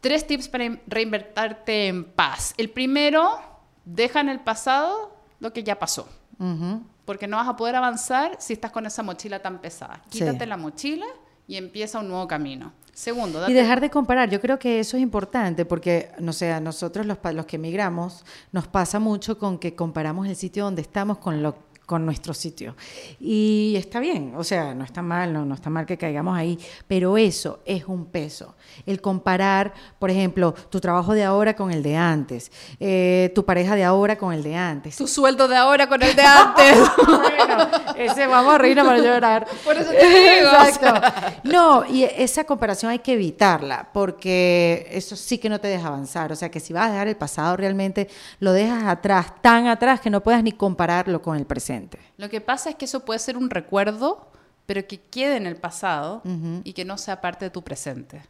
Tres 0.07 0.26
tips 0.26 0.48
para 0.48 0.64
in- 0.64 0.80
reinvertirte 0.86 1.88
en 1.88 2.04
paz. 2.04 2.54
El 2.57 2.70
primero, 2.70 3.38
deja 3.84 4.20
en 4.20 4.28
el 4.28 4.40
pasado 4.40 5.16
lo 5.40 5.52
que 5.52 5.62
ya 5.64 5.78
pasó. 5.78 6.09
Ujú. 6.38 6.82
Porque 7.04 7.26
no 7.26 7.36
vas 7.36 7.48
a 7.48 7.57
poder 7.57 7.76
avanzar 7.76 8.36
si 8.38 8.52
estás 8.52 8.70
con 8.72 8.84
esa 8.86 9.02
mochila 9.02 9.40
tan 9.40 9.61
pesada. 9.61 10.02
Sí. 10.11 10.18
Quítate 10.18 10.46
la 10.46 10.57
mochila 10.57 11.07
y 11.46 11.57
empieza 11.57 12.00
un 12.00 12.09
nuevo 12.09 12.26
camino. 12.26 12.72
Segundo, 12.92 13.38
Y 13.38 13.42
date- 13.42 13.54
dejar 13.54 13.80
de 13.80 13.90
comparar, 13.90 14.30
yo 14.30 14.40
creo 14.40 14.59
que 14.59 14.80
eso 14.80 14.96
es 14.96 15.02
importante 15.02 15.64
porque, 15.66 16.11
no 16.18 16.32
sé, 16.32 16.50
a 16.50 16.61
nosotros 16.61 17.04
los, 17.07 17.18
los 17.34 17.46
que 17.46 17.57
emigramos 17.57 18.24
nos 18.52 18.66
pasa 18.66 18.98
mucho 18.98 19.38
con 19.38 19.59
que 19.59 19.74
comparamos 19.74 20.26
el 20.26 20.34
sitio 20.34 20.64
donde 20.64 20.82
estamos 20.82 21.18
con 21.18 21.42
lo 21.42 21.57
con 21.87 22.05
nuestro 22.05 22.34
sitio. 22.34 22.76
Y 23.20 23.74
está 23.78 24.01
bien, 24.01 24.34
o 24.37 24.43
sea, 24.43 24.74
no 24.74 24.84
está 24.84 25.03
mal, 25.03 25.32
no, 25.32 25.45
no 25.45 25.55
está 25.55 25.70
mal 25.70 25.87
que 25.87 25.97
caigamos 25.97 26.37
ahí, 26.37 26.59
pero 26.89 27.16
eso 27.16 27.61
es 27.64 27.84
un 27.87 28.07
peso. 28.07 28.57
El 28.84 29.01
comparar, 29.01 29.72
por 30.01 30.11
ejemplo, 30.11 30.53
tu 30.53 30.80
trabajo 30.80 31.14
de 31.14 31.22
ahora 31.22 31.55
con 31.55 31.70
el 31.70 31.84
de 31.84 31.97
antes, 31.97 32.51
eh, 32.80 33.30
tu 33.34 33.45
pareja 33.45 33.76
de 33.76 33.84
ahora 33.84 34.18
con 34.18 34.32
el 34.34 34.43
de 34.43 34.57
antes. 34.57 34.97
tu 34.97 35.07
sueldo 35.07 35.47
de 35.47 35.57
ahora 35.57 35.89
con 35.89 36.03
el 36.03 36.14
de 36.16 36.22
antes. 36.22 36.78
bueno, 37.07 37.68
ese 37.97 38.26
vamos 38.26 38.55
a 38.55 38.59
reírnos 38.59 38.84
para 38.84 38.99
llorar. 38.99 39.47
Por 39.64 39.76
eso 39.76 39.91
te 39.91 40.07
digo, 40.09 40.49
Exacto. 40.49 41.39
No, 41.45 41.84
y 41.87 42.03
esa 42.03 42.43
comparación 42.43 42.91
hay 42.91 42.99
que 42.99 43.12
evitarla, 43.12 43.89
porque 43.93 44.89
eso 44.91 45.14
sí 45.14 45.39
que 45.39 45.49
no 45.49 45.61
te 45.61 45.68
deja 45.68 45.87
avanzar. 45.87 46.32
O 46.32 46.37
sea, 46.37 46.51
que 46.51 46.59
si 46.59 46.72
vas 46.72 46.89
a 46.89 46.93
dejar 46.93 47.07
el 47.07 47.16
pasado 47.16 47.57
realmente, 47.57 48.09
lo 48.41 48.53
dejas 48.53 48.84
atrás, 48.84 49.41
tan 49.41 49.68
atrás 49.68 50.01
que 50.01 50.11
no 50.11 50.20
puedas 50.20 50.43
ni 50.43 50.51
compararlo 50.51 51.22
con 51.22 51.37
el 51.37 51.47
presente. 51.47 51.75
Lo 52.16 52.28
que 52.28 52.40
pasa 52.40 52.70
es 52.70 52.76
que 52.76 52.84
eso 52.86 53.04
puede 53.04 53.18
ser 53.20 53.36
un 53.36 53.50
recuerdo, 53.50 54.30
pero 54.66 54.86
que 54.86 55.00
quede 55.00 55.36
en 55.36 55.46
el 55.46 55.56
pasado 55.56 56.22
y 56.64 56.72
que 56.72 56.84
no 56.84 56.98
sea 56.98 57.20
parte 57.20 57.44
de 57.46 57.50
tu 57.50 57.62
presente. 57.62 58.22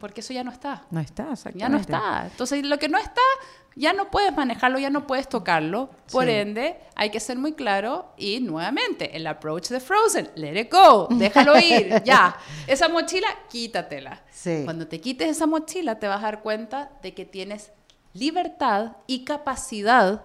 Porque 0.00 0.20
eso 0.20 0.32
ya 0.32 0.44
no 0.44 0.50
está. 0.52 0.84
No 0.90 1.00
está, 1.00 1.24
exactamente. 1.32 1.58
Ya 1.58 1.68
no 1.68 1.78
está. 1.78 2.26
Entonces, 2.30 2.64
lo 2.64 2.78
que 2.78 2.88
no 2.88 2.96
está, 2.98 3.20
ya 3.74 3.92
no 3.92 4.08
puedes 4.08 4.32
manejarlo, 4.36 4.78
ya 4.78 4.88
no 4.90 5.06
puedes 5.08 5.28
tocarlo. 5.28 5.90
Por 6.12 6.26
Sí. 6.26 6.30
ende, 6.30 6.78
hay 6.94 7.10
que 7.10 7.18
ser 7.18 7.38
muy 7.38 7.52
claro 7.54 8.12
y 8.16 8.38
nuevamente, 8.40 9.16
el 9.16 9.26
approach 9.26 9.68
de 9.70 9.80
Frozen, 9.80 10.30
let 10.36 10.60
it 10.60 10.72
go, 10.72 11.08
déjalo 11.10 11.58
ir, 11.58 12.02
ya. 12.04 12.36
Esa 12.68 12.88
mochila, 12.88 13.26
quítatela. 13.50 14.22
Sí. 14.30 14.62
Cuando 14.64 14.86
te 14.86 15.00
quites 15.00 15.28
esa 15.28 15.46
mochila, 15.46 15.98
te 15.98 16.06
vas 16.06 16.20
a 16.20 16.22
dar 16.26 16.42
cuenta 16.42 16.90
de 17.02 17.12
que 17.14 17.24
tienes 17.24 17.72
libertad 18.14 18.92
y 19.08 19.24
capacidad 19.24 20.22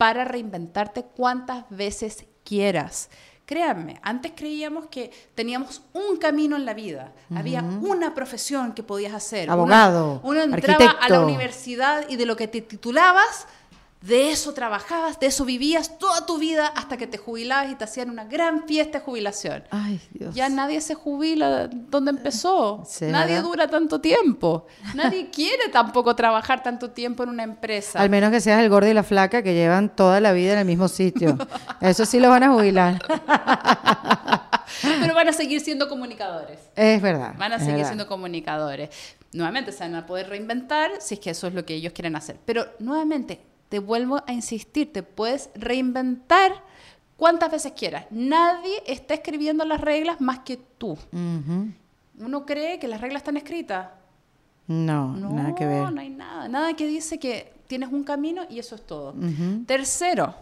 para 0.00 0.24
reinventarte 0.24 1.02
cuantas 1.04 1.66
veces 1.68 2.24
quieras. 2.42 3.10
Créanme, 3.44 4.00
antes 4.02 4.32
creíamos 4.34 4.86
que 4.86 5.10
teníamos 5.34 5.82
un 5.92 6.16
camino 6.16 6.56
en 6.56 6.64
la 6.64 6.72
vida, 6.72 7.12
había 7.36 7.62
una 7.62 8.14
profesión 8.14 8.72
que 8.72 8.82
podías 8.82 9.12
hacer. 9.12 9.50
Abogado, 9.50 10.22
Uno, 10.24 10.40
entraba 10.40 10.92
a 10.92 11.08
la 11.10 11.20
universidad 11.20 12.08
y 12.08 12.16
de 12.16 12.24
lo 12.24 12.34
que 12.34 12.48
te 12.48 12.62
titulabas, 12.62 13.46
de 14.02 14.30
eso 14.30 14.54
trabajabas, 14.54 15.20
de 15.20 15.26
eso 15.26 15.44
vivías 15.44 15.98
toda 15.98 16.24
tu 16.24 16.38
vida 16.38 16.68
hasta 16.68 16.96
que 16.96 17.06
te 17.06 17.18
jubilabas 17.18 17.70
y 17.70 17.74
te 17.74 17.84
hacían 17.84 18.08
una 18.08 18.24
gran 18.24 18.66
fiesta 18.66 18.98
de 18.98 19.04
jubilación. 19.04 19.64
Ay, 19.70 20.00
Dios. 20.12 20.34
Ya 20.34 20.48
nadie 20.48 20.80
se 20.80 20.94
jubila 20.94 21.68
donde 21.68 22.12
empezó. 22.12 22.82
Sí, 22.88 23.04
nadie 23.06 23.34
¿verdad? 23.34 23.48
dura 23.48 23.68
tanto 23.68 24.00
tiempo. 24.00 24.66
Nadie 24.94 25.28
quiere 25.32 25.68
tampoco 25.70 26.16
trabajar 26.16 26.62
tanto 26.62 26.92
tiempo 26.92 27.24
en 27.24 27.28
una 27.28 27.42
empresa. 27.42 28.00
Al 28.00 28.08
menos 28.08 28.30
que 28.30 28.40
seas 28.40 28.62
el 28.62 28.70
gordo 28.70 28.88
y 28.88 28.94
la 28.94 29.02
flaca 29.02 29.42
que 29.42 29.52
llevan 29.52 29.94
toda 29.94 30.18
la 30.20 30.32
vida 30.32 30.54
en 30.54 30.60
el 30.60 30.64
mismo 30.64 30.88
sitio. 30.88 31.36
Eso 31.82 32.06
sí 32.06 32.20
los 32.20 32.30
van 32.30 32.44
a 32.44 32.52
jubilar. 32.54 33.02
Pero 34.82 35.14
van 35.14 35.28
a 35.28 35.32
seguir 35.32 35.60
siendo 35.60 35.90
comunicadores. 35.90 36.58
Es 36.74 37.02
verdad. 37.02 37.34
Van 37.36 37.52
a 37.52 37.58
seguir 37.58 37.74
verdad. 37.74 37.88
siendo 37.88 38.06
comunicadores. 38.06 38.88
Nuevamente 39.32 39.72
se 39.72 39.80
van 39.84 39.94
a 39.94 40.06
poder 40.06 40.28
reinventar 40.28 40.90
si 41.00 41.14
es 41.14 41.20
que 41.20 41.30
eso 41.30 41.46
es 41.46 41.54
lo 41.54 41.64
que 41.66 41.74
ellos 41.74 41.92
quieren 41.92 42.16
hacer. 42.16 42.38
Pero 42.44 42.66
nuevamente, 42.78 43.40
te 43.70 43.78
vuelvo 43.78 44.22
a 44.26 44.32
insistir, 44.32 44.92
te 44.92 45.02
puedes 45.02 45.48
reinventar 45.54 46.52
cuantas 47.16 47.50
veces 47.50 47.72
quieras. 47.72 48.04
Nadie 48.10 48.82
está 48.86 49.14
escribiendo 49.14 49.64
las 49.64 49.80
reglas 49.80 50.20
más 50.20 50.40
que 50.40 50.58
tú. 50.76 50.98
Uno 52.18 52.44
cree 52.44 52.78
que 52.78 52.86
las 52.88 53.00
reglas 53.00 53.20
están 53.22 53.38
escritas. 53.38 53.88
No, 54.66 55.16
No, 55.16 55.30
nada 55.30 55.54
que 55.54 55.64
ver. 55.66 55.90
no 55.90 56.00
hay 56.00 56.10
nada. 56.10 56.46
Nada 56.48 56.74
que 56.74 56.86
dice 56.86 57.18
que 57.18 57.54
tienes 57.66 57.90
un 57.90 58.04
camino 58.04 58.42
y 58.50 58.58
eso 58.58 58.74
es 58.74 58.84
todo. 58.86 59.14
Tercero, 59.66 60.34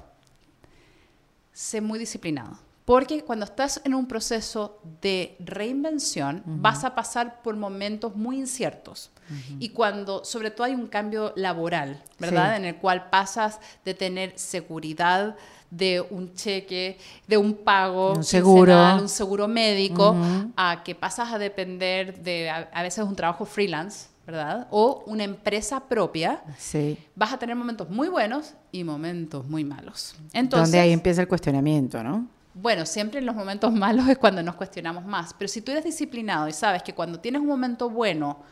sé 1.53 1.81
muy 1.81 1.99
disciplinado. 1.99 2.59
Porque 2.89 3.22
cuando 3.22 3.45
estás 3.45 3.82
en 3.84 3.93
un 3.95 4.07
proceso 4.07 4.80
de 5.03 5.36
reinvención, 5.41 6.43
vas 6.47 6.84
a 6.84 6.95
pasar 6.95 7.43
por 7.43 7.55
momentos 7.55 8.16
muy 8.16 8.39
inciertos. 8.39 9.11
Y 9.59 9.68
cuando, 9.68 10.24
sobre 10.24 10.51
todo, 10.51 10.64
hay 10.66 10.74
un 10.74 10.86
cambio 10.86 11.34
laboral, 11.36 12.03
¿verdad? 12.18 12.53
Sí. 12.53 12.57
En 12.57 12.64
el 12.64 12.76
cual 12.76 13.11
pasas 13.11 13.61
de 13.84 13.93
tener 13.93 14.39
seguridad 14.39 15.36
de 15.70 16.01
un 16.01 16.32
cheque, 16.32 16.97
de 17.26 17.36
un 17.36 17.53
pago, 17.53 18.14
Un 18.14 18.24
seguro. 18.24 18.72
quincenal, 18.72 19.01
un 19.03 19.09
seguro 19.11 19.49
médico, 19.49 20.12
Ujú. 20.12 20.53
a 20.57 20.82
que 20.82 20.95
pasas 20.95 21.30
a 21.30 21.39
depender 21.39 22.22
de 22.22 22.49
a, 22.49 22.70
a 22.72 22.82
veces 22.82 23.05
un 23.05 23.14
trabajo 23.14 23.45
freelance, 23.45 24.09
¿verdad? 24.26 24.66
O 24.70 25.03
una 25.07 25.24
empresa 25.24 25.78
propia 25.86 26.43
Sí. 26.57 26.97
vas 27.14 27.34
a 27.34 27.39
tener 27.39 27.55
momentos 27.55 27.91
muy 27.91 28.09
buenos 28.09 28.55
y 28.72 28.82
momentos 28.82 29.47
muy 29.47 29.62
malos. 29.62 30.14
Entonces, 30.32 30.70
Donde 30.72 30.80
ahí 30.80 30.93
empieza 30.95 31.20
el 31.20 31.28
cuestionamiento, 31.28 32.03
¿no? 32.03 32.26
Bueno, 32.61 32.86
siempre 32.86 33.20
en 33.20 33.26
los 33.26 33.34
momentos 33.34 33.72
malos 33.74 34.09
es 34.09 34.18
cuando 34.18 34.42
nos 34.42 34.56
cuestionamos 34.56 35.04
más, 35.04 35.34
pero 35.34 35.48
si 35.48 35.62
tú 35.62 35.72
eres 35.72 35.84
disciplinado 35.84 36.48
y 36.48 36.52
sabes 36.52 36.82
que 36.82 36.94
cuando 36.94 37.20
tienes 37.20 37.40
un 37.40 37.48
momento 37.48 37.88
bueno, 37.88 38.42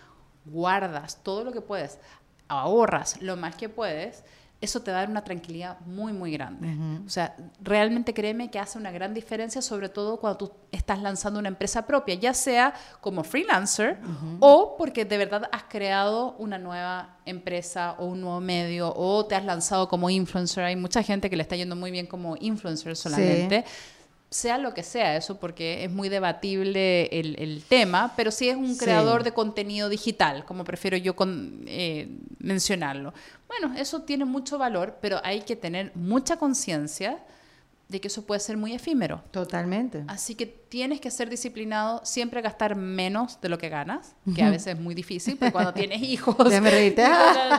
guardas 0.45 1.23
todo 1.23 1.45
lo 1.45 1.53
que 1.53 1.61
puedes, 1.61 1.99
ahorras 2.49 3.21
lo 3.21 3.37
más 3.37 3.57
que 3.57 3.69
puedes, 3.69 4.25
eso 4.59 4.81
te 4.81 4.91
va 4.91 4.99
a 4.99 5.01
dar 5.01 5.11
una 5.11 5.23
tranquilidad 5.23 5.79
muy, 5.81 6.15
muy 6.15 6.33
grande. 6.33 6.69
O 7.05 7.11
sea, 7.11 7.37
realmente 7.61 8.15
créeme 8.15 8.51
que 8.51 8.59
hace 8.59 8.79
una 8.79 8.91
gran 8.91 9.13
diferencia, 9.13 9.61
sobre 9.61 9.91
todo 9.91 10.19
cuando 10.19 10.39
tú 10.39 10.53
estás 10.73 11.03
lanzando 11.03 11.39
una 11.39 11.49
empresa 11.49 11.87
propia, 11.87 12.15
ya 12.15 12.33
sea 12.33 12.73
como 13.03 13.23
freelancer 13.23 13.99
o 14.41 14.77
porque 14.79 15.05
de 15.05 15.19
verdad 15.19 15.43
has 15.53 15.65
creado 15.65 16.37
una 16.39 16.57
nueva 16.59 17.19
empresa 17.27 17.97
o 17.99 18.07
un 18.07 18.23
nuevo 18.23 18.41
medio 18.41 18.95
o 18.97 19.27
te 19.27 19.35
has 19.35 19.45
lanzado 19.45 19.89
como 19.89 20.09
influencer. 20.09 20.65
Hay 20.65 20.77
mucha 20.77 21.03
gente 21.03 21.29
que 21.29 21.37
le 21.37 21.43
está 21.43 21.55
yendo 21.55 21.77
muy 21.77 21.91
bien 21.91 22.07
como 22.07 22.37
influencer 22.41 22.97
solamente 22.97 23.67
sea 24.31 24.59
lo 24.59 24.75
que 24.75 24.83
sea 24.83 25.17
eso, 25.17 25.39
porque 25.39 25.85
es 25.85 25.91
muy 25.91 26.09
debatible 26.09 27.07
el, 27.07 27.37
el 27.39 27.63
tema, 27.69 28.13
pero 28.17 28.31
sí 28.31 28.49
es 28.49 28.57
un 28.57 28.75
Sí. 28.75 28.81
creador 28.81 29.23
de 29.23 29.33
contenido 29.33 29.89
digital, 29.89 30.45
como 30.45 30.65
prefiero 30.65 30.97
yo 30.97 31.15
con- 31.15 31.63
eh, 31.67 32.09
mencionarlo. 32.39 33.15
Bueno, 33.47 33.75
eso 33.79 34.03
tiene 34.03 34.25
mucho 34.25 34.59
valor, 34.59 34.99
pero 35.01 35.21
hay 35.25 35.43
que 35.43 35.55
tener 35.57 35.93
mucha 35.95 36.37
conciencia 36.37 37.19
de 37.89 38.01
que 38.01 38.09
eso 38.09 38.27
puede 38.27 38.41
ser 38.41 38.57
muy 38.57 38.73
efímero. 38.75 39.23
Totalmente. 39.31 40.03
Así 40.09 40.35
que 40.35 40.45
tienes 40.47 41.01
que 41.01 41.09
ser 41.13 41.31
disciplinado, 41.31 42.01
siempre 42.05 42.43
gastar 42.43 42.75
menos 42.75 43.41
de 43.41 43.49
lo 43.49 43.59
que 43.59 43.69
ganas, 43.69 44.17
que 44.35 44.43
a 44.43 44.51
veces 44.51 44.75
es 44.75 44.81
muy 44.81 44.93
difícil, 44.97 45.37
porque 45.39 45.53
cuando 45.53 45.73
tienes 45.93 46.03
hijos, 46.03 46.37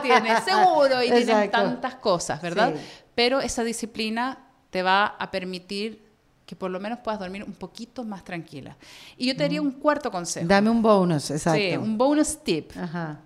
tienes 0.02 0.44
seguro 0.44 1.02
y 1.02 1.06
tienes 1.06 1.22
Exacto. 1.30 1.50
tantas 1.58 1.94
cosas, 1.94 2.42
¿verdad? 2.42 2.74
Sí. 2.76 2.80
Pero 3.14 3.40
esa 3.40 3.64
disciplina 3.64 4.46
te 4.68 4.82
va 4.82 5.06
a 5.06 5.30
permitir 5.30 6.06
que 6.48 6.56
por 6.56 6.70
lo 6.70 6.80
menos 6.80 7.00
puedas 7.00 7.20
dormir 7.20 7.44
un 7.44 7.52
poquito 7.52 8.04
más 8.04 8.24
tranquila. 8.24 8.74
Y 9.18 9.26
yo 9.26 9.36
te 9.36 9.42
daría 9.42 9.60
un 9.60 9.70
cuarto 9.70 10.10
consejo. 10.10 10.46
Dame 10.48 10.70
un 10.70 10.80
bonus, 10.80 11.30
exacto. 11.30 11.60
Sí, 11.60 11.76
un 11.76 11.98
bonus 11.98 12.38
tip. 12.42 12.74
Ajá. 12.74 13.20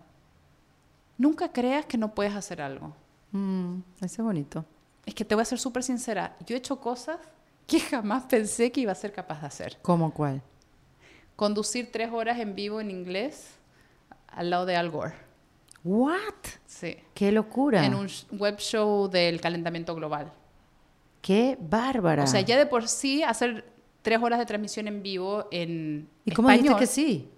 Nunca 1.17 1.53
creas 1.53 1.87
que 1.87 1.97
no 1.97 2.13
puedes 2.13 2.35
hacer 2.35 2.61
algo. 2.61 2.93
Mm, 3.31 3.77
ese 4.01 4.07
es 4.07 4.25
bonito. 4.25 4.65
Es 5.07 5.15
que 5.15 5.25
te 5.25 5.37
voy 5.37 5.43
a 5.43 5.45
ser 5.45 5.61
súper 5.61 5.85
sincera. 5.85 6.37
Yo 6.45 6.57
he 6.57 6.59
hecho 6.59 6.81
cosas 6.81 7.21
que 7.65 7.79
jamás 7.93 8.25
pensé 8.25 8.73
que 8.73 8.81
iba 8.81 8.91
a 8.91 8.97
ser 8.97 9.13
capaz 9.13 9.41
de 9.41 9.47
hacer. 9.47 9.79
¿Cómo 9.83 10.13
cuál? 10.13 10.43
Conducir 11.37 11.93
tres 11.93 12.11
horas 12.11 12.41
en 12.41 12.57
vivo 12.57 12.81
en 12.81 12.91
inglés 12.91 13.51
al 14.27 14.51
lado 14.51 14.67
de 14.67 14.75
Al 14.75 14.91
Gore. 14.91 15.15
¿What? 15.85 16.43
Sí. 16.67 16.97
¡Qué 17.15 17.31
locura! 17.31 17.87
En 17.87 17.95
un 17.95 18.09
web 18.33 18.59
show 18.59 19.09
del 19.09 19.41
calentamiento 19.41 19.95
global. 19.95 20.33
¡Qué 21.23 21.57
bárbara! 21.59 22.25
O 22.25 22.27
sea, 22.27 22.43
ya 22.43 22.59
de 22.59 22.67
por 22.67 22.87
sí 22.89 23.23
hacer 23.23 23.65
tres 24.03 24.21
horas 24.21 24.39
de 24.39 24.45
transmisión 24.47 24.87
en 24.89 25.03
vivo 25.03 25.47
en 25.51 26.09
¿Y 26.25 26.33
cómo 26.33 26.51
español. 26.51 26.75
dijiste 26.75 26.81
que 26.81 26.87
sí? 26.87 27.29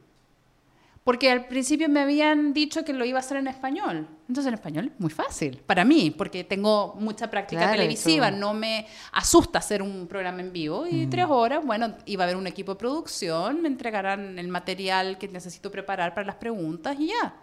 Porque 1.04 1.30
al 1.30 1.46
principio 1.48 1.86
me 1.90 2.00
habían 2.00 2.54
dicho 2.54 2.82
que 2.82 2.94
lo 2.94 3.04
iba 3.04 3.18
a 3.18 3.20
hacer 3.20 3.36
en 3.36 3.46
español. 3.46 4.08
Entonces 4.26 4.46
en 4.46 4.54
español 4.54 4.90
muy 4.98 5.10
fácil 5.10 5.58
para 5.66 5.84
mí, 5.84 6.10
porque 6.10 6.44
tengo 6.44 6.94
mucha 6.98 7.30
práctica 7.30 7.60
Claro, 7.60 7.76
televisiva, 7.76 8.28
eso. 8.28 8.38
no 8.38 8.54
me 8.54 8.86
asusta 9.12 9.58
hacer 9.58 9.82
un 9.82 10.06
programa 10.06 10.40
en 10.40 10.50
vivo. 10.50 10.86
Y 10.86 11.06
tres 11.08 11.26
horas, 11.28 11.62
bueno, 11.62 11.94
iba 12.06 12.22
a 12.22 12.24
haber 12.24 12.36
un 12.38 12.46
equipo 12.46 12.72
de 12.72 12.78
producción, 12.78 13.60
me 13.60 13.68
entregarán 13.68 14.38
el 14.38 14.48
material 14.48 15.18
que 15.18 15.28
necesito 15.28 15.70
preparar 15.70 16.14
para 16.14 16.26
las 16.26 16.36
preguntas 16.36 16.96
y 16.98 17.08
ya. 17.08 17.34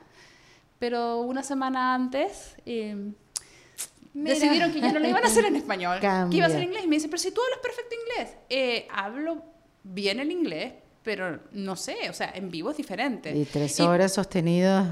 Pero 0.80 1.20
una 1.22 1.44
semana 1.44 1.94
antes 1.94 2.56
eh, 2.66 3.12
Mira. 4.14 4.36
decidieron 4.36 4.72
que 4.74 4.82
ya 4.82 4.92
no 4.92 5.00
lo 5.00 5.08
iban 5.08 5.24
a 5.24 5.28
hacer 5.28 5.46
en 5.46 5.56
español, 5.56 6.00
que 6.00 6.06
iba 6.06 6.16
a 6.16 6.20
Cambia. 6.22 6.50
ser 6.50 6.64
inglés. 6.64 6.84
Y 6.84 6.88
me 6.88 6.96
dice, 6.98 7.08
pero 7.08 7.18
si 7.20 7.32
tú 7.32 7.42
hablas 7.42 7.60
perfecto 7.60 7.96
inglés, 7.96 8.36
Eh, 8.50 8.88
hablo 8.92 9.44
bien 9.84 10.20
el 10.20 10.32
inglés, 10.32 10.74
pero 11.04 11.40
no 11.54 11.76
sé, 11.76 12.10
o 12.10 12.14
sea, 12.14 12.32
en 12.36 12.52
vivo 12.52 12.72
es 12.72 12.78
diferente. 12.78 13.36
Y 13.36 13.46
tres 13.46 13.80
Y- 13.80 13.84
horas 13.84 14.14
sostenidas. 14.14 14.88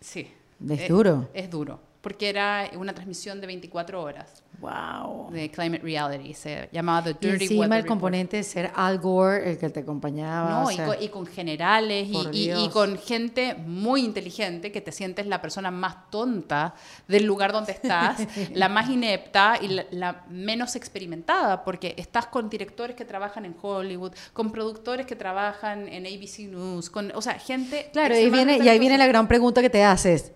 Sí. 0.00 0.26
Es 0.68 0.80
Eh, 0.80 0.88
duro. 0.88 1.28
Es 1.34 1.50
duro. 1.50 1.80
Porque 2.00 2.30
era 2.30 2.70
una 2.78 2.94
transmisión 2.94 3.42
de 3.42 3.46
24 3.46 4.02
horas 4.02 4.42
¡Wow! 4.58 5.30
de 5.32 5.50
Climate 5.50 5.82
Reality. 5.82 6.32
Se 6.32 6.68
llamaba 6.72 7.04
The 7.04 7.10
Y 7.10 7.14
Dirty 7.30 7.44
encima 7.44 7.60
Weather 7.62 7.78
el 7.80 7.86
componente 7.86 8.36
de 8.38 8.42
ser 8.42 8.70
Al 8.74 8.98
Gore 8.98 9.50
el 9.50 9.58
que 9.58 9.68
te 9.68 9.80
acompañaba. 9.80 10.48
No, 10.48 10.64
o 10.64 10.70
y, 10.70 10.76
sea, 10.76 10.86
con, 10.86 11.02
y 11.02 11.08
con 11.10 11.26
generales 11.26 12.08
y, 12.08 12.28
y- 12.32 12.52
y 12.52 12.68
con 12.70 12.96
gente 12.96 13.54
muy 13.54 14.02
inteligente 14.02 14.72
que 14.72 14.80
te 14.80 14.92
sientes 14.92 15.26
la 15.26 15.42
persona 15.42 15.70
más 15.70 16.10
tonta 16.10 16.74
del 17.06 17.24
lugar 17.26 17.52
donde 17.52 17.72
estás, 17.72 18.18
la 18.54 18.70
más 18.70 18.88
inepta 18.88 19.58
y 19.60 19.68
la, 19.68 19.84
la 19.90 20.24
menos 20.30 20.76
experimentada, 20.76 21.64
porque 21.64 21.94
estás 21.98 22.26
con 22.28 22.48
directores 22.48 22.96
que 22.96 23.04
trabajan 23.04 23.44
en 23.44 23.54
Hollywood, 23.60 24.12
con 24.32 24.50
productores 24.52 25.04
que 25.04 25.16
trabajan 25.16 25.86
en 25.86 26.06
ABC 26.06 26.48
News, 26.50 26.88
con, 26.88 27.12
o 27.14 27.20
sea, 27.20 27.34
gente... 27.34 27.90
Claro, 27.92 28.18
y, 28.18 28.30
viene, 28.30 28.56
y 28.56 28.68
ahí 28.70 28.78
viene 28.78 28.96
la 28.96 29.06
gran 29.06 29.28
pregunta 29.28 29.60
que 29.60 29.68
te 29.68 29.84
haces. 29.84 30.32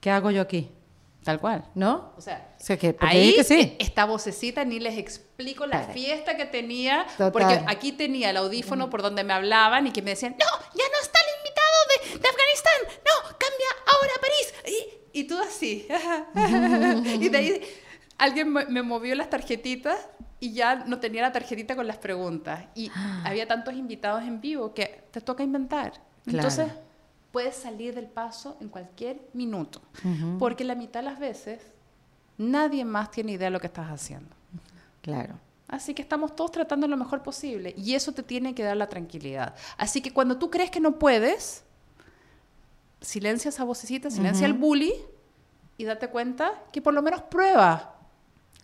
¿Qué 0.00 0.10
hago 0.10 0.30
yo 0.30 0.42
aquí? 0.42 0.70
Tal 1.28 1.40
cual. 1.40 1.62
¿no? 1.74 2.14
O 2.16 2.22
sea, 2.22 2.54
O 2.58 2.64
sea, 2.64 2.78
que, 2.78 2.96
Ahí, 3.00 3.34
que 3.34 3.44
sí. 3.44 3.76
esta 3.78 4.06
vocecita, 4.06 4.64
ni 4.64 4.80
les 4.80 4.96
explico 4.96 5.66
la 5.66 5.82
fiesta 5.82 6.38
que 6.38 6.46
tenía, 6.46 7.04
Total. 7.18 7.32
porque 7.32 7.64
aquí 7.66 7.92
tenía 7.92 8.30
el 8.30 8.38
audífono 8.38 8.88
por 8.88 9.02
donde 9.02 9.24
me 9.24 9.34
hablaban 9.34 9.86
y 9.86 9.92
que 9.92 10.00
me 10.00 10.12
decían, 10.12 10.32
no, 10.38 10.46
ya 10.46 10.84
no 10.84 11.00
está 11.02 11.18
el 11.20 11.36
invitado 11.36 11.78
de, 11.90 12.18
de 12.18 12.28
Afganistán, 12.28 12.98
no, 13.04 13.28
cambia 13.36 13.68
ahora 13.92 14.12
a 14.16 14.20
París. 14.22 14.54
Y, 15.12 15.20
y 15.20 15.24
tú 15.24 15.38
así. 15.38 15.86
y 17.22 17.28
de 17.28 17.36
ahí 17.38 17.62
alguien 18.16 18.50
me 18.50 18.64
me 18.64 18.82
movió 18.82 19.14
las 19.14 19.28
tarjetitas 19.28 20.08
y 20.40 20.54
ya 20.54 20.76
no 20.76 20.98
tenía 20.98 21.20
la 21.20 21.32
tarjetita 21.32 21.76
con 21.76 21.86
las 21.86 21.98
preguntas. 21.98 22.64
Y 22.74 22.90
había 23.24 23.46
tantos 23.46 23.74
invitados 23.74 24.22
en 24.22 24.40
vivo 24.40 24.72
que 24.72 25.04
te 25.10 25.20
toca 25.20 25.42
inventar. 25.42 25.92
Claro. 26.24 26.48
Entonces, 26.48 26.68
puedes 27.32 27.54
salir 27.56 27.94
del 27.94 28.06
paso 28.06 28.56
en 28.60 28.68
cualquier 28.68 29.20
minuto, 29.34 29.80
Ujú. 30.04 30.38
porque 30.38 30.64
la 30.64 30.74
mitad 30.74 31.00
de 31.00 31.04
las 31.10 31.18
veces 31.18 31.60
nadie 32.38 32.84
más 32.84 33.10
tiene 33.10 33.32
idea 33.32 33.46
de 33.48 33.50
lo 33.52 33.60
que 33.60 33.66
estás 33.66 33.88
haciendo. 33.90 34.34
Claro. 35.02 35.34
Así 35.68 35.92
que 35.92 36.00
estamos 36.00 36.34
todos 36.34 36.50
tratando 36.52 36.88
lo 36.88 36.96
mejor 36.96 37.22
posible 37.22 37.74
y 37.76 37.94
eso 37.94 38.12
te 38.12 38.22
tiene 38.22 38.54
que 38.54 38.62
dar 38.62 38.76
la 38.76 38.88
tranquilidad. 38.88 39.54
Así 39.76 40.00
que 40.00 40.12
cuando 40.12 40.38
tú 40.38 40.50
crees 40.50 40.70
que 40.70 40.80
no 40.80 40.98
puedes, 40.98 41.64
silencia 43.00 43.50
esa 43.50 43.64
vocecita, 43.64 44.10
silencia 44.10 44.46
el 44.46 44.54
bully 44.54 44.92
y 45.76 45.84
date 45.84 46.08
cuenta 46.08 46.52
que 46.72 46.80
por 46.82 46.94
lo 46.94 47.02
menos 47.02 47.22
prueba. 47.22 47.94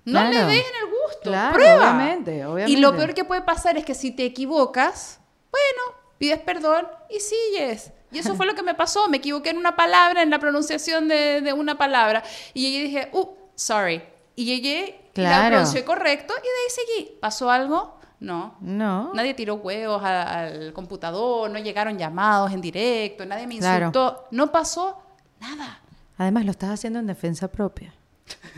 No 0.05 0.23
le 0.25 0.31
Claro. 0.31 0.47
des 0.49 0.59
en 0.59 0.87
el 0.87 0.91
gusto, 0.91 1.21
Claro, 1.31 1.55
prueba. 1.55 1.75
obviamente, 1.77 2.37
Y 2.37 2.41
lo 2.41 2.53
obviamente. 2.53 2.97
peor 2.97 3.15
que 3.15 3.25
puede 3.25 3.43
pasar 3.43 3.77
es 3.79 3.85
que 3.85 3.95
si 3.95 4.11
te 4.11 4.25
equivocas, 4.25 5.19
bueno, 5.51 5.99
pides 6.19 6.41
perdón 6.41 6.87
y 7.11 7.21
sigues. 7.21 7.91
Y 8.15 8.19
eso 8.19 8.35
fue 8.37 8.47
lo 8.47 8.55
que 8.55 8.63
me 8.63 8.75
pasó. 8.75 9.09
Me 9.09 9.17
equivoqué 9.19 9.51
en 9.51 9.59
una 9.59 9.77
palabra, 9.77 10.23
en 10.23 10.31
la 10.31 10.39
pronunciación 10.39 11.09
de, 11.09 11.41
de 11.43 11.53
una 11.53 11.77
palabra. 11.77 12.23
Y 12.55 12.73
yo 12.73 12.85
dije, 12.85 13.09
uh, 13.13 13.27
sorry. 13.55 14.03
Y 14.37 14.45
llegué, 14.47 15.01
Claro. 15.13 15.43
la 15.45 15.49
pronuncié 15.51 15.85
correcto 15.85 16.33
y 16.39 16.43
de 16.43 16.49
ahí 16.49 16.71
seguí. 17.05 17.19
¿Pasó 17.21 17.51
algo? 17.51 17.99
No. 18.21 18.55
No. 18.61 19.13
Nadie 19.15 19.35
tiró 19.35 19.57
huevos 19.57 20.03
a- 20.03 20.45
al 20.45 20.73
computador, 20.73 21.51
no 21.51 21.59
llegaron 21.59 21.99
llamados 21.99 22.53
en 22.53 22.61
directo, 22.61 23.27
nadie 23.27 23.47
me 23.47 23.59
Claro. 23.59 23.87
insultó. 23.87 24.27
No 24.31 24.51
pasó 24.51 24.99
nada. 25.41 25.81
Además, 26.17 26.45
lo 26.45 26.53
estás 26.53 26.71
haciendo 26.71 26.99
en 27.01 27.07
defensa 27.07 27.49
propia. 27.49 27.93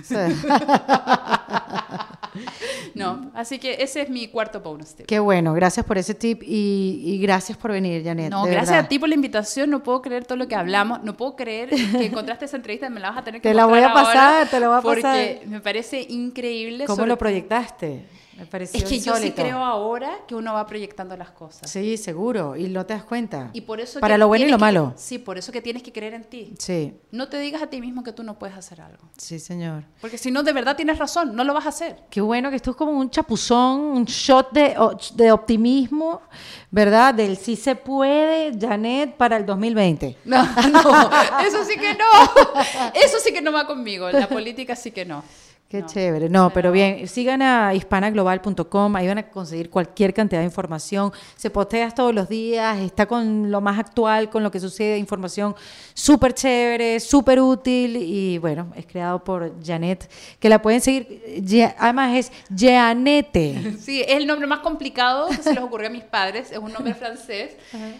No, 2.94 3.30
así 3.34 3.58
que 3.58 3.82
ese 3.82 4.00
es 4.02 4.08
mi 4.10 4.28
cuarto 4.28 4.60
bonus 4.60 4.94
tip. 4.94 5.06
qué 5.06 5.18
bueno, 5.18 5.52
gracias 5.52 5.84
por 5.84 5.98
ese 5.98 6.14
tip 6.14 6.42
y, 6.42 7.02
y 7.04 7.18
gracias 7.20 7.58
por 7.58 7.72
venir, 7.72 8.02
Janet. 8.02 8.30
No, 8.30 8.44
gracias 8.44 8.70
verdad. 8.70 8.84
a 8.86 8.88
ti 8.88 8.98
por 8.98 9.08
la 9.08 9.14
invitación. 9.14 9.68
No 9.70 9.82
puedo 9.82 10.00
creer 10.00 10.24
todo 10.24 10.38
lo 10.38 10.48
que 10.48 10.54
hablamos. 10.54 11.02
No 11.02 11.16
puedo 11.16 11.36
creer 11.36 11.68
que 11.70 12.06
encontraste 12.06 12.46
esa 12.46 12.56
entrevista. 12.56 12.88
Me 12.88 13.00
la 13.00 13.10
vas 13.10 13.18
a 13.18 13.24
tener 13.24 13.40
que 13.42 13.48
Te 13.48 13.54
la 13.54 13.66
voy 13.66 13.80
a 13.80 13.92
pasar, 13.92 14.48
te 14.48 14.60
la 14.60 14.68
voy 14.68 14.78
a 14.78 14.80
porque 14.82 15.02
pasar. 15.02 15.46
me 15.46 15.60
parece 15.60 16.00
increíble. 16.08 16.86
¿Cómo 16.86 16.96
sobre- 16.96 17.08
lo 17.08 17.18
proyectaste? 17.18 18.06
Me 18.36 18.44
pareció 18.46 18.78
Es 18.78 18.84
que 18.84 19.00
yo 19.00 19.16
sí 19.16 19.30
creo 19.32 19.64
ahora 19.64 20.18
que 20.28 20.34
uno 20.34 20.52
va 20.52 20.66
proyectando 20.66 21.16
las 21.16 21.30
cosas. 21.30 21.70
Sí, 21.70 21.96
seguro, 21.96 22.54
y 22.56 22.68
no 22.68 22.84
te 22.84 22.92
das 22.94 23.02
cuenta. 23.04 23.48
Y 23.54 23.62
por 23.62 23.80
eso 23.80 23.98
Para 23.98 24.18
lo 24.18 24.28
bueno 24.28 24.44
y 24.46 24.50
lo 24.50 24.58
que- 24.58 24.60
malo. 24.60 24.92
Sí, 24.96 25.18
por 25.18 25.38
eso 25.38 25.52
que 25.52 25.62
tienes 25.62 25.82
que 25.82 25.90
creer 25.92 26.12
en 26.14 26.24
ti. 26.24 26.54
Sí, 26.58 26.94
No 27.10 27.28
te 27.28 27.38
digas 27.38 27.62
a 27.62 27.66
ti 27.68 27.80
mismo 27.80 28.02
que 28.04 28.12
tú 28.12 28.22
no 28.22 28.38
puedes 28.38 28.56
hacer 28.56 28.80
algo. 28.82 29.08
sí, 29.16 29.38
señor. 29.38 29.84
Porque 30.00 30.18
si 30.18 30.30
no, 30.30 30.42
de 30.42 30.52
verdad 30.52 30.76
tienes 30.76 30.98
razón, 30.98 31.34
no 31.34 31.44
lo 31.44 31.54
vas 31.54 31.66
a 31.66 31.70
hacer. 31.70 31.96
Qué 32.10 32.20
bueno 32.20 32.50
que 32.50 32.56
esto 32.56 32.72
es 32.72 32.76
como 32.76 32.92
un 32.92 33.08
chapuzón, 33.10 33.80
un 33.80 34.04
shot 34.04 34.50
de, 34.52 34.76
de 35.14 35.32
optimismo, 35.32 36.20
¿verdad? 36.70 37.14
Del 37.14 37.36
sí 37.38 37.56
se 37.56 37.74
puede, 37.74 38.52
Janet, 38.60 39.14
para 39.16 39.36
el 39.38 39.46
2020. 39.46 40.16
No, 40.26 40.42
no, 40.44 41.10
eso 41.46 41.64
sí 41.64 41.76
que 41.78 41.94
no. 41.94 42.04
Eso 42.94 43.16
sí 43.24 43.32
que 43.32 43.40
no 43.40 43.52
va 43.52 43.66
conmigo. 43.66 44.10
La 44.10 44.28
política 44.28 44.76
sí 44.76 44.90
que 44.90 45.04
no. 45.04 45.22
Qué 45.68 45.80
No. 45.80 45.86
chévere. 45.88 46.28
No, 46.28 46.50
pero 46.50 46.70
bien, 46.70 47.08
sigan 47.08 47.42
a 47.42 47.74
hispanaglobal.com, 47.74 48.94
ahí 48.94 49.08
van 49.08 49.18
a 49.18 49.28
conseguir 49.28 49.68
cualquier 49.68 50.14
cantidad 50.14 50.40
de 50.40 50.44
información. 50.44 51.12
Se 51.34 51.50
postea 51.50 51.90
todos 51.90 52.14
los 52.14 52.28
días, 52.28 52.78
está 52.78 53.06
con 53.06 53.50
lo 53.50 53.60
más 53.60 53.76
actual, 53.76 54.30
con 54.30 54.44
lo 54.44 54.50
que 54.52 54.60
sucede, 54.60 54.96
información 54.96 55.56
súper 55.92 56.34
chévere, 56.34 57.00
súper 57.00 57.40
útil 57.40 57.96
y 57.96 58.38
bueno, 58.38 58.72
es 58.76 58.86
creado 58.86 59.24
por 59.24 59.52
Janet, 59.64 60.08
que 60.38 60.48
la 60.48 60.62
pueden 60.62 60.80
seguir. 60.80 61.20
Ya- 61.42 61.74
Además 61.78 62.14
es 62.16 62.32
Jeanette. 62.54 63.76
Sí, 63.80 64.02
es 64.02 64.16
el 64.16 64.26
nombre 64.26 64.46
más 64.46 64.60
complicado 64.60 65.28
que 65.28 65.36
se 65.42 65.52
les 65.52 65.62
ocurrió 65.62 65.88
a 65.88 65.90
mis 65.90 66.04
padres. 66.04 66.52
Es 66.52 66.58
un 66.58 66.72
nombre 66.72 66.94
francés. 67.02 67.56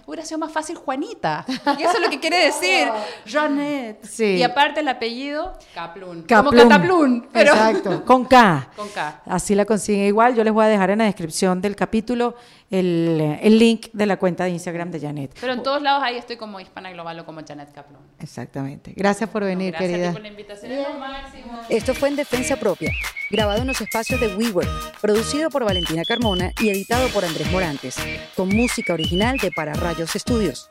Hubiera 0.07 0.25
sido 0.25 0.39
más 0.39 0.53
fácil 0.53 0.77
Juanita. 0.77 1.45
Y 1.79 1.83
eso 1.83 1.95
es 1.95 2.01
lo 2.01 2.11
que 2.11 2.21
quiere 2.21 2.45
decir. 2.45 2.89
Jeanette. 3.27 4.05
Sí. 4.05 4.37
Y 4.37 4.43
aparte 4.45 4.81
el 4.81 4.89
apellido, 4.89 5.53
Caplun. 5.75 6.23
Como 6.29 6.51
Caplun. 6.51 6.69
Cataplun, 6.69 7.29
pero 7.33 7.56
Exacto, 7.57 8.05
con 8.07 8.25
K. 8.25 8.69
con 8.77 8.89
K. 8.89 9.23
Así 9.27 9.55
la 9.55 9.65
consiguen 9.65 10.07
igual. 10.07 10.35
Yo 10.35 10.45
les 10.45 10.53
voy 10.53 10.65
a 10.65 10.69
dejar 10.69 10.91
en 10.91 10.99
la 10.99 11.05
descripción 11.05 11.61
del 11.61 11.75
capítulo 11.77 12.35
el, 12.71 13.39
el 13.41 13.59
link 13.59 13.87
de 13.93 14.07
la 14.07 14.17
cuenta 14.19 14.45
de 14.45 14.51
Instagram 14.51 14.91
de 14.91 15.01
Janet. 15.01 15.37
Pero 15.41 15.53
en 15.53 15.63
todos 15.63 15.81
lados 15.83 16.03
ahí 16.03 16.17
estoy 16.17 16.37
como 16.37 16.59
hispana 16.61 16.91
global 16.91 17.19
o 17.21 17.25
como 17.25 17.41
Janet 17.47 17.73
Caplun. 17.73 18.01
Exactamente. 18.21 18.93
Gracias 18.97 19.31
por 19.31 19.45
venir, 19.45 19.71
Gracias 19.73 19.89
a 19.91 19.93
querida. 19.93 20.09
ti 20.09 20.13
por 20.15 20.23
la 20.23 20.29
invitación. 20.29 20.73
Es 20.73 20.89
lo 20.89 20.99
máximo. 20.99 21.61
Esto 21.69 21.95
fue 21.95 22.09
en 22.09 22.17
Defensa 22.17 22.57
Propia, 22.57 22.91
grabado 23.31 23.61
en 23.61 23.67
los 23.69 23.81
espacios 23.81 24.21
de 24.21 24.35
WeWork, 24.35 25.01
producido 25.01 25.51
por 25.51 25.65
Valentina 25.65 26.03
Carmona 26.07 26.53
y 26.61 26.69
editado 26.71 27.09
por 27.09 27.25
Andrés 27.25 27.51
Morantes, 27.53 27.97
con 28.35 28.49
música 28.49 28.93
original 28.95 29.37
de 29.39 29.51
Para 29.53 29.73
Rayos 29.75 30.15
Estudios. 30.17 30.71